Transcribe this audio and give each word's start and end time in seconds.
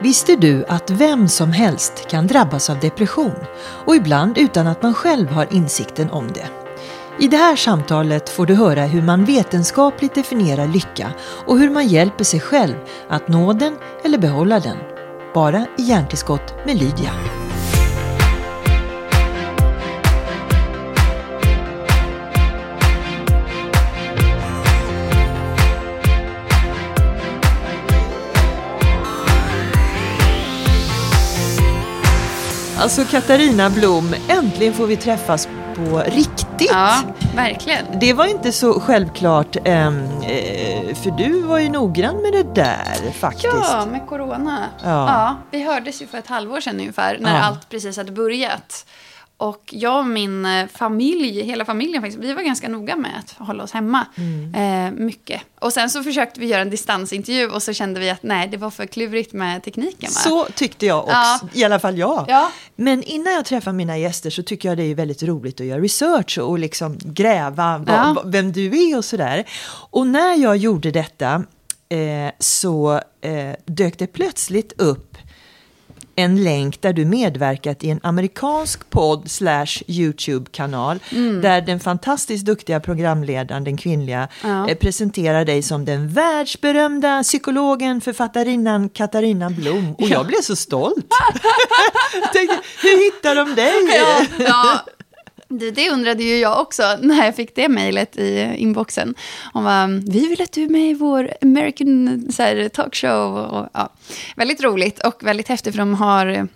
Visste 0.00 0.36
du 0.36 0.64
att 0.68 0.90
vem 0.90 1.28
som 1.28 1.52
helst 1.52 2.08
kan 2.10 2.26
drabbas 2.26 2.70
av 2.70 2.80
depression 2.80 3.34
och 3.86 3.96
ibland 3.96 4.38
utan 4.38 4.66
att 4.66 4.82
man 4.82 4.94
själv 4.94 5.28
har 5.28 5.52
insikten 5.52 6.10
om 6.10 6.32
det? 6.32 6.46
I 7.20 7.28
det 7.28 7.36
här 7.36 7.56
samtalet 7.56 8.28
får 8.28 8.46
du 8.46 8.54
höra 8.54 8.82
hur 8.82 9.02
man 9.02 9.24
vetenskapligt 9.24 10.14
definierar 10.14 10.66
lycka 10.66 11.10
och 11.20 11.58
hur 11.58 11.70
man 11.70 11.86
hjälper 11.86 12.24
sig 12.24 12.40
själv 12.40 12.74
att 13.08 13.28
nå 13.28 13.52
den 13.52 13.76
eller 14.04 14.18
behålla 14.18 14.60
den. 14.60 14.76
Bara 15.34 15.66
i 15.78 15.82
Hjärntillskott 15.82 16.54
med 16.66 16.76
Lydia. 16.76 17.37
Alltså 32.88 33.04
Katarina 33.04 33.70
Blom, 33.70 34.14
äntligen 34.28 34.74
får 34.74 34.86
vi 34.86 34.96
träffas 34.96 35.48
på 35.74 36.02
riktigt. 36.06 36.70
Ja, 36.70 37.00
verkligen. 37.36 37.84
Det 38.00 38.12
var 38.12 38.26
inte 38.26 38.52
så 38.52 38.80
självklart, 38.80 39.56
ähm, 39.64 40.04
äh, 40.22 40.94
för 40.94 41.10
du 41.18 41.42
var 41.42 41.58
ju 41.58 41.68
noggrann 41.68 42.16
med 42.22 42.32
det 42.32 42.54
där 42.54 43.12
faktiskt. 43.12 43.46
Ja, 43.52 43.86
med 43.90 44.06
corona. 44.06 44.64
Ja. 44.82 44.88
ja 44.88 45.36
vi 45.50 45.62
hördes 45.62 46.02
ju 46.02 46.06
för 46.06 46.18
ett 46.18 46.26
halvår 46.26 46.60
sedan 46.60 46.80
ungefär, 46.80 47.18
när 47.20 47.34
ja. 47.34 47.42
allt 47.42 47.68
precis 47.68 47.96
hade 47.96 48.12
börjat. 48.12 48.86
Och 49.38 49.62
jag 49.70 49.98
och 49.98 50.06
min 50.06 50.46
eh, 50.46 50.66
familj, 50.66 51.42
hela 51.42 51.64
familjen 51.64 52.02
faktiskt, 52.02 52.24
vi 52.24 52.32
var 52.32 52.42
ganska 52.42 52.68
noga 52.68 52.96
med 52.96 53.10
att 53.18 53.46
hålla 53.46 53.64
oss 53.64 53.72
hemma. 53.72 54.06
Mm. 54.16 54.54
Eh, 54.54 55.00
mycket. 55.04 55.42
Och 55.58 55.72
sen 55.72 55.90
så 55.90 56.02
försökte 56.02 56.40
vi 56.40 56.46
göra 56.46 56.62
en 56.62 56.70
distansintervju 56.70 57.50
och 57.50 57.62
så 57.62 57.72
kände 57.72 58.00
vi 58.00 58.10
att 58.10 58.22
nej, 58.22 58.48
det 58.48 58.56
var 58.56 58.70
för 58.70 58.86
klurigt 58.86 59.32
med 59.32 59.62
tekniken. 59.62 60.10
Va? 60.14 60.20
Så 60.20 60.46
tyckte 60.54 60.86
jag 60.86 60.98
också, 60.98 61.12
ja. 61.12 61.40
i 61.52 61.64
alla 61.64 61.78
fall 61.78 61.98
jag. 61.98 62.24
Ja. 62.28 62.50
Men 62.76 63.02
innan 63.02 63.32
jag 63.32 63.44
träffar 63.44 63.72
mina 63.72 63.98
gäster 63.98 64.30
så 64.30 64.42
tycker 64.42 64.68
jag 64.68 64.78
det 64.78 64.84
är 64.84 64.94
väldigt 64.94 65.22
roligt 65.22 65.60
att 65.60 65.66
göra 65.66 65.80
research 65.80 66.38
och 66.38 66.58
liksom 66.58 66.98
gräva 67.02 67.84
ja. 67.86 68.22
vem 68.24 68.52
du 68.52 68.90
är 68.90 68.98
och 68.98 69.04
sådär. 69.04 69.44
Och 69.90 70.06
när 70.06 70.34
jag 70.42 70.56
gjorde 70.56 70.90
detta 70.90 71.44
eh, 71.88 72.32
så 72.38 73.00
eh, 73.20 73.54
dök 73.66 73.98
det 73.98 74.06
plötsligt 74.06 74.72
upp 74.80 75.18
en 76.18 76.44
länk 76.44 76.82
där 76.82 76.92
du 76.92 77.04
medverkat 77.04 77.84
i 77.84 77.90
en 77.90 78.00
amerikansk 78.02 78.90
podd 78.90 79.30
slash 79.30 79.82
YouTube-kanal 79.86 80.98
mm. 81.10 81.40
där 81.40 81.60
den 81.60 81.80
fantastiskt 81.80 82.46
duktiga 82.46 82.80
programledaren, 82.80 83.64
den 83.64 83.76
kvinnliga, 83.76 84.28
ja. 84.42 84.68
eh, 84.68 84.76
presenterar 84.76 85.44
dig 85.44 85.62
som 85.62 85.84
den 85.84 86.08
världsberömda 86.08 87.22
psykologen, 87.22 88.00
författarinnan 88.00 88.88
Katarina 88.88 89.50
Blom. 89.50 89.94
Och 89.94 90.08
jag 90.08 90.26
blev 90.26 90.40
så 90.40 90.56
stolt. 90.56 91.06
tänkte, 92.32 92.58
hur 92.82 93.04
hittar 93.04 93.34
de 93.34 93.54
dig? 93.54 93.72
Ja, 93.88 94.24
ja. 94.38 94.84
Det, 95.48 95.70
det, 95.70 95.90
undrade 95.90 96.22
ju 96.22 96.36
jag 96.36 96.60
också 96.60 96.96
när 97.00 97.24
jag 97.24 97.36
fick 97.36 97.54
det 97.54 97.68
mejlet 97.68 98.16
i 98.16 98.54
inboxen. 98.56 99.14
Hon 99.52 99.64
var, 99.64 100.10
vi 100.12 100.28
vill 100.28 100.42
att 100.42 100.52
du 100.52 100.62
är 100.62 100.68
med 100.68 100.90
i 100.90 100.94
vår 100.94 101.32
American 101.42 102.26
så 102.32 102.42
här, 102.42 102.68
talkshow. 102.68 103.36
Och, 103.36 103.68
ja. 103.72 103.92
Väldigt 104.36 104.62
roligt 104.62 104.98
och 104.98 105.26
väldigt 105.26 105.48
häftigt 105.48 105.74
för 105.74 105.78
de 105.78 105.94
har 105.94 106.48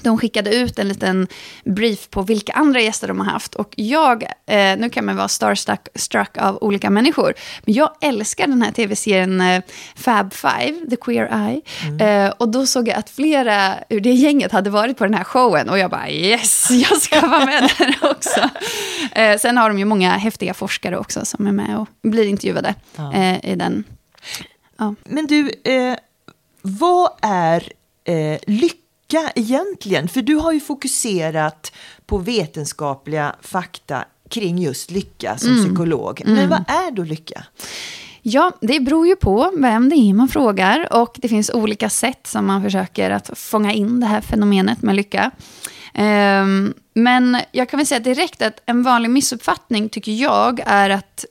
de 0.00 0.18
skickade 0.18 0.54
ut 0.54 0.78
en 0.78 0.88
liten 0.88 1.26
brief 1.64 2.10
på 2.10 2.22
vilka 2.22 2.52
andra 2.52 2.80
gäster 2.80 3.08
de 3.08 3.20
har 3.20 3.26
haft. 3.26 3.54
Och 3.54 3.74
jag, 3.76 4.22
eh, 4.22 4.76
nu 4.78 4.90
kan 4.90 5.04
man 5.04 5.16
vara 5.16 5.28
starstruck 5.28 5.88
struck 5.94 6.38
av 6.38 6.58
olika 6.60 6.90
människor, 6.90 7.34
men 7.64 7.74
jag 7.74 7.90
älskar 8.00 8.46
den 8.46 8.62
här 8.62 8.72
tv-serien 8.72 9.40
eh, 9.40 9.62
Fab 9.94 10.32
Five, 10.32 10.90
The 10.90 10.96
Queer 10.96 11.48
Eye. 11.48 11.60
Mm. 11.86 12.26
Eh, 12.26 12.32
och 12.38 12.48
då 12.48 12.66
såg 12.66 12.88
jag 12.88 12.96
att 12.96 13.10
flera 13.10 13.74
ur 13.88 14.00
det 14.00 14.12
gänget 14.12 14.52
hade 14.52 14.70
varit 14.70 14.98
på 14.98 15.04
den 15.04 15.14
här 15.14 15.24
showen 15.24 15.68
och 15.68 15.78
jag 15.78 15.90
bara 15.90 16.10
yes, 16.10 16.70
jag 16.70 17.02
ska 17.02 17.20
vara 17.20 17.44
med 17.44 17.70
där 17.78 17.96
också. 18.10 18.50
Eh, 19.12 19.38
sen 19.38 19.56
har 19.58 19.68
de 19.68 19.78
ju 19.78 19.84
många 19.84 20.10
häftiga 20.10 20.54
forskare 20.54 20.98
också 20.98 21.24
som 21.24 21.46
är 21.46 21.52
med 21.52 21.78
och 21.78 21.88
blir 22.02 22.26
intervjuade 22.26 22.74
ja. 22.96 23.12
Eh, 23.14 23.50
i 23.52 23.54
den. 23.54 23.84
Ja. 24.76 24.94
Men 25.04 25.26
du, 25.26 25.50
eh, 25.64 25.96
vad 26.62 27.10
är 27.22 27.68
lycka? 28.46 28.81
Lycka 29.12 29.32
egentligen? 29.34 30.08
För 30.08 30.22
du 30.22 30.34
har 30.34 30.52
ju 30.52 30.60
fokuserat 30.60 31.72
på 32.06 32.18
vetenskapliga 32.18 33.36
fakta 33.40 34.04
kring 34.30 34.58
just 34.58 34.90
lycka 34.90 35.38
som 35.38 35.50
mm. 35.50 35.64
psykolog. 35.64 36.22
Men 36.24 36.38
mm. 36.38 36.50
vad 36.50 36.64
är 36.68 36.90
då 36.90 37.02
lycka? 37.02 37.44
Ja, 38.22 38.52
det 38.60 38.80
beror 38.80 39.06
ju 39.06 39.16
på 39.16 39.52
vem 39.56 39.88
det 39.88 39.96
är 39.96 40.14
man 40.14 40.28
frågar 40.28 40.92
och 40.92 41.16
det 41.18 41.28
finns 41.28 41.50
olika 41.50 41.90
sätt 41.90 42.26
som 42.26 42.46
man 42.46 42.62
försöker 42.62 43.10
att 43.10 43.30
fånga 43.38 43.72
in 43.72 44.00
det 44.00 44.06
här 44.06 44.20
fenomenet 44.20 44.82
med 44.82 44.94
lycka. 44.94 45.30
Um, 45.94 46.74
men 46.94 47.36
jag 47.52 47.68
kan 47.68 47.78
väl 47.78 47.86
säga 47.86 48.00
direkt 48.00 48.42
att 48.42 48.62
en 48.66 48.82
vanlig 48.82 49.10
missuppfattning 49.10 49.88
tycker 49.88 50.12
jag 50.12 50.60
är 50.66 50.90
att 50.90 51.24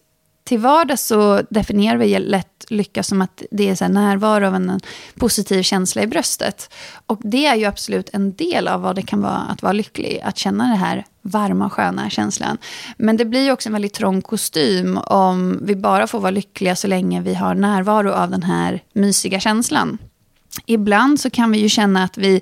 till 0.44 0.60
vardags 0.60 1.06
så 1.06 1.42
definierar 1.50 1.98
vi 1.98 2.20
lätt 2.20 2.66
lycka 2.70 3.04
som 3.04 3.22
att 3.22 3.44
det 3.52 3.70
är 3.70 3.76
så 3.76 3.88
närvaro 3.88 4.48
av 4.48 4.56
en 4.56 4.80
positiv 5.16 5.64
känsla 5.64 6.02
i 6.02 6.08
bröstet. 6.08 6.74
Och 7.06 7.20
det 7.24 7.46
är 7.46 7.56
ju 7.56 7.66
absolut 7.66 8.10
en 8.14 8.36
del 8.36 8.68
av 8.68 8.82
vad 8.82 8.96
det 8.96 9.02
kan 9.02 9.22
vara 9.22 9.38
att 9.38 9.62
vara 9.62 9.74
lycklig, 9.74 10.22
att 10.24 10.38
känna 10.38 10.68
den 10.68 10.78
här 10.78 11.06
varma 11.22 11.66
och 11.66 11.74
sköna 11.74 12.10
känslan. 12.10 12.58
Men 12.98 13.18
det 13.18 13.26
blir 13.26 13.44
ju 13.44 13.52
också 13.52 13.70
en 13.70 13.74
väldigt 13.74 13.94
trång 13.94 14.22
kostym 14.22 14.98
om 14.98 15.60
vi 15.62 15.76
bara 15.76 16.08
får 16.08 16.20
vara 16.20 16.32
lyckliga 16.32 16.76
så 16.76 16.88
länge 16.88 17.22
vi 17.22 17.34
har 17.34 17.56
närvaro 17.56 18.12
av 18.12 18.30
den 18.30 18.44
här 18.44 18.84
mysiga 18.94 19.40
känslan. 19.40 19.98
Ibland 20.66 21.20
så 21.20 21.30
kan 21.30 21.52
vi 21.52 21.58
ju 21.58 21.70
känna 21.70 22.04
att 22.04 22.18
vi 22.18 22.42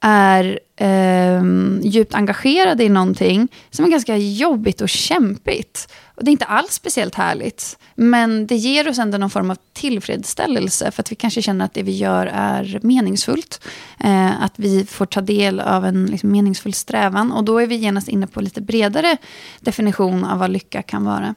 är 0.00 0.60
eh, 0.80 1.42
djupt 1.82 2.14
engagerade 2.14 2.84
i 2.84 2.88
någonting 2.88 3.48
som 3.70 3.84
är 3.84 3.90
ganska 3.90 4.16
jobbigt 4.16 4.80
och 4.80 4.88
kämpigt. 4.88 5.92
Och 6.14 6.24
det 6.24 6.30
är 6.30 6.32
inte 6.32 6.44
alls 6.44 6.72
speciellt 6.72 7.14
härligt. 7.14 7.78
Men 7.94 8.46
det 8.46 8.56
ger 8.56 8.88
oss 8.88 8.98
ändå 8.98 9.18
någon 9.18 9.30
form 9.30 9.50
av 9.50 9.56
tillfredsställelse. 9.72 10.90
För 10.90 11.02
att 11.02 11.12
vi 11.12 11.16
kanske 11.16 11.42
känner 11.42 11.64
att 11.64 11.74
det 11.74 11.82
vi 11.82 11.96
gör 11.96 12.26
är 12.26 12.78
meningsfullt. 12.82 13.60
Eh, 14.00 14.42
att 14.42 14.52
vi 14.56 14.86
får 14.86 15.06
ta 15.06 15.20
del 15.20 15.60
av 15.60 15.86
en 15.86 16.06
liksom, 16.06 16.32
meningsfull 16.32 16.74
strävan. 16.74 17.32
Och 17.32 17.44
då 17.44 17.58
är 17.58 17.66
vi 17.66 17.74
genast 17.74 18.08
inne 18.08 18.26
på 18.26 18.40
lite 18.40 18.60
bredare 18.60 19.16
definition 19.60 20.24
av 20.24 20.38
vad 20.38 20.50
lycka 20.50 20.82
kan 20.82 21.04
vara. 21.04 21.34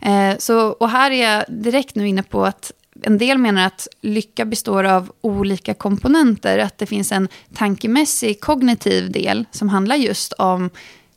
Eh, 0.00 0.38
så, 0.38 0.68
och 0.68 0.90
här 0.90 1.10
är 1.10 1.32
jag 1.32 1.44
direkt 1.48 1.94
nu 1.94 2.08
inne 2.08 2.22
på 2.22 2.44
att 2.44 2.72
en 3.02 3.18
del 3.18 3.38
menar 3.38 3.66
att 3.66 3.88
lycka 4.00 4.44
består 4.44 4.84
av 4.84 5.12
olika 5.20 5.74
komponenter. 5.74 6.58
Att 6.58 6.78
det 6.78 6.86
finns 6.86 7.12
en 7.12 7.28
tankemässig 7.54 8.40
kognitiv 8.40 9.10
del 9.12 9.44
som 9.50 9.68
handlar 9.68 9.96
just 9.96 10.32
om 10.32 10.70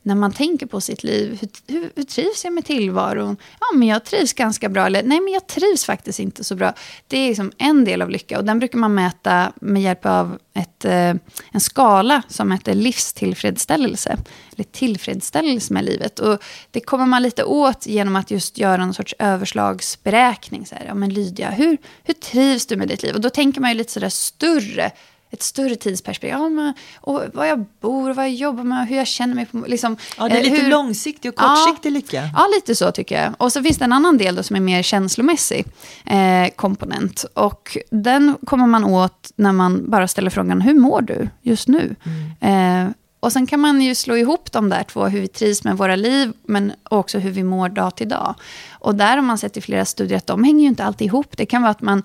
när 0.09 0.16
man 0.16 0.31
tänker 0.31 0.66
på 0.66 0.81
sitt 0.81 1.03
liv. 1.03 1.38
Hur, 1.42 1.74
hur, 1.74 1.92
hur, 1.96 2.03
trivs 2.03 2.44
jag 2.44 2.53
med 2.53 2.66
tillvaron? 2.66 3.38
Ja, 3.59 3.66
men 3.75 3.88
jag 3.88 4.06
trivs 4.06 4.34
ganska 4.34 4.70
bra. 4.70 4.86
Eller 4.86 5.03
nej, 5.03 5.20
men 5.22 5.34
jag 5.34 5.47
trivs 5.47 5.86
faktiskt 5.86 6.20
inte 6.20 6.44
så 6.44 6.56
bra. 6.56 6.74
Det 7.08 7.18
är 7.18 7.28
liksom 7.28 7.52
en 7.58 7.86
del 7.86 8.02
av 8.02 8.09
lycka. 8.09 8.38
Och 8.38 8.46
den 8.46 8.59
brukar 8.59 8.78
man 8.78 8.94
mäta 8.94 9.52
med 9.62 9.81
hjälp 9.81 10.06
av 10.06 10.38
ett, 10.53 10.86
eh, 10.86 11.14
en 11.52 11.59
skala 11.59 12.22
som 12.28 12.52
heter 12.52 12.74
livstillfredsställelse. 12.74 14.18
Eller 14.56 14.64
tillfredsställelse 14.64 15.74
med 15.74 15.86
livet. 15.86 16.19
Och 16.19 16.44
det 16.72 16.80
kommer 16.80 17.06
man 17.06 17.24
lite 17.24 17.44
åt 17.44 17.88
genom 17.88 18.16
att 18.16 18.31
just 18.31 18.58
göra 18.58 18.84
en 18.84 18.94
sorts 18.94 19.16
överslagsberäkning. 19.19 20.66
Så 20.66 20.75
här, 20.75 20.86
ja, 20.88 20.94
men 20.94 21.14
Lydia, 21.14 21.50
hur, 21.50 21.78
hur 22.03 22.14
trivs 22.14 22.66
du 22.66 22.75
med 22.75 22.88
ditt 22.88 23.03
liv? 23.03 23.16
Och 23.16 23.22
då 23.22 23.30
tänker 23.30 23.62
man 23.62 23.69
ju 23.69 23.78
lite 23.78 23.92
sådär 23.92 24.09
större 24.09 24.92
ett 25.31 25.44
större 25.44 25.75
tidsperspektiv. 25.75 26.29
Ja, 26.29 26.50
men, 26.50 26.73
och 27.01 27.22
var 27.34 27.45
jag 27.45 27.66
bor, 27.81 28.13
vad 28.13 28.25
jag 28.25 28.34
jobbar 28.34 28.63
med, 28.63 28.88
hur 28.88 28.97
jag 28.97 29.07
känner 29.07 29.35
mig. 29.35 29.45
På, 29.45 29.63
liksom, 29.67 29.97
ja, 30.17 30.29
det 30.29 30.35
är 30.35 30.38
eh, 30.38 30.44
lite 30.44 30.62
hur, 30.62 30.69
långsiktig 30.69 31.29
och 31.29 31.35
kortsiktig 31.35 31.90
ja, 31.90 31.94
lycka. 31.94 32.29
Ja, 32.35 32.47
lite 32.56 32.75
så 32.75 32.91
tycker 32.91 33.22
jag. 33.22 33.34
Och 33.38 33.51
så 33.51 33.63
finns 33.63 33.78
det 33.78 33.85
en 33.85 33.94
annan 33.94 34.18
del 34.18 34.35
då, 34.35 34.44
som 34.44 34.56
är 34.56 34.59
mer 34.59 34.81
känslomässig 34.81 35.66
eh, 36.06 36.50
komponent. 36.56 37.25
Och 37.33 37.77
den 37.89 38.38
kommer 38.45 38.68
man 38.68 38.83
åt 38.83 39.31
när 39.36 39.51
man 39.51 39.89
bara 39.89 40.07
ställer 40.07 40.30
frågan, 40.30 40.62
hur 40.62 40.74
mår 40.74 41.01
du 41.01 41.30
just 41.42 41.68
nu? 41.68 41.95
Mm. 42.39 42.88
Eh, 42.88 42.94
och 43.19 43.33
sen 43.33 43.48
kan 43.48 43.59
man 43.59 43.81
ju 43.81 43.95
slå 43.95 44.18
ihop 44.18 44.51
de 44.51 44.69
där 44.69 44.83
två, 44.83 45.06
hur 45.06 45.21
vi 45.21 45.27
trivs 45.27 45.63
med 45.63 45.77
våra 45.77 45.95
liv, 45.95 46.33
men 46.44 46.74
också 46.89 47.19
hur 47.19 47.31
vi 47.31 47.44
mår 47.44 47.69
dag 47.69 47.95
till 47.95 48.09
dag. 48.09 48.36
Och 48.71 48.95
där 48.95 49.15
har 49.15 49.21
man 49.21 49.38
sett 49.38 49.57
i 49.57 49.62
flera 49.62 49.86
studier 49.86 50.18
att 50.18 50.27
de 50.27 50.44
hänger 50.44 50.62
ju 50.62 50.68
inte 50.68 50.83
alltid 50.83 51.07
ihop. 51.07 51.38
Det 51.38 51.45
kan 51.45 51.62
vara 51.62 51.71
att 51.71 51.81
man 51.81 52.04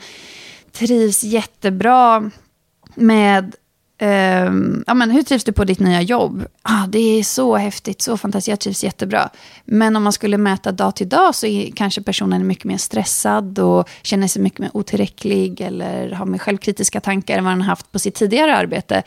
trivs 0.73 1.25
jättebra 1.25 2.31
med 2.95 3.55
eh, 3.99 4.53
ja, 4.87 4.95
men 4.95 5.11
hur 5.11 5.23
trivs 5.23 5.45
du 5.45 5.53
på 5.53 5.65
ditt 5.65 5.81
nya 5.81 6.03
jobb? 6.03 6.45
Ah, 6.63 6.87
det 6.87 7.19
är 7.19 7.23
så 7.23 7.57
häftigt, 7.57 8.03
så 8.03 8.17
fantastiskt, 8.17 8.49
jag 8.49 8.61
trivs 8.61 8.85
jättebra. 8.85 9.31
Men 9.65 9.97
om 9.97 10.03
man 10.03 10.13
skulle 10.13 10.39
mäta 10.39 10.73
dag 10.73 10.97
till 10.97 11.09
dag 11.09 11.35
så 11.35 11.47
är 11.47 11.71
kanske 11.71 12.03
personen 12.03 12.41
är 12.41 12.45
mycket 12.45 12.65
mer 12.65 12.79
stressad 12.79 13.59
och 13.59 13.89
känner 14.03 14.29
sig 14.29 14.43
mycket 14.43 14.59
mer 14.59 14.71
otillräcklig 14.75 15.61
eller 15.61 16.11
har 16.11 16.27
mer 16.27 16.39
självkritiska 16.39 17.01
tankar 17.01 17.39
än 17.39 17.45
vad 17.45 17.53
den 17.53 17.61
har 17.61 17.69
haft 17.69 17.93
på 17.93 17.99
sitt 17.99 18.15
tidigare 18.15 18.57
arbete. 18.57 19.03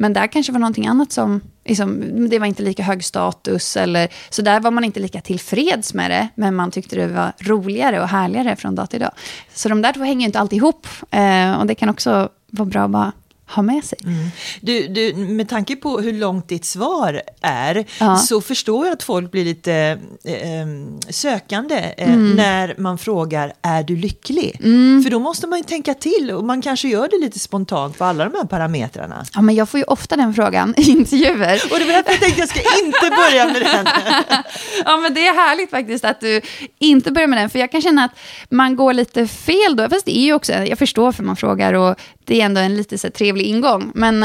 Men 0.00 0.12
där 0.12 0.26
kanske 0.26 0.52
var 0.52 0.58
någonting 0.58 0.86
annat 0.86 1.12
som, 1.12 1.40
liksom, 1.64 2.04
det 2.30 2.38
var 2.38 2.46
inte 2.46 2.62
lika 2.62 2.82
hög 2.82 3.04
status. 3.04 3.76
Eller, 3.76 4.08
så 4.30 4.42
där 4.42 4.60
var 4.60 4.70
man 4.70 4.84
inte 4.84 5.00
lika 5.00 5.20
tillfreds 5.20 5.94
med 5.94 6.10
det, 6.10 6.28
men 6.34 6.54
man 6.54 6.70
tyckte 6.70 6.96
det 6.96 7.06
var 7.06 7.32
roligare 7.38 8.00
och 8.00 8.08
härligare 8.08 8.56
från 8.56 8.74
dag 8.74 8.90
till 8.90 9.00
dag. 9.00 9.10
Så 9.54 9.68
de 9.68 9.82
där 9.82 9.92
två 9.92 10.04
hänger 10.04 10.26
inte 10.26 10.40
alltid 10.40 10.56
ihop. 10.56 10.86
Eh, 11.10 11.60
och 11.60 11.66
det 11.66 11.74
kan 11.74 11.88
också 11.88 12.28
vara 12.50 12.66
bra 12.66 12.84
att 12.84 12.90
bara 12.90 13.12
ha 13.48 13.62
med 13.62 13.84
sig. 13.84 13.98
Mm. 14.04 14.30
Du, 14.60 14.88
du, 14.88 15.14
med 15.14 15.48
tanke 15.48 15.76
på 15.76 16.00
hur 16.00 16.12
långt 16.12 16.48
ditt 16.48 16.64
svar 16.64 17.22
är 17.40 17.84
ja. 18.00 18.16
så 18.16 18.40
förstår 18.40 18.86
jag 18.86 18.92
att 18.92 19.02
folk 19.02 19.30
blir 19.30 19.44
lite 19.44 19.98
eh, 20.24 20.66
sökande 21.08 21.94
eh, 21.98 22.12
mm. 22.12 22.36
när 22.36 22.74
man 22.78 22.98
frågar 22.98 23.52
är 23.62 23.82
du 23.82 23.96
lycklig? 23.96 24.60
Mm. 24.64 25.02
För 25.02 25.10
då 25.10 25.18
måste 25.18 25.46
man 25.46 25.58
ju 25.58 25.64
tänka 25.64 25.94
till 25.94 26.30
och 26.30 26.44
man 26.44 26.62
kanske 26.62 26.88
gör 26.88 27.08
det 27.08 27.18
lite 27.24 27.38
spontant 27.38 27.98
på 27.98 28.04
alla 28.04 28.24
de 28.24 28.34
här 28.36 28.44
parametrarna. 28.44 29.24
Ja, 29.34 29.40
men 29.40 29.54
jag 29.54 29.68
får 29.68 29.78
ju 29.78 29.84
ofta 29.84 30.16
den 30.16 30.34
frågan 30.34 30.74
i 30.76 30.90
intervjuer. 30.90 31.62
Och 31.72 31.78
det 31.78 31.84
var 31.84 31.92
därför 31.92 32.10
jag 32.10 32.20
tänkte 32.20 32.40
jag 32.40 32.48
ska 32.48 32.60
inte 32.84 33.16
börja 33.16 33.46
med 33.46 33.62
den. 33.62 33.86
ja, 34.84 34.96
men 34.96 35.14
det 35.14 35.26
är 35.26 35.34
härligt 35.34 35.70
faktiskt 35.70 36.04
att 36.04 36.20
du 36.20 36.40
inte 36.78 37.10
börjar 37.12 37.28
med 37.28 37.38
den, 37.38 37.50
för 37.50 37.58
jag 37.58 37.72
kan 37.72 37.82
känna 37.82 38.04
att 38.04 38.18
man 38.50 38.76
går 38.76 38.92
lite 38.92 39.26
fel 39.26 39.76
då. 39.76 39.88
Fast 39.88 40.06
det 40.06 40.18
är 40.18 40.22
ju 40.22 40.32
också, 40.32 40.52
jag 40.52 40.78
förstår 40.78 41.12
för 41.12 41.22
man 41.22 41.36
frågar 41.36 41.74
och 41.74 41.96
det 42.28 42.40
är 42.40 42.44
ändå 42.44 42.60
en 42.60 42.76
lite 42.76 42.98
så 42.98 43.10
trevlig 43.10 43.46
ingång. 43.46 43.90
Men 43.94 44.22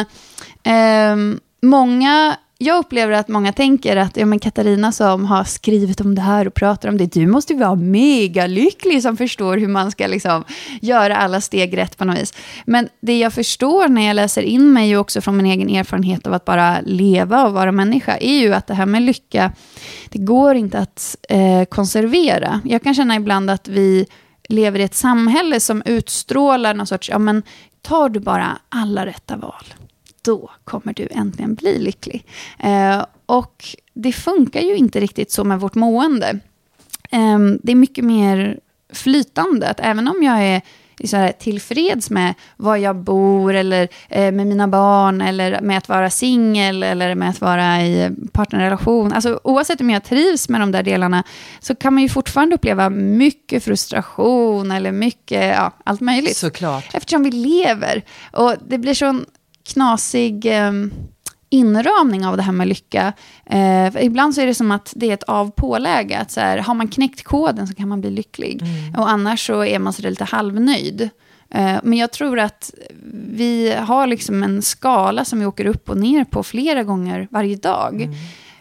eh, 0.64 1.38
många, 1.62 2.38
jag 2.58 2.78
upplever 2.78 3.14
att 3.14 3.28
många 3.28 3.54
tänker 3.54 3.98
att 3.98 4.18
ja, 4.18 4.26
men 4.26 4.40
Katarina 4.40 4.92
som 4.92 5.26
har 5.26 5.44
skrivit 5.44 6.02
om 6.02 6.16
det 6.16 6.22
här 6.22 6.48
och 6.48 6.54
pratar 6.54 6.90
om 6.90 6.98
det, 6.98 7.14
du 7.14 7.28
måste 7.28 7.54
ju 7.54 7.60
vara 7.60 7.76
megalycklig 7.76 9.02
som 9.02 9.18
förstår 9.18 9.58
hur 9.58 9.68
man 9.68 9.92
ska 9.92 10.08
liksom 10.08 10.44
göra 10.82 11.18
alla 11.18 11.42
steg 11.42 11.78
rätt 11.78 11.98
på 11.98 12.06
något 12.06 12.18
vis. 12.18 12.34
Men 12.66 12.90
det 13.02 13.20
jag 13.20 13.34
förstår 13.34 13.88
när 13.88 14.08
jag 14.08 14.16
läser 14.16 14.42
in 14.42 14.74
mig, 14.74 14.96
och 14.96 15.02
också 15.02 15.22
från 15.22 15.38
min 15.38 15.46
egen 15.46 15.70
erfarenhet 15.70 16.28
av 16.28 16.34
att 16.34 16.46
bara 16.46 16.82
leva 16.82 17.46
och 17.46 17.54
vara 17.54 17.72
människa, 17.72 18.18
är 18.18 18.40
ju 18.40 18.54
att 18.54 18.68
det 18.68 18.74
här 18.74 18.86
med 18.86 19.02
lycka, 19.02 19.52
det 20.10 20.20
går 20.20 20.56
inte 20.56 20.80
att 20.80 21.16
eh, 21.30 21.66
konservera. 21.66 22.62
Jag 22.64 22.84
kan 22.84 22.94
känna 22.94 23.16
ibland 23.16 23.50
att 23.50 23.68
vi 23.68 24.06
lever 24.50 24.80
i 24.80 24.84
ett 24.84 24.96
samhälle 24.96 25.60
som 25.60 25.84
utstrålar 25.86 26.74
någon 26.74 26.88
sorts, 26.88 27.10
ja 27.10 27.20
men 27.20 27.44
tar 27.82 28.10
du 28.10 28.20
bara 28.20 28.58
alla 28.70 29.06
rätta 29.06 29.38
val, 29.38 29.74
då 30.22 30.52
kommer 30.64 30.94
du 30.94 31.08
äntligen 31.12 31.56
bli 31.56 31.80
lycklig. 31.80 32.26
Eh, 32.60 33.06
och 33.26 33.66
det 33.94 34.12
funkar 34.12 34.62
ju 34.62 34.76
inte 34.76 35.00
riktigt 35.00 35.32
så 35.32 35.44
med 35.44 35.60
vårt 35.60 35.76
mående. 35.76 36.40
Eh, 37.12 37.40
det 37.64 37.72
är 37.72 37.76
mycket 37.76 38.06
mer 38.06 38.60
flytande, 38.94 39.70
att 39.70 39.80
även 39.80 40.08
om 40.08 40.24
jag 40.24 40.44
är 40.44 40.62
så 41.08 41.18
här, 41.18 41.32
tillfreds 41.32 42.10
med 42.10 42.34
var 42.58 42.78
jag 42.78 42.96
bor 42.96 43.54
eller 43.54 43.88
eh, 44.10 44.32
med 44.32 44.48
mina 44.48 44.68
barn 44.68 45.22
eller 45.22 45.62
med 45.62 45.78
att 45.78 45.90
vara 45.90 46.10
singel 46.10 46.84
eller 46.84 47.16
med 47.16 47.30
att 47.30 47.42
vara 47.42 47.82
i 47.82 48.12
partnerrelation. 48.32 49.14
Alltså, 49.14 49.40
oavsett 49.44 49.82
om 49.82 49.90
jag 49.90 50.04
trivs 50.04 50.50
med 50.50 50.62
de 50.62 50.72
där 50.72 50.84
delarna 50.84 51.24
så 51.60 51.76
kan 51.76 51.94
man 51.94 52.04
ju 52.04 52.10
fortfarande 52.10 52.56
uppleva 52.56 52.90
mycket 52.90 53.64
frustration 53.64 54.72
eller 54.72 54.92
mycket, 54.92 55.56
ja, 55.56 55.72
allt 55.84 56.02
möjligt. 56.02 56.38
Såklart. 56.38 56.86
Eftersom 56.94 57.24
vi 57.24 57.32
lever. 57.32 58.02
Och 58.32 58.56
det 58.68 58.78
blir 58.78 58.94
sån 58.94 59.26
knasig... 59.74 60.46
Eh, 60.46 60.72
inramning 61.54 62.26
av 62.26 62.38
det 62.38 62.44
här 62.44 62.52
med 62.52 62.68
lycka. 62.68 63.14
Eh, 63.46 64.06
ibland 64.06 64.36
så 64.36 64.42
är 64.42 64.46
det 64.46 64.56
som 64.56 64.72
att 64.72 64.94
det 64.96 65.10
är 65.10 65.14
ett 65.14 65.24
av 65.24 65.52
påläge. 65.52 66.20
Att 66.20 66.32
så 66.32 66.40
här, 66.40 66.58
har 66.58 66.74
man 66.74 66.88
knäckt 66.88 67.24
koden 67.24 67.68
så 67.68 67.74
kan 67.74 67.88
man 67.88 68.02
bli 68.02 68.10
lycklig. 68.10 68.62
Mm. 68.62 68.96
Och 69.02 69.10
annars 69.10 69.48
så 69.48 69.66
är 69.66 69.80
man 69.80 69.94
så 69.94 70.02
lite 70.02 70.24
halvnöjd. 70.24 71.10
Eh, 71.50 71.78
men 71.84 71.94
jag 71.94 72.12
tror 72.12 72.40
att 72.40 72.74
vi 73.30 73.74
har 73.74 74.08
liksom 74.08 74.44
en 74.44 74.62
skala 74.62 75.26
som 75.26 75.40
vi 75.40 75.46
åker 75.46 75.66
upp 75.66 75.90
och 75.90 75.98
ner 75.98 76.24
på 76.24 76.44
flera 76.44 76.84
gånger 76.84 77.28
varje 77.32 77.56
dag. 77.56 78.02
Mm. 78.02 78.16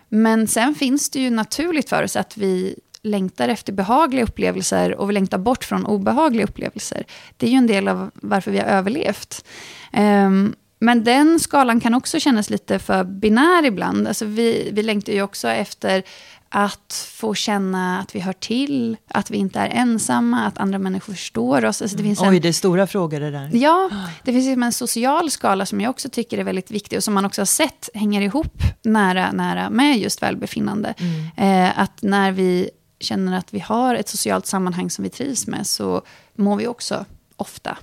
Men 0.09 0.47
sen 0.47 0.75
finns 0.75 1.11
det 1.11 1.21
ju 1.21 1.31
naturligt 1.31 1.89
för 1.89 2.03
oss 2.03 2.17
att 2.17 2.37
vi 2.37 2.75
längtar 3.03 3.49
efter 3.49 3.73
behagliga 3.73 4.25
upplevelser 4.25 4.95
och 4.95 5.11
vi 5.11 5.15
längtar 5.15 5.39
bort 5.39 5.65
från 5.65 5.87
obehagliga 5.87 6.45
upplevelser. 6.45 7.05
Det 7.37 7.47
är 7.47 7.51
ju 7.51 7.57
en 7.57 7.67
del 7.67 7.89
av 7.89 8.11
varför 8.15 8.51
vi 8.51 8.59
har 8.59 8.67
överlevt. 8.67 9.45
Um, 9.93 10.55
men 10.83 11.05
den 11.05 11.41
skalan 11.41 11.81
kan 11.81 11.95
också 11.95 12.21
kännas 12.21 12.51
lite 12.51 12.79
för 12.79 13.05
binär 13.05 13.65
ibland. 13.65 14.09
Alltså 14.09 14.25
vi, 14.25 14.71
vi 14.73 14.83
längtar 14.83 15.13
ju 15.13 15.23
också 15.23 15.49
efter 15.49 16.03
att 16.49 17.09
få 17.11 17.35
känna 17.35 18.01
att 18.01 18.15
vi 18.15 18.21
hör 18.21 18.33
till, 18.33 18.97
att 19.09 19.31
vi 19.31 19.37
inte 19.37 19.59
är 19.59 19.69
ensamma, 19.69 20.47
att 20.47 20.59
andra 20.59 20.79
människor 20.79 21.13
förstår 21.13 21.65
oss. 21.65 21.83
Alltså 21.83 21.97
det 21.97 22.03
finns 22.03 22.23
en, 22.23 22.29
Oj, 22.29 22.41
det 22.41 22.49
är 22.49 22.53
stora 22.53 22.87
frågor 22.87 23.21
det 23.21 23.31
där. 23.31 23.51
Ja, 23.53 23.91
det 24.25 24.33
finns 24.33 24.49
en 24.49 24.73
social 24.73 25.31
skala 25.31 25.67
som 25.67 25.81
jag 25.81 25.91
också 25.91 26.09
tycker 26.09 26.39
är 26.39 26.45
väldigt 26.45 26.71
viktig 26.71 26.97
och 26.97 27.05
som 27.05 27.15
man 27.15 27.25
också 27.25 27.41
har 27.41 27.47
sett 27.47 27.89
hänger 27.95 28.21
ihop 28.21 28.63
nära, 28.83 29.33
nära 29.33 29.71
med 29.71 29.99
just 29.99 30.23
välbefinnande. 30.23 30.95
Mm. 30.99 31.67
Eh, 31.67 31.79
att 31.79 32.03
när 32.03 32.33
vi 32.33 32.71
känner 33.01 33.39
att 33.39 33.55
vi 33.55 33.59
har 33.59 33.95
ett 33.95 34.09
socialt 34.09 34.47
sammanhang 34.47 34.91
som 34.91 35.03
vi 35.03 35.11
trivs 35.11 35.47
med 35.47 35.67
så 35.67 36.03
mår 36.35 36.57
vi 36.57 36.67
också 36.67 37.05
ofta. 37.37 37.77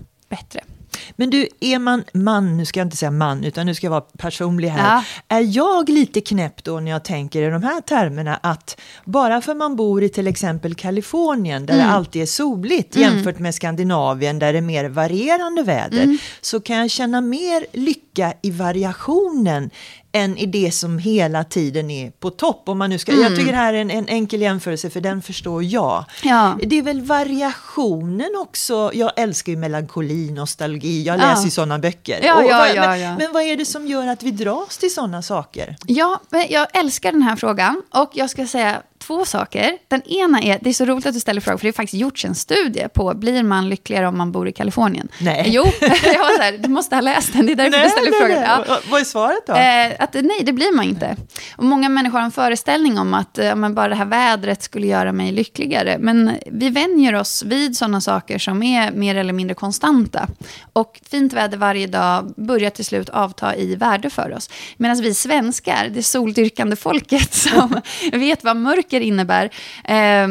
Men 1.19 1.30
du, 1.30 1.48
är 1.60 1.80
man 1.80 2.04
man, 2.13 2.57
nu 2.57 2.66
ska 2.66 2.80
jag 2.80 2.86
inte 2.86 2.98
säga 2.98 3.12
man, 3.12 3.44
utan 3.44 3.66
nu 3.66 3.75
ska 3.75 3.86
jag 3.86 3.92
vara 3.92 4.06
personlig 4.18 4.68
här. 4.68 5.04
Ja. 5.27 5.36
Är 5.38 5.57
jag 5.57 5.89
lite 5.89 6.21
knäpp 6.21 6.63
då 6.63 6.80
när 6.80 6.92
jag 6.92 7.04
tänker 7.04 7.42
i 7.42 7.50
de 7.50 7.63
här 7.63 7.81
termerna 7.81 8.39
att 8.44 8.81
bara 9.06 9.42
för 9.42 9.56
man 9.56 9.75
bor 9.75 10.04
i 10.04 10.10
till 10.10 10.27
exempel 10.27 10.75
Kalifornien 10.75 11.66
där 11.66 11.74
mm. 11.74 11.88
det 11.88 11.94
alltid 11.94 12.21
är 12.21 12.25
soligt 12.25 12.95
mm. 12.95 13.16
jämfört 13.16 13.39
med 13.39 13.56
Skandinavien 13.56 14.39
där 14.39 14.54
det 14.54 14.60
är 14.60 14.62
mer 14.62 14.89
varierande 14.89 15.63
väder 15.63 16.04
mm. 16.04 16.18
så 16.42 16.60
kan 16.60 16.77
jag 16.77 16.89
känna 16.89 17.22
mer 17.22 17.65
lycka 17.74 18.33
i 18.42 18.51
variationen 18.51 19.69
än 20.11 20.38
i 20.38 20.45
det 20.45 20.71
som 20.71 20.97
hela 20.97 21.44
tiden 21.44 21.91
är 21.91 22.11
på 22.11 22.29
topp. 22.29 22.69
Om 22.69 22.77
man 22.77 22.89
nu 22.89 22.97
ska, 22.97 23.11
mm. 23.11 23.23
Jag 23.23 23.35
tycker 23.35 23.51
det 23.51 23.57
här 23.57 23.73
är 23.73 23.81
en, 23.81 23.91
en, 23.91 24.07
enkel 24.07 24.41
jämförelse 24.41 24.89
för 24.89 25.01
den 25.01 25.21
förstår 25.21 25.63
jag. 25.63 26.06
Ja. 26.23 26.57
Det 26.63 26.77
är 26.77 26.81
väl 26.81 27.01
variationen 27.01 28.29
också. 28.38 28.91
Jag 28.94 29.11
älskar 29.15 29.51
ju 29.51 29.57
melankoli, 29.57 30.31
nostalgi, 30.31 31.03
jag 31.03 31.17
läser 31.17 31.44
ju 31.44 31.51
sådana 31.51 31.79
böcker. 31.79 32.19
Ja, 32.23 32.44
ja, 32.44 32.57
vad, 32.57 32.75
ja, 32.75 32.97
men, 32.97 33.15
men, 33.15 33.33
vad 33.33 33.44
är 33.44 33.57
det 33.57 33.65
som 33.65 33.88
gör 33.88 34.07
att 34.07 34.23
vi 34.23 34.31
dras 34.31 34.77
till 34.77 34.94
sådana 34.94 35.21
saker? 35.21 35.75
Ja, 35.85 36.21
jag 36.50 36.67
älskar 36.73 37.12
den 37.12 37.21
här 37.21 37.35
frågan 37.35 37.81
och 37.89 38.09
jag 38.13 38.29
ska 38.29 38.47
säga 38.47 38.81
två 39.09 39.25
saker. 39.25 39.77
Den 39.88 40.01
ena 40.01 40.41
är, 40.41 40.59
det 40.61 40.69
är 40.69 40.73
så 40.73 40.85
roligt 40.85 41.06
att 41.06 41.13
du 41.13 41.19
ställer 41.19 41.41
frågan, 41.41 41.59
för 41.59 41.65
det 41.65 41.67
har 41.67 41.73
faktiskt 41.73 42.01
gjorts 42.01 42.25
en 42.25 42.35
studie 42.35 42.88
på, 42.94 43.13
blir 43.13 43.44
man 43.44 43.69
lyckligare 43.69 44.07
om 44.07 44.17
man 44.17 44.31
bor 44.31 44.47
i 44.47 44.51
Kalifornien? 44.51 45.07
Nej. 45.19 45.44
Jo, 45.47 45.63
jag 45.81 46.19
var 46.19 46.38
så 46.38 46.41
här, 46.41 46.57
du 46.57 46.69
måste 46.69 46.95
ha 46.95 47.01
läst 47.01 47.33
den, 47.33 47.45
det 47.45 47.51
är 47.51 47.56
därför 47.56 47.71
nej, 47.71 47.83
du 47.83 47.89
ställer 47.89 48.11
nej, 48.11 48.19
frågan. 48.19 48.63
Ja. 48.67 48.79
Vad 48.89 49.01
är 49.01 49.06
svaret 49.06 49.47
då? 49.47 49.53
Eh, 49.53 50.03
att 50.03 50.13
nej, 50.13 50.41
det 50.44 50.53
blir 50.53 50.75
man 50.75 50.85
inte. 50.85 51.15
Och 51.56 51.63
många 51.63 51.89
människor 51.89 52.17
har 52.17 52.25
en 52.25 52.31
föreställning 52.31 53.00
om 53.00 53.13
att 53.13 53.38
eh, 53.38 53.69
bara 53.69 53.88
det 53.88 53.95
här 53.95 54.06
vädret 54.06 54.63
skulle 54.63 54.88
göra 54.88 55.12
mig 55.12 55.31
lyckligare. 55.31 55.97
Men 56.00 56.31
vi 56.45 56.69
vänjer 56.69 57.15
oss 57.15 57.44
vid 57.44 57.77
sådana 57.77 58.01
saker 58.01 58.38
som 58.39 58.63
är 58.63 58.91
mer 58.91 59.15
eller 59.15 59.33
mindre 59.33 59.55
konstanta. 59.55 60.27
Och 60.74 61.01
fint 61.10 61.34
väder 61.34 61.57
varje 61.57 61.88
dag 61.88 62.34
börjar 62.38 62.69
till 62.69 62.86
slut 62.86 63.10
avta 63.10 63.55
i 63.55 63.75
värde 63.75 64.10
för 64.10 64.34
oss. 64.34 64.50
Medan 64.77 65.01
vi 65.01 65.13
svenskar, 65.13 65.89
det 65.93 66.03
soldyrkande 66.03 66.75
folket 66.75 67.34
som 67.50 67.81
vet 68.12 68.43
vad 68.43 68.57
mörker 68.57 68.99
saker 69.00 69.08
innebär. 69.08 69.50
Eh, 69.84 70.27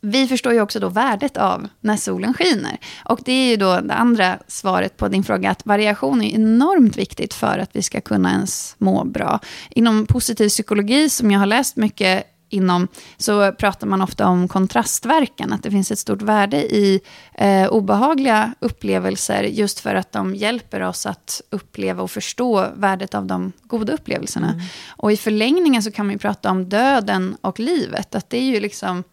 vi 0.00 0.26
förstår 0.28 0.52
ju 0.52 0.60
också 0.60 0.80
då 0.80 0.88
värdet 0.88 1.36
av 1.36 1.68
när 1.80 1.96
solen 1.96 2.34
skiner. 2.34 2.78
Och 3.04 3.20
det 3.24 3.32
är 3.32 3.50
ju 3.50 3.56
då 3.56 3.80
det 3.80 3.94
andra 3.94 4.38
svaret 4.48 4.96
på 4.96 5.08
din 5.08 5.24
fråga, 5.24 5.50
att 5.50 5.66
variation 5.66 6.22
är 6.22 6.34
enormt 6.34 6.96
viktigt 6.96 7.34
för 7.34 7.58
att 7.58 7.70
vi 7.72 7.82
ska 7.82 8.00
kunna 8.00 8.30
ens 8.30 8.76
må 8.78 9.04
bra. 9.04 9.40
Inom 9.70 10.06
positiv 10.06 10.48
psykologi, 10.48 11.08
som 11.08 11.30
jag 11.30 11.38
har 11.38 11.46
läst 11.46 11.76
mycket 11.76 12.33
inom, 12.54 12.88
så 13.16 13.52
pratar 13.52 13.86
man 13.86 14.02
ofta 14.02 14.26
om 14.26 14.48
kontrastverkan, 14.48 15.52
att 15.52 15.62
det 15.62 15.70
finns 15.70 15.90
ett 15.90 15.98
stort 15.98 16.22
värde 16.22 16.56
i 16.56 17.00
eh, 17.34 17.68
obehagliga 17.68 18.54
upplevelser, 18.60 19.42
just 19.42 19.80
för 19.80 19.94
att 19.94 20.12
de 20.12 20.34
hjälper 20.34 20.80
oss 20.80 21.06
att 21.06 21.42
uppleva 21.50 22.02
och 22.02 22.10
förstå 22.10 22.66
värdet 22.76 23.14
av 23.14 23.26
de 23.26 23.52
goda 23.62 23.92
upplevelserna. 23.92 24.52
Mm. 24.52 24.64
Och 24.88 25.12
i 25.12 25.16
förlängningen 25.16 25.82
så 25.82 25.90
kan 25.90 26.06
man 26.06 26.12
ju 26.12 26.18
prata 26.18 26.50
om 26.50 26.68
döden 26.68 27.36
och 27.40 27.60
livet, 27.60 28.14
att 28.14 28.30
det 28.30 28.38
är 28.38 28.42
ju 28.42 28.60
liksom 28.60 29.04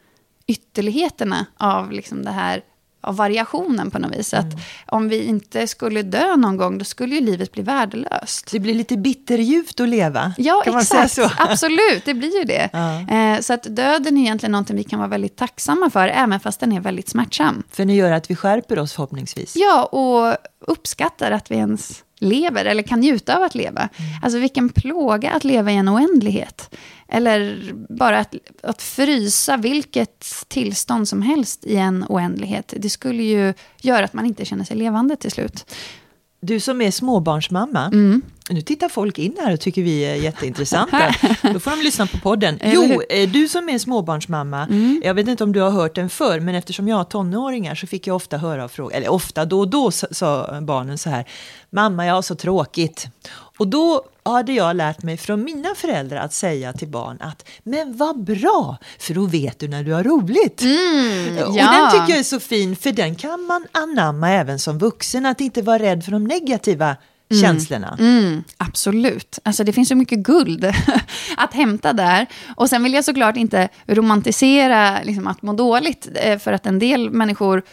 ytterligheterna 0.47 1.45
av 1.57 1.91
liksom 1.91 2.23
det 2.25 2.31
här 2.31 2.61
av 3.01 3.15
variationen 3.15 3.91
på 3.91 3.99
något 3.99 4.17
vis. 4.17 4.33
Mm. 4.33 4.47
Att 4.47 4.55
om 4.85 5.09
vi 5.09 5.23
inte 5.23 5.67
skulle 5.67 6.01
dö 6.01 6.35
någon 6.35 6.57
gång, 6.57 6.77
då 6.77 6.85
skulle 6.85 7.15
ju 7.15 7.21
livet 7.21 7.51
bli 7.51 7.63
värdelöst. 7.63 8.51
Det 8.51 8.59
blir 8.59 8.73
lite 8.73 8.97
bitterljuvt 8.97 9.79
att 9.79 9.89
leva. 9.89 10.33
Ja, 10.37 10.61
kan 10.65 10.79
exakt. 10.79 11.19
Absolut, 11.37 12.05
det 12.05 12.13
blir 12.13 12.39
ju 12.39 12.43
det. 12.43 12.69
Ja. 12.73 13.15
Eh, 13.15 13.39
så 13.39 13.53
att 13.53 13.63
döden 13.63 14.17
är 14.17 14.21
egentligen 14.21 14.51
någonting 14.51 14.75
vi 14.75 14.83
kan 14.83 14.99
vara 14.99 15.09
väldigt 15.09 15.35
tacksamma 15.35 15.89
för, 15.89 16.07
även 16.07 16.39
fast 16.39 16.59
den 16.59 16.71
är 16.71 16.79
väldigt 16.79 17.09
smärtsam. 17.09 17.63
För 17.71 17.85
det 17.85 17.93
gör 17.93 18.11
att 18.11 18.31
vi 18.31 18.35
skärper 18.35 18.79
oss 18.79 18.93
förhoppningsvis. 18.93 19.55
Ja, 19.55 19.83
och 19.83 20.37
uppskattar 20.59 21.31
att 21.31 21.51
vi 21.51 21.55
ens 21.55 22.03
lever 22.21 22.65
eller 22.65 22.83
kan 22.83 22.99
njuta 22.99 23.37
av 23.37 23.43
att 23.43 23.55
leva. 23.55 23.81
Mm. 23.81 24.11
Alltså 24.23 24.39
vilken 24.39 24.69
plåga 24.69 25.31
att 25.31 25.43
leva 25.43 25.71
i 25.71 25.75
en 25.75 25.89
oändlighet. 25.89 26.75
Eller 27.07 27.71
bara 27.89 28.19
att, 28.19 28.35
att 28.63 28.81
frysa 28.81 29.57
vilket 29.57 30.25
tillstånd 30.47 31.07
som 31.07 31.21
helst 31.21 31.65
i 31.65 31.75
en 31.75 32.05
oändlighet. 32.09 32.73
Det 32.77 32.89
skulle 32.89 33.23
ju 33.23 33.53
göra 33.81 34.05
att 34.05 34.13
man 34.13 34.25
inte 34.25 34.45
känner 34.45 34.63
sig 34.63 34.77
levande 34.77 35.15
till 35.15 35.31
slut. 35.31 35.65
Du 36.43 36.59
som 36.59 36.81
är 36.81 36.91
småbarnsmamma, 36.91 37.85
mm. 37.85 38.21
nu 38.49 38.61
tittar 38.61 38.89
folk 38.89 39.19
in 39.19 39.35
här 39.39 39.53
och 39.53 39.59
tycker 39.59 39.81
vi 39.81 40.01
är 40.01 40.15
jätteintressanta. 40.15 41.15
Då 41.53 41.59
får 41.59 41.71
de 41.71 41.81
lyssna 41.81 42.07
på 42.07 42.17
podden. 42.17 42.59
Jo, 42.63 43.01
eh, 43.09 43.29
du 43.29 43.47
som 43.47 43.69
är 43.69 43.77
småbarnsmamma, 43.77 44.63
mm. 44.63 45.01
jag 45.05 45.13
vet 45.13 45.27
inte 45.27 45.43
om 45.43 45.51
du 45.51 45.59
har 45.59 45.69
hört 45.69 45.95
den 45.95 46.09
förr, 46.09 46.39
men 46.39 46.55
eftersom 46.55 46.87
jag 46.87 46.95
har 46.95 47.03
tonåringar 47.03 47.75
så 47.75 47.87
fick 47.87 48.07
jag 48.07 48.15
ofta 48.15 48.37
höra 48.37 48.67
frågor, 48.67 48.93
eller 48.93 49.09
ofta, 49.09 49.45
då 49.45 49.59
och 49.59 49.67
då 49.67 49.91
sa 49.91 50.59
barnen 50.61 50.97
så 50.97 51.09
här, 51.09 51.25
mamma 51.69 52.05
jag 52.05 52.13
har 52.13 52.21
så 52.21 52.35
tråkigt. 52.35 53.07
Och 53.61 53.67
då 53.67 54.01
hade 54.23 54.53
jag 54.53 54.75
lärt 54.75 55.03
mig 55.03 55.17
från 55.17 55.43
mina 55.43 55.75
föräldrar 55.75 56.17
att 56.17 56.33
säga 56.33 56.73
till 56.73 56.87
barn 56.87 57.17
att 57.21 57.49
men 57.63 57.97
vad 57.97 58.23
bra, 58.23 58.77
för 58.99 59.13
då 59.13 59.25
vet 59.25 59.59
du 59.59 59.67
när 59.67 59.83
du 59.83 59.93
har 59.93 60.03
roligt. 60.03 60.61
Mm, 60.61 61.37
ja. 61.37 61.45
Och 61.45 61.53
den 61.53 61.91
tycker 61.91 62.09
jag 62.09 62.19
är 62.19 62.23
så 62.23 62.39
fin, 62.39 62.75
för 62.75 62.91
den 62.91 63.15
kan 63.15 63.41
man 63.41 63.65
anamma 63.71 64.29
även 64.29 64.59
som 64.59 64.79
vuxen, 64.79 65.25
att 65.25 65.41
inte 65.41 65.61
vara 65.61 65.79
rädd 65.79 66.03
för 66.03 66.11
de 66.11 66.23
negativa 66.23 66.85
mm. 67.31 67.43
känslorna. 67.43 67.97
Mm, 67.99 68.43
absolut. 68.57 69.39
Alltså 69.43 69.63
det 69.63 69.73
finns 69.73 69.89
så 69.89 69.95
mycket 69.95 70.19
guld 70.19 70.65
att 71.37 71.53
hämta 71.53 71.93
där. 71.93 72.27
Och 72.55 72.69
sen 72.69 72.83
vill 72.83 72.93
jag 72.93 73.05
såklart 73.05 73.37
inte 73.37 73.69
romantisera 73.87 75.03
liksom, 75.03 75.27
att 75.27 75.41
må 75.41 75.53
dåligt, 75.53 76.07
eh, 76.15 76.39
för 76.39 76.53
att 76.53 76.65
en 76.65 76.79
del 76.79 77.09
människor 77.09 77.63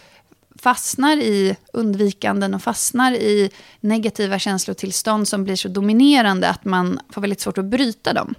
fastnar 0.63 1.17
i 1.17 1.57
undvikanden 1.73 2.55
och 2.55 2.63
fastnar 2.63 3.13
i 3.13 3.51
negativa 3.81 4.39
känslotillstånd 4.39 5.29
som 5.29 5.45
blir 5.45 5.57
så 5.57 5.69
dominerande 5.69 6.49
att 6.49 6.65
man 6.65 7.01
får 7.11 7.21
väldigt 7.21 7.41
svårt 7.41 7.59
att 7.59 7.65
bryta 7.65 8.13
dem. 8.13 8.35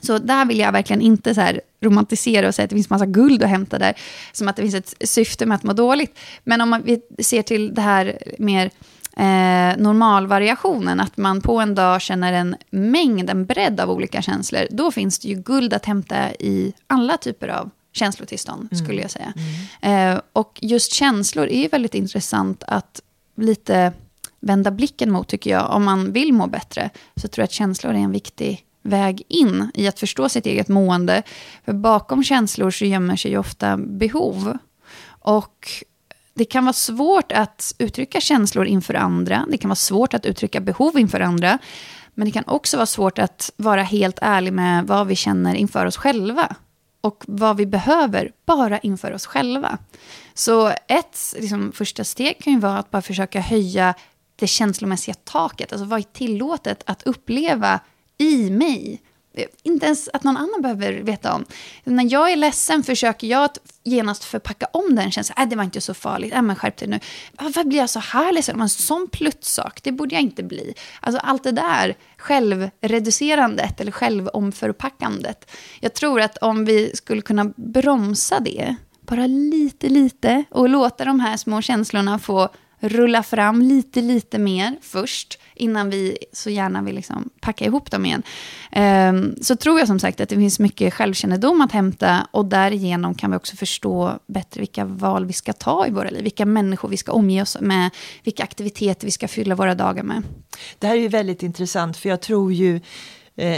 Så 0.00 0.18
där 0.18 0.44
vill 0.44 0.58
jag 0.58 0.72
verkligen 0.72 1.02
inte 1.02 1.34
så 1.34 1.40
här 1.40 1.60
romantisera 1.80 2.48
och 2.48 2.54
säga 2.54 2.64
att 2.64 2.70
det 2.70 2.76
finns 2.76 2.90
massa 2.90 3.06
guld 3.06 3.42
att 3.42 3.50
hämta 3.50 3.78
där, 3.78 3.94
som 4.32 4.48
att 4.48 4.56
det 4.56 4.62
finns 4.62 4.74
ett 4.74 4.94
syfte 5.08 5.46
med 5.46 5.54
att 5.54 5.62
må 5.62 5.72
dåligt. 5.72 6.18
Men 6.44 6.60
om 6.60 6.68
man, 6.68 6.82
vi 6.82 7.00
ser 7.18 7.42
till 7.42 7.74
det 7.74 7.80
här 7.80 8.18
mer 8.38 8.70
eh, 9.16 9.76
normalvariationen, 9.82 11.00
att 11.00 11.16
man 11.16 11.40
på 11.40 11.60
en 11.60 11.74
dag 11.74 12.02
känner 12.02 12.32
en 12.32 12.56
mängd, 12.70 13.30
en 13.30 13.46
bredd 13.46 13.80
av 13.80 13.90
olika 13.90 14.22
känslor, 14.22 14.66
då 14.70 14.90
finns 14.90 15.18
det 15.18 15.28
ju 15.28 15.34
guld 15.34 15.74
att 15.74 15.86
hämta 15.86 16.32
i 16.32 16.72
alla 16.86 17.16
typer 17.16 17.48
av 17.48 17.70
känslotillstånd, 17.98 18.68
mm. 18.72 18.84
skulle 18.84 19.02
jag 19.02 19.10
säga. 19.10 19.32
Mm. 19.82 20.16
Eh, 20.16 20.20
och 20.32 20.58
just 20.62 20.92
känslor 20.92 21.48
är 21.48 21.68
väldigt 21.68 21.94
intressant 21.94 22.62
att 22.66 23.00
lite 23.36 23.92
vända 24.40 24.70
blicken 24.70 25.10
mot, 25.10 25.28
tycker 25.28 25.50
jag. 25.50 25.70
Om 25.70 25.84
man 25.84 26.12
vill 26.12 26.32
må 26.32 26.46
bättre, 26.46 26.90
så 27.16 27.28
tror 27.28 27.42
jag 27.42 27.44
att 27.44 27.52
känslor 27.52 27.92
är 27.92 27.98
en 27.98 28.12
viktig 28.12 28.64
väg 28.82 29.22
in 29.28 29.70
i 29.74 29.88
att 29.88 29.98
förstå 29.98 30.28
sitt 30.28 30.46
eget 30.46 30.68
mående. 30.68 31.22
För 31.64 31.72
bakom 31.72 32.24
känslor 32.24 32.70
så 32.70 32.84
gömmer 32.84 33.16
sig 33.16 33.30
ju 33.30 33.38
ofta 33.38 33.76
behov. 33.76 34.58
Och 35.08 35.68
det 36.34 36.44
kan 36.44 36.64
vara 36.64 36.72
svårt 36.72 37.32
att 37.32 37.74
uttrycka 37.78 38.20
känslor 38.20 38.66
inför 38.66 38.94
andra. 38.94 39.46
Det 39.50 39.58
kan 39.58 39.68
vara 39.68 39.76
svårt 39.76 40.14
att 40.14 40.26
uttrycka 40.26 40.60
behov 40.60 40.98
inför 40.98 41.20
andra. 41.20 41.58
Men 42.14 42.24
det 42.24 42.32
kan 42.32 42.44
också 42.46 42.76
vara 42.76 42.86
svårt 42.86 43.18
att 43.18 43.50
vara 43.56 43.82
helt 43.82 44.18
ärlig 44.22 44.52
med 44.52 44.86
vad 44.86 45.06
vi 45.06 45.16
känner 45.16 45.54
inför 45.54 45.86
oss 45.86 45.96
själva. 45.96 46.56
Och 47.00 47.24
vad 47.26 47.56
vi 47.56 47.66
behöver 47.66 48.32
bara 48.46 48.78
inför 48.78 49.12
oss 49.12 49.26
själva. 49.26 49.78
Så 50.34 50.68
ett 50.68 51.34
liksom, 51.36 51.72
första 51.72 52.04
steg 52.04 52.38
kan 52.38 52.52
ju 52.52 52.58
vara 52.58 52.78
att 52.78 52.90
bara 52.90 53.02
försöka 53.02 53.40
höja 53.40 53.94
det 54.36 54.46
känslomässiga 54.46 55.14
taket. 55.14 55.72
Alltså 55.72 55.86
vad 55.86 55.98
är 55.98 56.02
tillåtet 56.02 56.82
att 56.86 57.02
uppleva 57.02 57.80
i 58.18 58.50
mig? 58.50 59.02
Inte 59.62 59.86
ens 59.86 60.08
att 60.12 60.24
någon 60.24 60.36
annan 60.36 60.62
behöver 60.62 60.92
veta 60.92 61.34
om. 61.34 61.44
När 61.84 62.12
jag 62.12 62.32
är 62.32 62.36
ledsen 62.36 62.82
försöker 62.82 63.26
jag 63.26 63.44
att 63.44 63.58
genast 63.84 64.24
förpacka 64.24 64.66
om 64.72 64.94
den 64.94 65.10
känslan. 65.10 65.36
Äh, 65.38 65.48
det 65.48 65.56
var 65.56 65.64
inte 65.64 65.80
så 65.80 65.94
farligt, 65.94 66.34
äh, 66.34 66.42
men 66.42 66.56
skärp 66.56 66.76
dig 66.76 66.88
nu. 66.88 66.96
Äh, 66.96 67.02
varför 67.44 67.64
blir 67.64 67.78
jag 67.78 67.90
så 67.90 68.00
här 68.00 68.32
ledsen? 68.32 68.60
En 68.60 68.68
sån 68.68 69.08
pluttsak, 69.12 69.80
det 69.82 69.92
borde 69.92 70.14
jag 70.14 70.22
inte 70.22 70.42
bli. 70.42 70.74
Alltså 71.00 71.20
allt 71.20 71.44
det 71.44 71.52
där 71.52 71.96
självreducerandet 72.16 73.80
eller 73.80 73.92
självomförpackandet. 73.92 75.50
Jag 75.80 75.94
tror 75.94 76.20
att 76.20 76.38
om 76.38 76.64
vi 76.64 76.96
skulle 76.96 77.22
kunna 77.22 77.52
bromsa 77.56 78.40
det, 78.40 78.76
bara 79.00 79.26
lite, 79.26 79.88
lite, 79.88 80.44
och 80.50 80.68
låta 80.68 81.04
de 81.04 81.20
här 81.20 81.36
små 81.36 81.62
känslorna 81.62 82.18
få 82.18 82.48
rulla 82.80 83.22
fram 83.22 83.62
lite, 83.62 84.00
lite 84.00 84.38
mer 84.38 84.76
först 84.82 85.38
innan 85.54 85.90
vi 85.90 86.18
så 86.32 86.50
gärna 86.50 86.82
vill 86.82 86.94
liksom 86.94 87.30
packa 87.40 87.64
ihop 87.64 87.90
dem 87.90 88.06
igen. 88.06 88.22
Um, 88.76 89.36
så 89.42 89.56
tror 89.56 89.78
jag 89.78 89.88
som 89.88 89.98
sagt 89.98 90.20
att 90.20 90.28
det 90.28 90.36
finns 90.36 90.58
mycket 90.58 90.94
självkännedom 90.94 91.60
att 91.60 91.72
hämta 91.72 92.26
och 92.30 92.44
därigenom 92.44 93.14
kan 93.14 93.30
vi 93.30 93.36
också 93.36 93.56
förstå 93.56 94.18
bättre 94.26 94.60
vilka 94.60 94.84
val 94.84 95.26
vi 95.26 95.32
ska 95.32 95.52
ta 95.52 95.86
i 95.86 95.90
våra 95.90 96.10
liv, 96.10 96.22
vilka 96.22 96.46
människor 96.46 96.88
vi 96.88 96.96
ska 96.96 97.12
omge 97.12 97.42
oss 97.42 97.56
med, 97.60 97.90
vilka 98.24 98.42
aktiviteter 98.42 99.06
vi 99.06 99.10
ska 99.10 99.28
fylla 99.28 99.54
våra 99.54 99.74
dagar 99.74 100.02
med. 100.02 100.22
Det 100.78 100.86
här 100.86 100.96
är 100.96 101.00
ju 101.00 101.08
väldigt 101.08 101.42
intressant 101.42 101.96
för 101.96 102.08
jag 102.08 102.20
tror 102.20 102.52
ju 102.52 102.80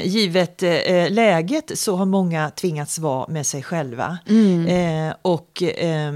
givet 0.04 0.62
eh, 0.62 1.10
läget 1.10 1.78
så 1.78 1.96
har 1.96 2.06
många 2.06 2.50
tvingats 2.50 2.98
vara 2.98 3.28
med 3.28 3.46
sig 3.46 3.62
själva 3.62 4.18
mm. 4.28 4.66
eh, 4.66 5.14
och 5.22 5.62
eh, 5.62 6.12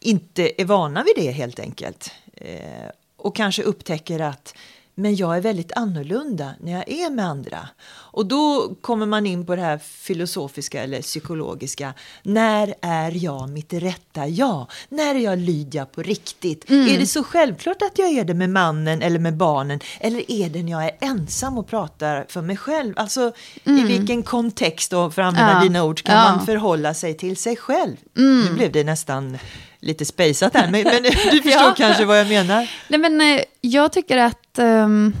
inte 0.00 0.62
är 0.62 0.64
vana 0.64 1.04
vid 1.04 1.24
det 1.24 1.30
helt 1.30 1.60
enkelt. 1.60 2.12
Eh, 2.36 2.90
och 3.16 3.36
kanske 3.36 3.62
upptäcker 3.62 4.20
att 4.20 4.54
men 5.00 5.16
jag 5.16 5.36
är 5.36 5.40
väldigt 5.40 5.72
annorlunda 5.72 6.50
när 6.60 6.72
jag 6.72 6.88
är 6.88 7.10
med 7.10 7.26
andra. 7.26 7.68
Och 8.12 8.26
då 8.26 8.74
kommer 8.80 9.06
man 9.06 9.26
in 9.26 9.46
på 9.46 9.56
det 9.56 9.62
här 9.62 9.78
filosofiska 9.78 10.82
eller 10.82 11.02
psykologiska. 11.02 11.94
När 12.22 12.74
är 12.80 13.24
jag 13.24 13.50
mitt 13.50 13.72
rätta 13.72 14.26
jag? 14.26 14.66
När 14.88 15.14
är 15.14 15.18
jag 15.18 15.38
Lydia 15.38 15.86
på 15.86 16.02
riktigt? 16.02 16.70
Mm. 16.70 16.88
Är 16.88 16.98
det 16.98 17.06
så 17.06 17.24
självklart 17.24 17.82
att 17.82 17.98
jag 17.98 18.08
är 18.08 18.24
det 18.24 18.34
med 18.34 18.50
mannen 18.50 19.02
eller 19.02 19.18
med 19.18 19.36
barnen? 19.36 19.80
Eller 20.00 20.30
är 20.30 20.48
det 20.48 20.62
när 20.62 20.72
jag 20.72 20.84
är 20.84 20.96
ensam 21.00 21.58
och 21.58 21.68
pratar 21.68 22.26
för 22.28 22.42
mig 22.42 22.56
själv? 22.56 22.94
Alltså 22.96 23.32
mm. 23.64 23.78
i 23.78 23.98
vilken 23.98 24.22
kontext 24.22 24.90
då, 24.90 25.10
för 25.10 25.22
att 25.22 25.28
använda 25.28 25.52
ja. 25.52 25.62
dina 25.62 25.84
ord, 25.84 26.02
kan 26.02 26.14
ja. 26.14 26.36
man 26.36 26.46
förhålla 26.46 26.94
sig 26.94 27.16
till 27.16 27.36
sig 27.36 27.56
själv? 27.56 27.96
Mm. 28.16 28.44
Nu 28.44 28.54
blev 28.54 28.72
det 28.72 28.84
nästan 28.84 29.38
lite 29.80 30.04
spejsat 30.04 30.54
här, 30.54 30.70
men, 30.70 30.84
men, 30.84 31.02
du 31.30 31.42
förstår 31.42 31.52
ja. 31.52 31.74
kanske 31.76 32.04
vad 32.04 32.20
jag 32.20 32.28
menar. 32.28 32.70
Nej, 32.88 33.00
men, 33.00 33.20
eh, 33.20 33.42
jag 33.60 33.92
tycker 33.92 34.18
att 34.18 34.58
um, 34.58 35.14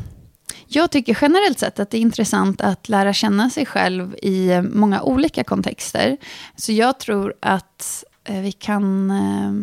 jag 0.66 0.90
tycker 0.90 1.18
generellt 1.22 1.58
sett 1.58 1.80
att 1.80 1.90
det 1.90 1.96
är 1.96 2.00
intressant 2.00 2.60
att 2.60 2.88
lära 2.88 3.12
känna 3.12 3.50
sig 3.50 3.66
själv 3.66 4.14
i 4.22 4.60
många 4.62 5.02
olika 5.02 5.44
kontexter. 5.44 6.16
Så 6.56 6.72
jag 6.72 6.98
tror 6.98 7.34
att 7.40 8.04
uh, 8.30 8.40
vi 8.40 8.52
kan... 8.52 9.10
Uh, 9.10 9.62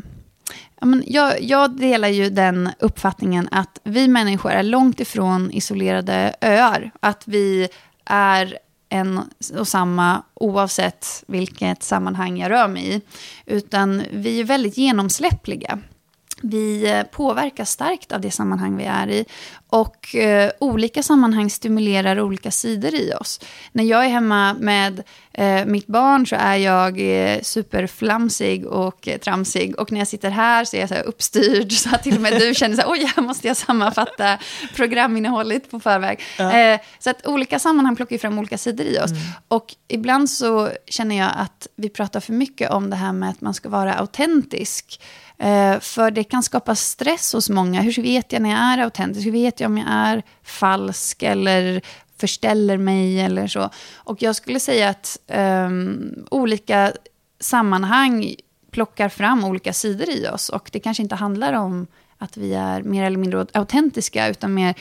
ja, 0.80 0.86
men 0.86 1.04
jag, 1.08 1.42
jag 1.42 1.78
delar 1.78 2.08
ju 2.08 2.30
den 2.30 2.70
uppfattningen 2.80 3.48
att 3.52 3.80
vi 3.84 4.08
människor 4.08 4.52
är 4.52 4.64
långt 4.64 5.00
ifrån 5.00 5.52
isolerade 5.52 6.36
öar. 6.42 6.92
Att 7.00 7.24
vi 7.26 7.70
är 8.06 8.58
en 8.90 9.22
och 9.58 9.68
samma 9.68 10.24
oavsett 10.34 11.24
vilket 11.28 11.84
sammanhang 11.84 12.38
jag 12.40 12.52
rör 12.52 12.68
mig 12.68 12.96
i. 12.96 13.02
Utan 13.46 14.04
vi 14.12 14.40
är 14.40 14.44
väldigt 14.44 14.78
genomsläppliga. 14.78 15.80
Vi 16.42 16.90
eh, 16.90 17.04
påverkas 17.04 17.72
starkt 17.72 18.12
av 18.12 18.22
det 18.22 18.32
sammanhang 18.32 18.78
vi 18.78 18.84
är 18.84 19.10
i. 19.10 19.26
Och 19.70 20.16
eh, 20.16 20.52
olika 20.60 21.04
sammanhang 21.04 21.50
stimulerar 21.50 22.20
olika 22.20 22.52
sidor 22.52 22.96
i 22.96 23.14
oss. 23.14 23.40
När 23.72 23.84
jag 23.84 24.06
är 24.06 24.10
hemma 24.10 24.54
med 24.54 25.04
eh, 25.34 25.66
mitt 25.66 25.88
barn 25.88 26.28
så 26.28 26.36
är 26.36 26.56
jag 26.56 27.00
eh, 27.00 27.42
superflamsig 27.42 28.66
och 28.66 29.08
eh, 29.08 29.18
tramsig. 29.18 29.80
Och 29.80 29.92
när 29.92 30.00
jag 30.00 30.08
sitter 30.08 30.30
här 30.30 30.66
så 30.66 30.76
är 30.76 30.80
jag 30.80 30.90
så 30.90 30.96
här 30.96 31.04
uppstyrd 31.04 31.72
så 31.84 31.96
att 31.96 32.04
till 32.04 32.16
och 32.16 32.22
med 32.22 32.40
du 32.40 32.54
känner 32.54 32.76
så 32.76 32.82
här, 32.82 32.92
oj, 32.92 33.12
här 33.16 33.24
måste 33.24 33.48
jag 33.48 33.58
sammanfatta 33.58 34.38
programinnehållet 34.76 35.72
på 35.72 35.80
förväg. 35.80 36.20
Ja. 36.38 36.52
Eh, 36.52 36.80
så 37.00 37.10
att 37.10 37.28
olika 37.28 37.60
sammanhang 37.60 37.96
plockar 37.96 38.18
fram 38.18 38.40
olika 38.40 38.58
sidor 38.58 38.86
i 38.86 39.00
oss. 39.00 39.12
Mm. 39.12 39.24
Och 39.48 39.76
ibland 39.88 40.30
så 40.30 40.70
känner 40.86 41.18
jag 41.18 41.32
att 41.36 41.68
vi 41.76 41.90
pratar 41.90 42.20
för 42.20 42.34
mycket 42.34 42.72
om 42.72 42.90
det 42.90 42.96
här 42.96 43.14
med 43.14 43.30
att 43.30 43.42
man 43.42 43.54
ska 43.54 43.70
vara 43.70 43.94
autentisk. 43.94 45.02
Eh, 45.40 45.80
för 45.80 46.12
det 46.12 46.24
kan 46.24 46.44
skapa 46.44 46.76
stress 46.76 47.34
hos 47.34 47.50
många. 47.50 47.82
Hur 47.82 48.02
vet 48.02 48.34
jag 48.34 48.42
när 48.42 48.50
jag 48.50 48.60
är 48.60 48.78
autentisk? 48.78 49.26
Hur 49.26 49.32
vet 49.32 49.60
jag 49.60 49.70
om 49.70 49.78
jag 49.78 49.88
är 49.90 50.24
falsk 50.44 51.24
eller 51.24 51.82
förställer 52.18 52.78
mig 52.78 53.22
eller 53.22 53.48
så? 53.48 53.70
Och 53.96 54.22
jag 54.22 54.36
skulle 54.36 54.60
säga 54.60 54.90
att 54.90 55.20
um, 55.28 56.26
olika 56.32 56.94
sammanhang 57.40 58.36
plockar 58.72 59.10
fram 59.10 59.44
olika 59.44 59.74
sidor 59.74 60.10
i 60.10 60.28
oss. 60.28 60.50
Och 60.50 60.70
det 60.74 60.80
kanske 60.80 61.04
inte 61.04 61.16
handlar 61.16 61.54
om 61.54 61.88
att 62.18 62.38
vi 62.38 62.54
är 62.54 62.84
mer 62.84 63.04
eller 63.04 63.18
mindre 63.18 63.46
autentiska, 63.54 64.28
utan 64.28 64.54
mer 64.54 64.76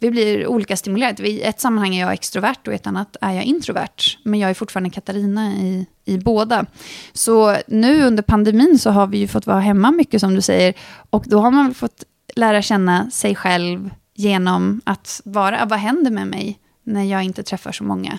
vi 0.00 0.10
blir 0.10 0.46
olika 0.46 0.76
stimulerade. 0.76 1.28
I 1.28 1.42
ett 1.42 1.60
sammanhang 1.60 1.94
är 1.94 2.00
jag 2.00 2.12
extrovert 2.12 2.66
och 2.66 2.72
i 2.72 2.76
ett 2.76 2.86
annat 2.86 3.16
är 3.20 3.32
jag 3.32 3.44
introvert. 3.44 4.18
Men 4.22 4.40
jag 4.40 4.50
är 4.50 4.54
fortfarande 4.54 4.90
Katarina 4.90 5.52
i, 5.52 5.86
i 6.04 6.18
båda. 6.18 6.66
Så 7.12 7.56
nu 7.66 8.02
under 8.02 8.22
pandemin 8.22 8.78
så 8.78 8.90
har 8.90 9.06
vi 9.06 9.18
ju 9.18 9.28
fått 9.28 9.46
vara 9.46 9.60
hemma 9.60 9.90
mycket 9.90 10.20
som 10.20 10.34
du 10.34 10.40
säger. 10.40 10.74
Och 11.10 11.24
då 11.26 11.40
har 11.40 11.50
man 11.50 11.74
fått 11.74 12.04
lära 12.36 12.62
känna 12.62 13.10
sig 13.10 13.34
själv 13.34 13.90
genom 14.14 14.80
att 14.84 15.20
vara, 15.24 15.64
vad 15.64 15.78
händer 15.78 16.10
med 16.10 16.26
mig 16.26 16.58
när 16.84 17.04
jag 17.04 17.22
inte 17.22 17.42
träffar 17.42 17.72
så 17.72 17.84
många? 17.84 18.18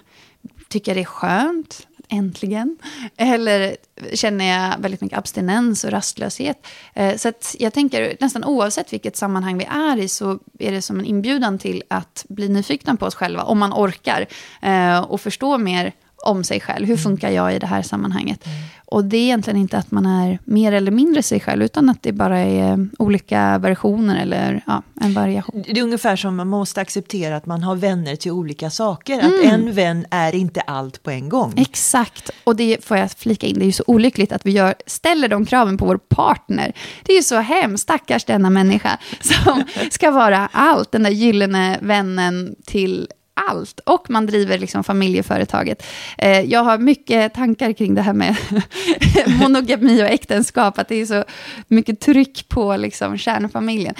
Tycker 0.69 0.91
jag 0.91 0.97
det 0.97 1.01
är 1.01 1.05
skönt? 1.05 1.87
Äntligen. 2.09 2.77
Eller 3.17 3.75
känner 4.13 4.45
jag 4.45 4.79
väldigt 4.79 5.01
mycket 5.01 5.17
abstinens 5.17 5.83
och 5.83 5.91
rastlöshet. 5.91 6.67
Eh, 6.93 7.15
så 7.15 7.29
att 7.29 7.55
jag 7.59 7.73
tänker 7.73 8.17
nästan 8.19 8.43
oavsett 8.43 8.93
vilket 8.93 9.17
sammanhang 9.17 9.57
vi 9.57 9.65
är 9.65 9.97
i 9.97 10.07
så 10.07 10.39
är 10.59 10.71
det 10.71 10.81
som 10.81 10.99
en 10.99 11.05
inbjudan 11.05 11.59
till 11.59 11.83
att 11.87 12.25
bli 12.29 12.49
nyfikna 12.49 12.95
på 12.95 13.05
oss 13.05 13.15
själva, 13.15 13.43
om 13.43 13.59
man 13.59 13.73
orkar, 13.73 14.25
eh, 14.61 14.99
och 14.99 15.21
förstå 15.21 15.57
mer 15.57 15.93
om 16.23 16.43
sig 16.43 16.59
själv. 16.59 16.87
Hur 16.87 16.97
funkar 16.97 17.29
jag 17.29 17.55
i 17.55 17.59
det 17.59 17.67
här 17.67 17.81
sammanhanget? 17.81 18.45
Mm. 18.45 18.57
Och 18.91 19.05
det 19.05 19.17
är 19.17 19.21
egentligen 19.21 19.59
inte 19.59 19.77
att 19.77 19.91
man 19.91 20.05
är 20.05 20.39
mer 20.43 20.71
eller 20.71 20.91
mindre 20.91 21.23
sig 21.23 21.39
själv, 21.39 21.63
utan 21.63 21.89
att 21.89 22.03
det 22.03 22.11
bara 22.11 22.39
är 22.39 22.89
olika 22.99 23.57
versioner 23.57 24.21
eller 24.21 24.63
ja, 24.67 24.83
en 25.01 25.13
variation. 25.13 25.63
Det 25.67 25.79
är 25.79 25.83
ungefär 25.83 26.15
som 26.15 26.35
man 26.35 26.47
måste 26.47 26.81
acceptera 26.81 27.35
att 27.35 27.45
man 27.45 27.63
har 27.63 27.75
vänner 27.75 28.15
till 28.15 28.31
olika 28.31 28.69
saker. 28.69 29.19
Mm. 29.19 29.25
Att 29.25 29.53
en 29.53 29.73
vän 29.73 30.05
är 30.09 30.35
inte 30.35 30.61
allt 30.61 31.03
på 31.03 31.11
en 31.11 31.29
gång. 31.29 31.53
Exakt, 31.57 32.29
och 32.43 32.55
det 32.55 32.85
får 32.85 32.97
jag 32.97 33.11
flika 33.11 33.47
in, 33.47 33.55
det 33.59 33.63
är 33.63 33.65
ju 33.65 33.71
så 33.71 33.83
olyckligt 33.87 34.31
att 34.31 34.45
vi 34.45 34.51
gör, 34.51 34.75
ställer 34.85 35.27
de 35.27 35.45
kraven 35.45 35.77
på 35.77 35.85
vår 35.85 35.97
partner. 35.97 36.73
Det 37.03 37.13
är 37.13 37.17
ju 37.17 37.23
så 37.23 37.35
hemskt, 37.35 37.83
stackars 37.83 38.25
denna 38.25 38.49
människa 38.49 38.97
som 39.21 39.63
ska 39.91 40.11
vara 40.11 40.49
allt, 40.51 40.91
den 40.91 41.03
där 41.03 41.11
gyllene 41.11 41.77
vännen 41.81 42.55
till 42.65 43.07
allt. 43.47 43.79
Och 43.79 44.09
man 44.09 44.25
driver 44.25 44.57
liksom 44.57 44.83
familjeföretaget. 44.83 45.83
Eh, 46.17 46.41
jag 46.41 46.63
har 46.63 46.77
mycket 46.77 47.33
tankar 47.33 47.73
kring 47.73 47.95
det 47.95 48.01
här 48.01 48.13
med 48.13 48.35
monogami 49.41 50.03
och 50.03 50.07
äktenskap, 50.07 50.79
att 50.79 50.87
det 50.87 50.95
är 50.95 51.05
så 51.05 51.23
mycket 51.67 51.99
tryck 51.99 52.49
på 52.49 52.77
liksom 52.77 53.17
kärnfamiljen. 53.17 53.95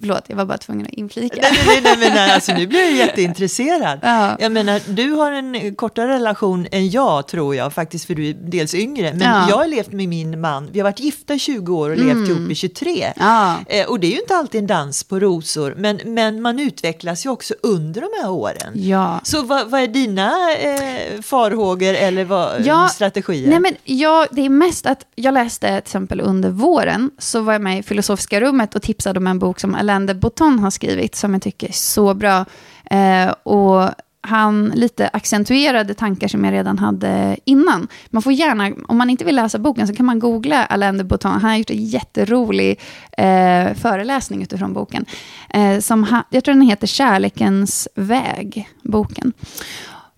Förlåt, 0.00 0.24
jag 0.26 0.36
var 0.36 0.44
bara 0.44 0.58
tvungen 0.58 0.86
att 0.86 0.92
inflika. 0.92 1.40
Nej, 1.42 1.52
nej, 1.66 1.80
nej, 1.84 1.96
men 1.98 2.12
nej, 2.14 2.30
alltså, 2.30 2.52
nu 2.52 2.66
blir 2.66 2.80
jag 2.80 2.92
jätteintresserad. 2.92 3.98
Ja. 4.02 4.36
Jag 4.40 4.52
menar, 4.52 4.80
du 4.86 5.10
har 5.10 5.32
en 5.32 5.74
kortare 5.74 6.08
relation 6.14 6.66
än 6.70 6.90
jag, 6.90 7.28
tror 7.28 7.54
jag, 7.54 7.72
faktiskt 7.72 8.04
för 8.04 8.14
du 8.14 8.28
är 8.28 8.34
dels 8.34 8.74
yngre. 8.74 9.12
Men 9.12 9.28
ja. 9.28 9.46
jag 9.48 9.56
har 9.56 9.66
levt 9.66 9.92
med 9.92 10.08
min 10.08 10.40
man, 10.40 10.68
vi 10.72 10.80
har 10.80 10.84
varit 10.84 11.00
gifta 11.00 11.34
i 11.34 11.38
20 11.38 11.76
år 11.76 11.90
och 11.90 11.96
mm. 11.96 12.08
levt 12.08 12.28
ihop 12.28 12.50
i 12.50 12.54
23. 12.54 13.12
Ja. 13.16 13.56
Eh, 13.68 13.86
och 13.86 14.00
det 14.00 14.06
är 14.06 14.10
ju 14.10 14.20
inte 14.20 14.36
alltid 14.36 14.58
en 14.58 14.66
dans 14.66 15.04
på 15.04 15.20
rosor, 15.20 15.74
men, 15.76 16.00
men 16.04 16.42
man 16.42 16.60
utvecklas 16.60 17.26
ju 17.26 17.30
också 17.30 17.54
under 17.62 18.00
de 18.00 18.08
här 18.22 18.30
åren. 18.30 18.72
Ja. 18.74 19.20
Så 19.22 19.42
vad, 19.42 19.70
vad 19.70 19.80
är 19.80 19.88
dina 19.88 20.52
eh, 20.52 21.20
farhågor 21.22 21.94
eller 21.94 22.24
vad, 22.24 22.66
ja, 22.66 22.88
strategier? 22.88 23.50
Nej, 23.50 23.60
men 23.60 23.74
jag, 23.84 24.26
det 24.30 24.44
är 24.44 24.48
mest 24.48 24.86
att 24.86 25.06
jag 25.14 25.34
läste 25.34 25.66
till 25.66 25.76
exempel 25.76 26.20
under 26.20 26.50
våren, 26.50 27.10
så 27.18 27.40
var 27.40 27.52
jag 27.52 27.62
med 27.62 27.78
i 27.78 27.82
Filosofiska 27.82 28.40
rummet 28.40 28.74
och 28.74 28.82
tipsade 28.82 29.18
om 29.18 29.26
en 29.26 29.38
bok 29.38 29.60
som 29.60 29.74
Alain 29.90 30.06
de 30.06 30.14
Botton 30.14 30.58
har 30.58 30.70
skrivit, 30.70 31.14
som 31.14 31.32
jag 31.32 31.42
tycker 31.42 31.68
är 31.68 31.72
så 31.72 32.14
bra. 32.14 32.44
Eh, 32.90 33.30
och 33.42 33.90
han 34.22 34.72
lite 34.74 35.08
accentuerade 35.08 35.94
tankar 35.94 36.28
som 36.28 36.44
jag 36.44 36.52
redan 36.52 36.78
hade 36.78 37.36
innan. 37.44 37.88
Man 38.10 38.22
får 38.22 38.32
gärna, 38.32 38.72
om 38.88 38.98
man 38.98 39.10
inte 39.10 39.24
vill 39.24 39.36
läsa 39.36 39.58
boken 39.58 39.86
så 39.88 39.94
kan 39.94 40.06
man 40.06 40.18
googla 40.18 40.64
Alain 40.64 40.98
de 40.98 41.04
Botton. 41.04 41.32
Han 41.32 41.50
har 41.50 41.56
gjort 41.56 41.70
en 41.70 41.84
jätterolig 41.84 42.80
eh, 43.12 43.74
föreläsning 43.74 44.42
utifrån 44.42 44.72
boken. 44.72 45.04
Eh, 45.48 45.78
som 45.78 46.04
ha, 46.04 46.22
jag 46.30 46.44
tror 46.44 46.54
den 46.54 46.68
heter 46.68 46.86
Kärlekens 46.86 47.88
väg, 47.94 48.68
boken. 48.82 49.32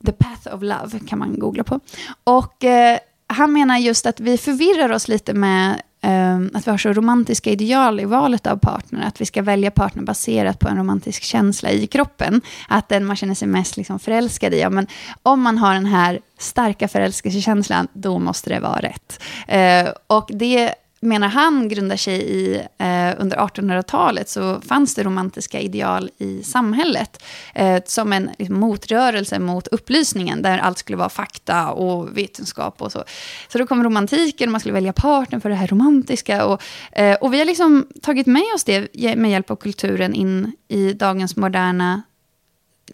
The 0.06 0.12
Path 0.12 0.54
of 0.54 0.62
Love 0.62 0.98
kan 1.08 1.18
man 1.18 1.38
googla 1.38 1.64
på. 1.64 1.80
Och 2.24 2.64
eh, 2.64 2.98
han 3.26 3.52
menar 3.52 3.78
just 3.78 4.06
att 4.06 4.20
vi 4.20 4.38
förvirrar 4.38 4.92
oss 4.92 5.08
lite 5.08 5.34
med 5.34 5.82
Ehm, 6.02 6.50
att 6.54 6.66
vi 6.66 6.70
har 6.70 6.78
så 6.78 6.92
romantiska 6.92 7.50
ideal 7.50 8.00
i 8.00 8.04
valet 8.04 8.46
av 8.46 8.56
partner, 8.56 9.06
att 9.06 9.20
vi 9.20 9.26
ska 9.26 9.42
välja 9.42 9.70
partner 9.70 10.02
baserat 10.02 10.58
på 10.58 10.68
en 10.68 10.76
romantisk 10.76 11.22
känsla 11.22 11.70
i 11.70 11.86
kroppen. 11.86 12.40
Att 12.68 12.88
den 12.88 13.04
man 13.04 13.16
känner 13.16 13.34
sig 13.34 13.48
mest 13.48 13.76
liksom 13.76 13.98
förälskad 13.98 14.54
i, 14.54 14.60
ja, 14.60 14.70
men 14.70 14.86
om 15.22 15.40
man 15.40 15.58
har 15.58 15.74
den 15.74 15.86
här 15.86 16.20
starka 16.38 16.88
förälskelsekänslan, 16.88 17.88
då 17.92 18.18
måste 18.18 18.50
det 18.50 18.60
vara 18.60 18.80
rätt. 18.80 19.22
Ehm, 19.48 19.86
och 20.06 20.30
det 20.32 20.74
menar 21.02 21.28
han 21.28 21.68
grundar 21.68 21.96
sig 21.96 22.22
i, 22.22 22.56
eh, 22.78 23.14
under 23.18 23.36
1800-talet 23.36 24.28
så 24.28 24.60
fanns 24.60 24.94
det 24.94 25.02
romantiska 25.02 25.60
ideal 25.60 26.10
i 26.18 26.42
samhället. 26.42 27.22
Eh, 27.54 27.82
som 27.86 28.12
en 28.12 28.30
liksom, 28.38 28.60
motrörelse 28.60 29.38
mot 29.38 29.68
upplysningen, 29.68 30.42
där 30.42 30.58
allt 30.58 30.78
skulle 30.78 30.98
vara 30.98 31.08
fakta 31.08 31.70
och 31.70 32.18
vetenskap 32.18 32.82
och 32.82 32.92
så. 32.92 33.04
Så 33.48 33.58
då 33.58 33.66
kom 33.66 33.84
romantiken, 33.84 34.48
och 34.48 34.52
man 34.52 34.60
skulle 34.60 34.74
välja 34.74 34.92
partner 34.92 35.40
för 35.40 35.48
det 35.48 35.54
här 35.54 35.66
romantiska. 35.66 36.44
Och, 36.44 36.62
eh, 36.92 37.14
och 37.14 37.34
vi 37.34 37.38
har 37.38 37.44
liksom 37.44 37.86
tagit 38.02 38.26
med 38.26 38.54
oss 38.54 38.64
det 38.64 38.88
med 39.16 39.30
hjälp 39.30 39.50
av 39.50 39.56
kulturen 39.56 40.14
in 40.14 40.52
i 40.68 40.92
dagens 40.92 41.36
moderna 41.36 42.02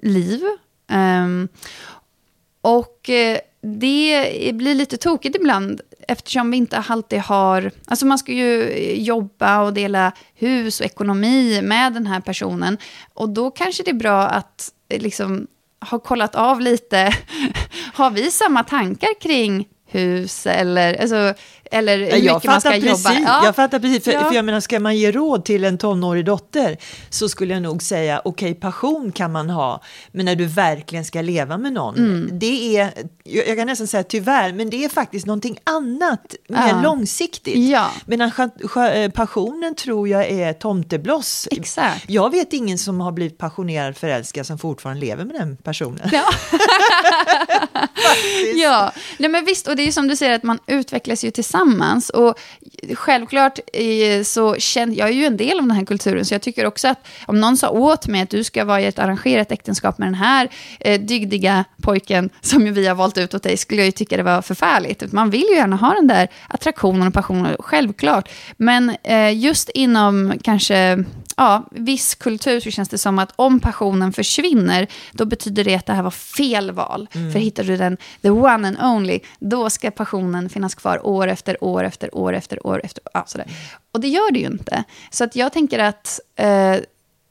liv. 0.02 0.40
Ehm, 0.90 1.48
och 2.60 3.10
eh, 3.10 3.38
det 3.60 4.54
blir 4.54 4.74
lite 4.74 4.96
tokigt 4.96 5.36
ibland 5.36 5.80
eftersom 6.08 6.50
vi 6.50 6.56
inte 6.56 6.84
alltid 6.88 7.18
har... 7.18 7.70
Alltså 7.86 8.06
man 8.06 8.18
ska 8.18 8.32
ju 8.32 8.72
jobba 8.94 9.60
och 9.62 9.72
dela 9.72 10.12
hus 10.34 10.80
och 10.80 10.86
ekonomi 10.86 11.62
med 11.62 11.92
den 11.92 12.06
här 12.06 12.20
personen. 12.20 12.78
Och 13.14 13.28
då 13.28 13.50
kanske 13.50 13.82
det 13.82 13.90
är 13.90 13.94
bra 13.94 14.26
att 14.26 14.72
eh, 14.88 15.02
liksom 15.02 15.46
ha 15.90 15.98
kollat 15.98 16.34
av 16.34 16.60
lite. 16.60 17.14
har 17.94 18.10
vi 18.10 18.30
samma 18.30 18.64
tankar 18.64 19.20
kring 19.20 19.68
hus 19.86 20.46
eller, 20.46 21.00
alltså, 21.00 21.34
eller 21.70 21.98
hur 21.98 22.06
jag 22.06 22.34
mycket 22.34 22.44
man 22.44 22.60
ska 22.60 22.70
precis, 22.70 22.88
jobba. 22.88 23.18
Ja. 23.20 23.44
Jag 23.44 23.56
fattar 23.56 23.78
precis, 23.78 24.04
för, 24.04 24.12
ja. 24.12 24.24
för 24.24 24.34
jag 24.34 24.44
menar, 24.44 24.60
ska 24.60 24.80
man 24.80 24.96
ge 24.96 25.12
råd 25.12 25.44
till 25.44 25.64
en 25.64 25.78
tonårig 25.78 26.24
dotter 26.24 26.76
så 27.10 27.28
skulle 27.28 27.54
jag 27.54 27.62
nog 27.62 27.82
säga, 27.82 28.22
okej, 28.24 28.50
okay, 28.50 28.60
passion 28.60 29.12
kan 29.12 29.32
man 29.32 29.50
ha, 29.50 29.82
men 30.12 30.26
när 30.26 30.36
du 30.36 30.46
verkligen 30.46 31.04
ska 31.04 31.22
leva 31.22 31.58
med 31.58 31.72
någon, 31.72 31.96
mm. 31.96 32.38
det 32.38 32.76
är, 32.76 32.92
jag 33.24 33.56
kan 33.56 33.66
nästan 33.66 33.86
säga 33.86 34.02
tyvärr, 34.02 34.52
men 34.52 34.70
det 34.70 34.84
är 34.84 34.88
faktiskt 34.88 35.26
någonting 35.26 35.58
annat, 35.64 36.34
mer 36.48 36.68
ja. 36.68 36.82
långsiktigt. 36.82 37.68
Ja. 37.70 37.90
Medan 38.06 38.32
eh, 38.94 39.10
passionen 39.10 39.74
tror 39.74 40.08
jag 40.08 40.26
är 40.26 40.52
tomtebloss. 40.52 41.48
Exakt. 41.50 42.04
Jag 42.08 42.30
vet 42.30 42.52
ingen 42.52 42.78
som 42.78 43.00
har 43.00 43.12
blivit 43.12 43.38
passionerad 43.38 43.96
förälskad 43.96 44.46
som 44.46 44.58
fortfarande 44.58 45.00
lever 45.00 45.24
med 45.24 45.34
den 45.34 45.56
personen. 45.56 46.08
Ja, 46.12 46.24
ja. 48.54 48.92
Nej, 49.18 49.30
men 49.30 49.44
visst, 49.44 49.68
och 49.68 49.76
det 49.76 49.82
är 49.82 49.92
som 49.92 50.08
du 50.08 50.16
säger 50.16 50.34
att 50.34 50.42
man 50.42 50.58
utvecklas 50.66 51.24
ju 51.24 51.30
tillsammans. 51.30 51.57
Och 52.10 52.38
självklart 52.94 53.58
eh, 53.72 54.22
så 54.22 54.54
känner 54.54 54.96
jag 54.96 55.08
är 55.08 55.12
ju 55.12 55.24
en 55.24 55.36
del 55.36 55.58
av 55.58 55.66
den 55.66 55.76
här 55.76 55.84
kulturen, 55.84 56.24
så 56.24 56.34
jag 56.34 56.42
tycker 56.42 56.66
också 56.66 56.88
att 56.88 57.06
om 57.26 57.40
någon 57.40 57.56
sa 57.56 57.70
åt 57.70 58.06
mig 58.06 58.22
att 58.22 58.30
du 58.30 58.44
ska 58.44 58.64
vara 58.64 58.80
i 58.80 58.86
ett 58.86 58.98
arrangerat 58.98 59.52
äktenskap 59.52 59.98
med 59.98 60.08
den 60.08 60.14
här 60.14 60.48
eh, 60.80 61.00
dygdiga 61.00 61.64
pojken 61.82 62.30
som 62.40 62.74
vi 62.74 62.86
har 62.86 62.94
valt 62.94 63.18
ut 63.18 63.34
åt 63.34 63.42
dig, 63.42 63.56
skulle 63.56 63.80
jag 63.80 63.86
ju 63.86 63.92
tycka 63.92 64.16
det 64.16 64.22
var 64.22 64.42
förfärligt. 64.42 65.12
Man 65.12 65.30
vill 65.30 65.46
ju 65.50 65.54
gärna 65.54 65.76
ha 65.76 65.94
den 65.94 66.06
där 66.06 66.28
attraktionen 66.48 67.08
och 67.08 67.14
passionen, 67.14 67.56
självklart. 67.58 68.28
Men 68.56 68.96
eh, 69.02 69.38
just 69.38 69.68
inom 69.68 70.32
kanske 70.42 71.04
ja, 71.38 71.64
viss 71.70 72.14
kultur 72.14 72.60
så 72.60 72.70
känns 72.70 72.88
det 72.88 72.98
som 72.98 73.18
att 73.18 73.32
om 73.36 73.60
passionen 73.60 74.12
försvinner, 74.12 74.86
då 75.12 75.24
betyder 75.24 75.64
det 75.64 75.74
att 75.74 75.86
det 75.86 75.92
här 75.92 76.02
var 76.02 76.10
fel 76.10 76.70
val. 76.70 77.08
Mm. 77.12 77.32
För 77.32 77.38
hittar 77.38 77.64
du 77.64 77.76
den, 77.76 77.96
the 78.22 78.30
one 78.30 78.68
and 78.68 78.78
only, 78.82 79.20
då 79.38 79.70
ska 79.70 79.90
passionen 79.90 80.48
finnas 80.48 80.74
kvar 80.74 81.06
år 81.06 81.28
efter 81.28 81.64
år 81.64 81.84
efter 81.84 82.14
år 82.14 82.34
efter 82.34 82.66
år 82.66 82.80
efter 82.84 83.02
ja, 83.14 83.24
sådär. 83.26 83.46
Och 83.92 84.00
det 84.00 84.08
gör 84.08 84.32
det 84.32 84.38
ju 84.38 84.46
inte. 84.46 84.84
Så 85.10 85.24
att 85.24 85.36
jag 85.36 85.52
tänker 85.52 85.78
att 85.78 86.20
eh, 86.36 86.76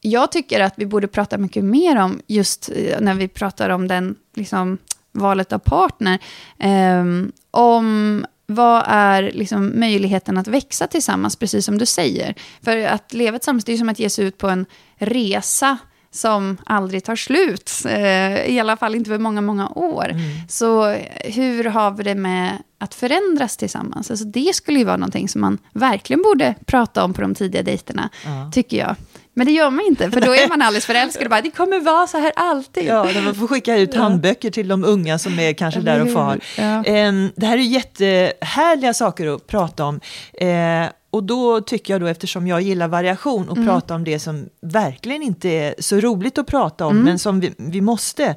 jag 0.01 0.31
tycker 0.31 0.59
att 0.59 0.73
vi 0.75 0.85
borde 0.85 1.07
prata 1.07 1.37
mycket 1.37 1.63
mer 1.63 1.97
om, 1.97 2.21
just 2.27 2.69
eh, 2.75 3.01
när 3.01 3.13
vi 3.13 3.27
pratar 3.27 3.69
om 3.69 3.87
den, 3.87 4.15
liksom, 4.35 4.77
valet 5.11 5.53
av 5.53 5.59
partner, 5.59 6.19
eh, 6.59 7.03
om 7.51 8.25
vad 8.47 8.83
är 8.87 9.31
liksom 9.31 9.79
möjligheten 9.79 10.37
att 10.37 10.47
växa 10.47 10.87
tillsammans, 10.87 11.35
precis 11.35 11.65
som 11.65 11.77
du 11.77 11.85
säger? 11.85 12.35
För 12.61 12.85
att 12.85 13.13
leva 13.13 13.39
tillsammans, 13.39 13.65
det 13.65 13.73
är 13.73 13.77
som 13.77 13.89
att 13.89 13.99
ge 13.99 14.09
sig 14.09 14.25
ut 14.25 14.37
på 14.37 14.49
en 14.49 14.65
resa 14.97 15.77
som 16.11 16.57
aldrig 16.65 17.03
tar 17.03 17.15
slut. 17.15 17.71
Eh, 17.87 18.45
I 18.45 18.59
alla 18.59 18.77
fall 18.77 18.95
inte 18.95 19.09
för 19.09 19.17
många, 19.17 19.41
många 19.41 19.69
år. 19.69 20.09
Mm. 20.09 20.21
Så 20.49 20.95
hur 21.23 21.63
har 21.63 21.91
vi 21.91 22.03
det 22.03 22.15
med 22.15 22.57
att 22.79 22.93
förändras 22.93 23.57
tillsammans? 23.57 24.11
Alltså 24.11 24.25
det 24.25 24.55
skulle 24.55 24.79
ju 24.79 24.85
vara 24.85 24.97
någonting 24.97 25.29
som 25.29 25.41
man 25.41 25.57
verkligen 25.73 26.21
borde 26.21 26.55
prata 26.65 27.03
om 27.03 27.13
på 27.13 27.21
de 27.21 27.35
tidiga 27.35 27.63
dejterna, 27.63 28.09
ja. 28.25 28.51
tycker 28.53 28.77
jag. 28.77 28.95
Men 29.37 29.45
det 29.45 29.51
gör 29.51 29.69
man 29.69 29.85
inte, 29.85 30.11
för 30.11 30.21
då 30.21 30.35
är 30.35 30.49
man 30.49 30.61
alldeles 30.61 30.85
förälskad 30.85 31.23
och 31.23 31.29
bara, 31.29 31.41
det 31.41 31.51
kommer 31.51 31.79
vara 31.79 32.07
så 32.07 32.17
här 32.17 32.31
alltid. 32.35 32.85
Ja, 32.85 33.09
man 33.23 33.35
får 33.35 33.47
skicka 33.47 33.77
ut 33.77 33.95
handböcker 33.95 34.51
till 34.51 34.67
de 34.67 34.83
unga 34.83 35.19
som 35.19 35.39
är 35.39 35.53
kanske 35.53 35.79
där 35.79 36.01
och 36.01 36.11
far. 36.11 36.39
Ja. 36.57 36.83
Ehm, 36.83 37.31
det 37.35 37.45
här 37.45 37.57
är 37.57 37.61
jättehärliga 37.61 38.93
saker 38.93 39.35
att 39.35 39.47
prata 39.47 39.85
om. 39.85 39.99
Ehm, 40.33 40.87
och 41.09 41.23
då 41.23 41.61
tycker 41.61 41.93
jag 41.93 42.01
då, 42.01 42.07
eftersom 42.07 42.47
jag 42.47 42.61
gillar 42.61 42.87
variation, 42.87 43.49
och 43.49 43.57
mm. 43.57 43.69
prata 43.69 43.95
om 43.95 44.03
det 44.03 44.19
som 44.19 44.49
verkligen 44.61 45.23
inte 45.23 45.49
är 45.49 45.75
så 45.79 45.99
roligt 45.99 46.37
att 46.37 46.47
prata 46.47 46.85
om, 46.85 46.91
mm. 46.91 47.05
men 47.05 47.19
som 47.19 47.39
vi, 47.39 47.53
vi 47.57 47.81
måste. 47.81 48.35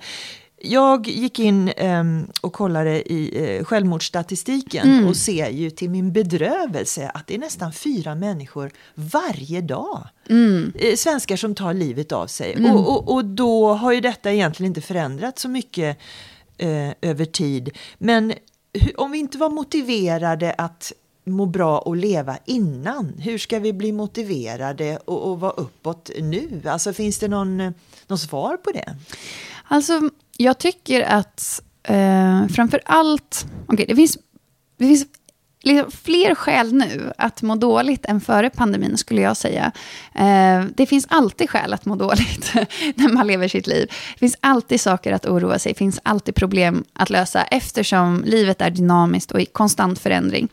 Jag 0.63 1.09
gick 1.09 1.39
in 1.39 1.73
um, 1.79 2.27
och 2.41 2.53
kollade 2.53 3.13
i 3.13 3.59
uh, 3.59 3.65
självmordsstatistiken 3.65 4.89
mm. 4.89 5.09
och 5.09 5.17
ser 5.17 5.51
ju 5.51 5.71
till 5.71 5.91
min 5.91 6.13
bedrövelse 6.13 7.11
att 7.15 7.27
det 7.27 7.35
är 7.35 7.39
nästan 7.39 7.73
fyra 7.73 8.15
människor 8.15 8.71
varje 8.95 9.61
dag. 9.61 10.09
Mm. 10.29 10.73
Uh, 10.85 10.95
svenskar 10.97 11.37
som 11.37 11.55
tar 11.55 11.75
livet 11.75 12.13
av 12.13 12.27
sig. 12.27 12.53
Mm. 12.53 12.77
Och, 12.77 12.89
och, 12.89 13.15
och, 13.15 13.25
då 13.25 13.75
har 13.75 13.93
ju 13.93 14.01
detta 14.01 14.33
egentligen 14.33 14.71
inte 14.71 14.81
förändrats 14.81 15.43
så 15.43 15.49
mycket 15.49 15.99
uh, 16.63 16.93
över 17.01 17.25
tid. 17.25 17.71
Men 17.99 18.33
om 18.97 19.13
vi 19.13 19.19
inte 19.19 19.39
var 19.39 19.51
motiverade 19.51 20.53
att 20.53 20.93
må 21.25 21.47
bra 21.47 21.79
och 21.79 21.97
leva 21.97 22.39
innan, 22.45 23.15
hur 23.19 23.39
ska 23.39 23.59
vi 23.59 23.73
bli 23.73 23.93
motiverade 23.93 24.99
och, 25.05 25.31
och 25.31 25.41
vara 25.41 25.53
uppåt 25.53 26.11
nu? 26.21 26.63
Alltså 26.65 26.93
finns 26.93 27.19
det 27.19 27.29
någon, 27.29 27.75
någon 28.07 28.19
svar 28.19 28.57
på 28.57 28.71
det? 28.71 28.97
Alltså, 29.65 30.11
jag 30.43 30.59
tycker 30.59 31.01
att 31.01 31.63
eh, 31.83 32.47
framför 32.47 32.81
allt, 32.85 33.47
okay, 33.69 33.87
det 33.87 33.97
finns 33.97 34.19
det 34.77 34.87
finns 34.87 35.07
liksom 35.63 35.91
fler 35.91 36.35
skäl 36.35 36.73
nu 36.73 37.13
att 37.19 37.43
må 37.43 37.57
dåligt 37.57 38.07
än 38.07 38.21
före 38.21 38.51
pandemin, 38.51 38.97
skulle 38.97 39.21
jag 39.21 39.37
säga. 39.37 39.73
Eh, 40.15 40.65
det 40.77 40.87
finns 40.87 41.07
alltid 41.09 41.51
skäl 41.51 41.73
att 41.73 41.87
må 41.87 41.97
dåligt 41.97 42.53
när 42.95 43.13
man 43.13 43.27
lever 43.27 43.49
sitt 43.49 43.67
liv. 43.67 43.87
Det 44.15 44.19
finns 44.19 44.37
alltid 44.41 44.81
saker 44.81 45.13
att 45.13 45.27
oroa 45.27 45.59
sig, 45.59 45.73
det 45.73 45.79
finns 45.79 46.01
alltid 46.03 46.35
problem 46.35 46.85
att 46.93 47.11
lösa, 47.11 47.43
eftersom 47.43 48.25
livet 48.27 48.61
är 48.61 48.71
dynamiskt 48.71 49.31
och 49.33 49.41
i 49.41 49.47
konstant 49.47 49.99
förändring. 49.99 50.49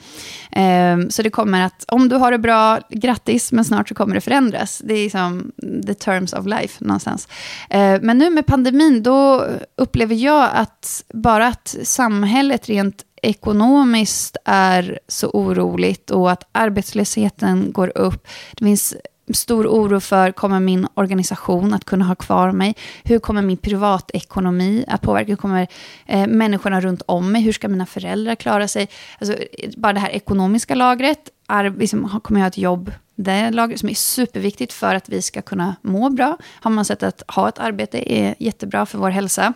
Eh, 0.51 0.97
så 1.09 1.21
det 1.21 1.29
kommer 1.29 1.65
att, 1.65 1.85
om 1.87 2.09
du 2.09 2.15
har 2.15 2.31
det 2.31 2.37
bra, 2.37 2.79
grattis, 2.89 3.51
men 3.51 3.65
snart 3.65 3.89
så 3.89 3.95
kommer 3.95 4.15
det 4.15 4.21
förändras. 4.21 4.81
Det 4.85 4.93
är 4.93 5.03
liksom 5.03 5.51
the 5.87 5.93
terms 5.93 6.33
of 6.33 6.45
life 6.45 6.83
någonstans. 6.83 7.27
Eh, 7.69 8.01
men 8.01 8.17
nu 8.17 8.29
med 8.29 8.45
pandemin, 8.45 9.03
då 9.03 9.45
upplever 9.75 10.15
jag 10.15 10.49
att 10.53 11.03
bara 11.13 11.47
att 11.47 11.75
samhället 11.83 12.69
rent 12.69 13.03
ekonomiskt 13.27 14.37
är 14.45 14.99
så 15.07 15.29
oroligt 15.29 16.11
och 16.11 16.31
att 16.31 16.43
arbetslösheten 16.51 17.71
går 17.71 17.97
upp. 17.97 18.27
Det 18.51 18.65
finns 18.65 18.95
stor 19.33 19.67
oro 19.67 19.99
för, 19.99 20.31
kommer 20.31 20.59
min 20.59 20.87
organisation 20.93 21.73
att 21.73 21.85
kunna 21.85 22.05
ha 22.05 22.15
kvar 22.15 22.51
mig? 22.51 22.75
Hur 23.03 23.19
kommer 23.19 23.41
min 23.41 23.57
privatekonomi 23.57 24.85
att 24.87 25.01
påverka? 25.01 25.31
Hur 25.31 25.35
kommer 25.35 25.67
eh, 26.05 26.27
människorna 26.27 26.81
runt 26.81 27.01
om 27.05 27.31
mig? 27.31 27.41
Hur 27.41 27.53
ska 27.53 27.67
mina 27.67 27.85
föräldrar 27.85 28.35
klara 28.35 28.67
sig? 28.67 28.89
Alltså, 29.19 29.37
bara 29.77 29.93
det 29.93 29.99
här 29.99 30.09
ekonomiska 30.09 30.75
lagret, 30.75 31.29
är, 31.47 31.69
liksom, 31.69 32.19
kommer 32.23 32.39
jag 32.39 32.43
ha 32.43 32.47
ett 32.47 32.57
jobb? 32.57 32.91
Det 33.15 33.31
är 33.31 33.77
som 33.77 33.89
är 33.89 33.93
superviktigt 33.93 34.73
för 34.73 34.95
att 34.95 35.09
vi 35.09 35.21
ska 35.21 35.41
kunna 35.41 35.75
må 35.81 36.09
bra. 36.09 36.37
Har 36.61 36.71
man 36.71 36.85
sett 36.85 37.03
att 37.03 37.23
ha 37.27 37.49
ett 37.49 37.59
arbete 37.59 38.13
är 38.13 38.35
jättebra 38.39 38.85
för 38.85 38.97
vår 38.97 39.09
hälsa 39.09 39.53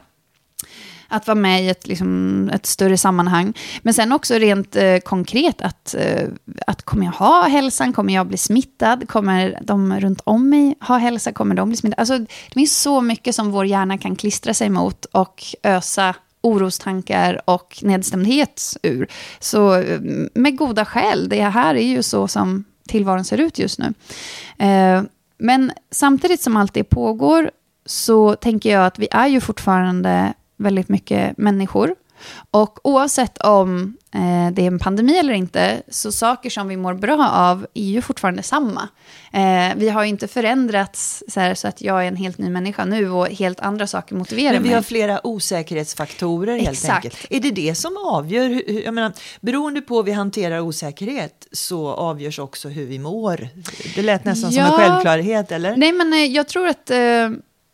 att 1.11 1.27
vara 1.27 1.35
med 1.35 1.63
i 1.63 1.69
ett, 1.69 1.87
liksom, 1.87 2.49
ett 2.53 2.65
större 2.65 2.97
sammanhang. 2.97 3.53
Men 3.81 3.93
sen 3.93 4.11
också 4.11 4.33
rent 4.33 4.75
eh, 4.75 4.97
konkret 4.97 5.61
att, 5.61 5.95
eh, 5.95 6.27
att 6.67 6.83
kommer 6.83 7.05
jag 7.05 7.13
ha 7.13 7.47
hälsan, 7.47 7.93
kommer 7.93 8.13
jag 8.13 8.27
bli 8.27 8.37
smittad, 8.37 9.09
kommer 9.09 9.59
de 9.61 9.99
runt 9.99 10.21
om 10.23 10.49
mig 10.49 10.75
ha 10.79 10.97
hälsa, 10.97 11.31
kommer 11.31 11.55
de 11.55 11.69
bli 11.69 11.77
smittade? 11.77 11.99
Alltså, 11.99 12.17
det 12.17 12.53
finns 12.53 12.81
så 12.81 13.01
mycket 13.01 13.35
som 13.35 13.51
vår 13.51 13.65
hjärna 13.65 13.97
kan 13.97 14.15
klistra 14.15 14.53
sig 14.53 14.69
mot 14.69 15.05
och 15.05 15.43
ösa 15.63 16.15
orostankar 16.41 17.41
och 17.45 17.79
nedstämdhet 17.81 18.77
ur. 18.83 19.07
Så 19.39 19.75
eh, 19.75 19.99
med 20.33 20.57
goda 20.57 20.85
skäl, 20.85 21.29
det 21.29 21.43
här 21.43 21.75
är 21.75 21.87
ju 21.87 22.03
så 22.03 22.27
som 22.27 22.63
tillvaron 22.87 23.25
ser 23.25 23.37
ut 23.37 23.59
just 23.59 23.79
nu. 23.79 23.93
Eh, 24.65 25.03
men 25.37 25.71
samtidigt 25.91 26.41
som 26.41 26.57
allt 26.57 26.73
det 26.73 26.83
pågår 26.83 27.51
så 27.85 28.35
tänker 28.35 28.71
jag 28.71 28.85
att 28.85 28.99
vi 28.99 29.07
är 29.11 29.27
ju 29.27 29.41
fortfarande 29.41 30.33
väldigt 30.61 30.89
mycket 30.89 31.37
människor. 31.37 31.95
Och 32.51 32.79
oavsett 32.83 33.37
om 33.37 33.97
eh, 34.13 34.53
det 34.53 34.61
är 34.61 34.67
en 34.67 34.79
pandemi 34.79 35.17
eller 35.17 35.33
inte, 35.33 35.81
så 35.89 36.11
saker 36.11 36.49
som 36.49 36.67
vi 36.67 36.77
mår 36.77 36.93
bra 36.93 37.29
av 37.29 37.67
är 37.73 37.83
ju 37.83 38.01
fortfarande 38.01 38.43
samma. 38.43 38.89
Eh, 39.33 39.75
vi 39.75 39.89
har 39.89 40.03
ju 40.03 40.09
inte 40.09 40.27
förändrats 40.27 41.23
så, 41.27 41.39
här, 41.39 41.55
så, 41.55 41.67
att 41.67 41.81
jag 41.81 42.03
är 42.03 42.07
en 42.07 42.15
helt 42.15 42.37
ny 42.37 42.49
människa 42.49 42.85
nu 42.85 43.09
och 43.09 43.27
helt 43.27 43.59
andra 43.59 43.87
saker 43.87 44.15
motiverar 44.15 44.49
mig. 44.49 44.53
Men 44.53 44.63
vi 44.63 44.69
mig. 44.69 44.75
har 44.75 44.83
flera 44.83 45.27
osäkerhetsfaktorer 45.27 46.57
helt 46.57 46.69
Exakt. 46.69 47.05
enkelt. 47.05 47.27
Är 47.29 47.39
det 47.39 47.51
det 47.51 47.75
som 47.75 47.97
avgör? 47.97 48.49
Hur, 48.49 48.83
jag 48.85 48.93
menar, 48.93 49.13
beroende 49.41 49.81
på 49.81 49.95
hur 49.95 50.03
vi 50.03 50.11
hanterar 50.11 50.59
osäkerhet 50.59 51.47
så 51.51 51.87
avgörs 51.87 52.39
också 52.39 52.69
hur 52.69 52.85
vi 52.85 52.99
mår. 52.99 53.47
Det 53.95 54.01
lät 54.01 54.25
nästan 54.25 54.51
ja, 54.51 54.65
som 54.65 54.73
en 54.73 54.79
självklarhet, 54.79 55.51
eller? 55.51 55.77
Nej, 55.77 55.91
men 55.91 56.13
eh, 56.13 56.25
jag 56.25 56.47
tror 56.47 56.67
att 56.67 56.89
eh, 56.89 56.97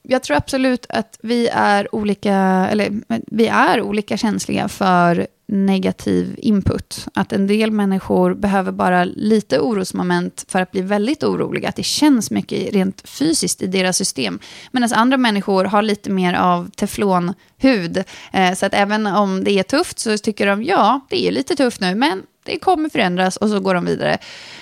jag 0.09 0.23
tror 0.23 0.37
absolut 0.37 0.85
att 0.89 1.19
vi 1.21 1.47
är 1.47 1.95
olika, 1.95 2.35
eller 2.71 2.91
vi 3.27 3.47
är 3.47 3.81
olika 3.81 4.17
känsliga 4.17 4.67
för 4.67 5.27
negativ 5.47 6.35
input. 6.37 7.07
Att 7.13 7.33
en 7.33 7.47
del 7.47 7.71
människor 7.71 8.33
behöver 8.33 8.71
bara 8.71 9.03
lite 9.03 9.59
orosmoment 9.59 10.45
för 10.47 10.61
att 10.61 10.71
bli 10.71 10.81
väldigt 10.81 11.23
oroliga. 11.23 11.69
Att 11.69 11.75
det 11.75 11.83
känns 11.83 12.31
mycket 12.31 12.73
rent 12.73 13.09
fysiskt 13.09 13.61
i 13.61 13.67
deras 13.67 13.97
system. 13.97 14.39
Medan 14.71 14.93
andra 14.93 15.17
människor 15.17 15.65
har 15.65 15.81
lite 15.81 16.09
mer 16.09 16.33
av 16.33 16.69
teflonhud. 16.69 18.03
Eh, 18.33 18.53
så 18.53 18.65
att 18.65 18.73
även 18.73 19.07
om 19.07 19.43
det 19.43 19.51
är 19.51 19.63
tufft 19.63 19.99
så 19.99 20.17
tycker 20.17 20.47
de, 20.47 20.63
ja, 20.63 20.99
det 21.09 21.27
är 21.27 21.31
lite 21.31 21.55
tufft 21.55 21.81
nu, 21.81 21.95
men 21.95 22.23
det 22.43 22.59
kommer 22.59 22.89
förändras 22.89 23.37
och 23.37 23.49
så 23.49 23.59
går 23.59 23.73
de 23.73 23.85
vidare. 23.85 24.17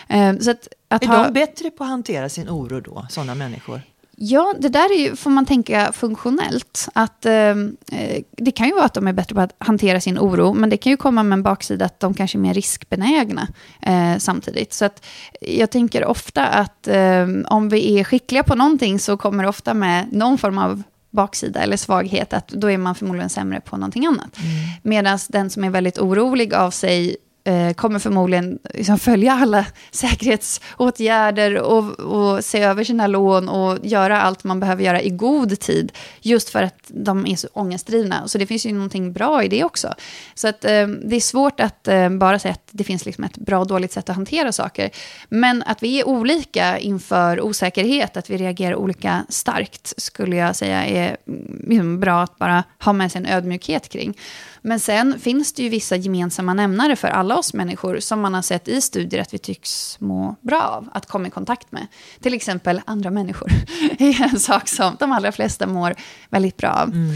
Eh, 0.07 0.37
så 0.37 0.51
att, 0.51 0.67
att 0.87 1.03
är 1.03 1.07
ha... 1.07 1.23
de 1.23 1.33
bättre 1.33 1.71
på 1.71 1.83
att 1.83 1.89
hantera 1.89 2.29
sin 2.29 2.49
oro 2.49 2.81
då, 2.81 3.05
sådana 3.09 3.35
människor? 3.35 3.81
Ja, 4.17 4.53
det 4.59 4.69
där 4.69 4.93
är 4.93 4.99
ju, 4.99 5.15
får 5.15 5.29
man 5.29 5.45
tänka 5.45 5.91
funktionellt. 5.91 6.89
Att, 6.93 7.25
ehm, 7.25 7.77
eh, 7.91 8.23
det 8.31 8.51
kan 8.51 8.67
ju 8.67 8.73
vara 8.73 8.85
att 8.85 8.93
de 8.93 9.07
är 9.07 9.13
bättre 9.13 9.35
på 9.35 9.41
att 9.41 9.55
hantera 9.57 10.01
sin 10.01 10.19
oro, 10.19 10.53
men 10.53 10.69
det 10.69 10.77
kan 10.77 10.91
ju 10.91 10.97
komma 10.97 11.23
med 11.23 11.35
en 11.35 11.43
baksida 11.43 11.85
att 11.85 11.99
de 11.99 12.13
kanske 12.13 12.37
är 12.37 12.39
mer 12.39 12.53
riskbenägna 12.53 13.47
eh, 13.81 14.17
samtidigt. 14.17 14.73
Så 14.73 14.85
att 14.85 15.05
jag 15.41 15.71
tänker 15.71 16.05
ofta 16.05 16.47
att 16.47 16.87
eh, 16.87 17.27
om 17.45 17.69
vi 17.69 17.99
är 17.99 18.03
skickliga 18.03 18.43
på 18.43 18.55
någonting 18.55 18.99
så 18.99 19.17
kommer 19.17 19.43
det 19.43 19.49
ofta 19.49 19.73
med 19.73 20.13
någon 20.13 20.37
form 20.37 20.57
av 20.57 20.83
baksida 21.11 21.59
eller 21.59 21.77
svaghet, 21.77 22.33
att 22.33 22.47
då 22.47 22.71
är 22.71 22.77
man 22.77 22.95
förmodligen 22.95 23.29
sämre 23.29 23.61
på 23.61 23.77
någonting 23.77 24.05
annat. 24.05 24.37
Mm. 24.37 24.51
Medan 24.83 25.19
den 25.29 25.49
som 25.49 25.63
är 25.63 25.69
väldigt 25.69 25.99
orolig 25.99 26.53
av 26.53 26.71
sig 26.71 27.17
eh, 27.45 27.73
kommer 27.73 27.99
förmodligen 27.99 28.59
liksom 28.73 28.99
följa 28.99 29.33
alla 29.33 29.65
säkerhetsåtgärder 29.91 31.57
och, 31.57 31.99
och 31.99 32.45
se 32.45 32.61
över 32.61 32.83
sina 32.83 33.07
lån 33.07 33.49
och 33.49 33.77
göra 33.83 34.21
allt 34.21 34.43
man 34.43 34.59
behöver 34.59 34.83
göra 34.83 35.01
i 35.01 35.09
god 35.09 35.59
tid, 35.59 35.91
just 36.21 36.49
för 36.49 36.63
att 36.63 36.79
de 36.87 37.27
är 37.27 37.35
så 37.35 37.47
ångestdrivna. 37.53 38.27
Så 38.27 38.37
det 38.37 38.45
finns 38.45 38.65
ju 38.65 38.73
någonting 38.73 39.13
bra 39.13 39.43
i 39.43 39.47
det 39.47 39.63
också. 39.63 39.93
Så 40.35 40.47
att, 40.47 40.65
eh, 40.65 40.87
det 40.87 41.15
är 41.15 41.19
svårt 41.19 41.59
att 41.59 41.87
eh, 41.87 42.09
bara 42.09 42.39
säga 42.39 42.51
att 42.51 42.69
det 42.71 42.83
finns 42.83 43.05
liksom 43.05 43.23
ett 43.23 43.37
bra 43.37 43.59
och 43.59 43.67
dåligt 43.67 43.91
sätt 43.91 44.09
att 44.09 44.15
hantera 44.15 44.51
saker. 44.51 44.89
Men 45.29 45.63
att 45.63 45.83
vi 45.83 45.99
är 45.99 46.07
olika 46.07 46.79
inför 46.79 47.41
osäkerhet, 47.41 48.17
att 48.17 48.29
vi 48.29 48.37
reagerar 48.37 48.75
olika 48.75 49.25
starkt, 49.29 49.93
skulle 49.97 50.35
jag 50.35 50.55
säga 50.55 50.85
är 50.85 51.17
mm, 51.27 51.65
liksom 51.67 51.99
bra 51.99 52.23
att 52.23 52.37
bara 52.37 52.63
ha 52.79 52.93
med 52.93 53.11
sig 53.11 53.19
en 53.19 53.27
ödmjukhet 53.27 53.89
kring. 53.89 54.17
Men 54.65 54.79
sen 54.79 55.19
finns 55.19 55.53
det 55.53 55.63
ju 55.63 55.69
vissa 55.69 55.95
gemensamma 55.95 56.53
nämnare 56.53 56.95
för 56.95 57.07
alla 57.07 57.37
oss 57.37 57.53
människor 57.53 57.99
som 57.99 58.21
man 58.21 58.33
har 58.33 58.41
sett 58.41 58.67
i 58.67 58.81
studier 58.81 59.21
att 59.21 59.33
vi 59.33 59.37
tycks 59.37 59.99
må 59.99 60.35
bra 60.41 60.61
av 60.61 60.89
att 60.93 61.05
komma 61.05 61.27
i 61.27 61.29
kontakt 61.29 61.71
med. 61.71 61.87
Till 62.21 62.33
exempel 62.33 62.81
andra 62.85 63.11
människor 63.11 63.51
är 63.99 64.23
en 64.23 64.39
sak 64.39 64.67
som 64.67 64.95
de 64.99 65.11
allra 65.11 65.31
flesta 65.31 65.67
mår 65.67 65.95
väldigt 66.29 66.57
bra 66.57 66.69
av. 66.69 66.89
Mm. 66.89 67.15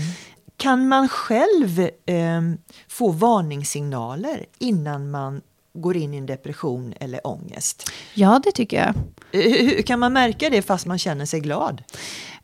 Kan 0.58 0.88
man 0.88 1.08
själv 1.10 1.80
eh, 2.06 2.42
få 2.88 3.12
varningssignaler 3.12 4.46
innan 4.60 5.12
man 5.12 5.42
går 5.74 5.98
in 5.98 6.14
i 6.14 6.18
en 6.18 6.26
depression 6.26 6.94
eller 7.00 7.28
ångest? 7.28 7.92
Ja, 8.14 8.42
det 8.44 8.52
tycker 8.52 8.78
jag. 8.78 8.94
Hur 9.42 9.82
kan 9.82 10.00
man 10.00 10.14
märka 10.14 10.50
det 10.50 10.62
fast 10.62 10.86
man 10.86 11.00
känner 11.00 11.26
sig 11.26 11.40
glad? 11.40 11.84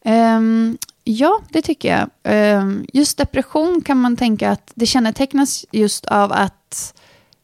Um, 0.06 0.78
Ja, 1.08 1.40
det 1.50 1.62
tycker 1.62 1.90
jag. 1.98 2.10
Ehm, 2.24 2.86
just 2.94 3.18
depression 3.18 3.82
kan 3.82 4.02
man 4.02 4.18
tänka 4.18 4.52
att 4.52 4.72
det 4.76 4.86
kännetecknas 4.86 5.66
just 5.72 6.06
av 6.06 6.32
att 6.32 6.94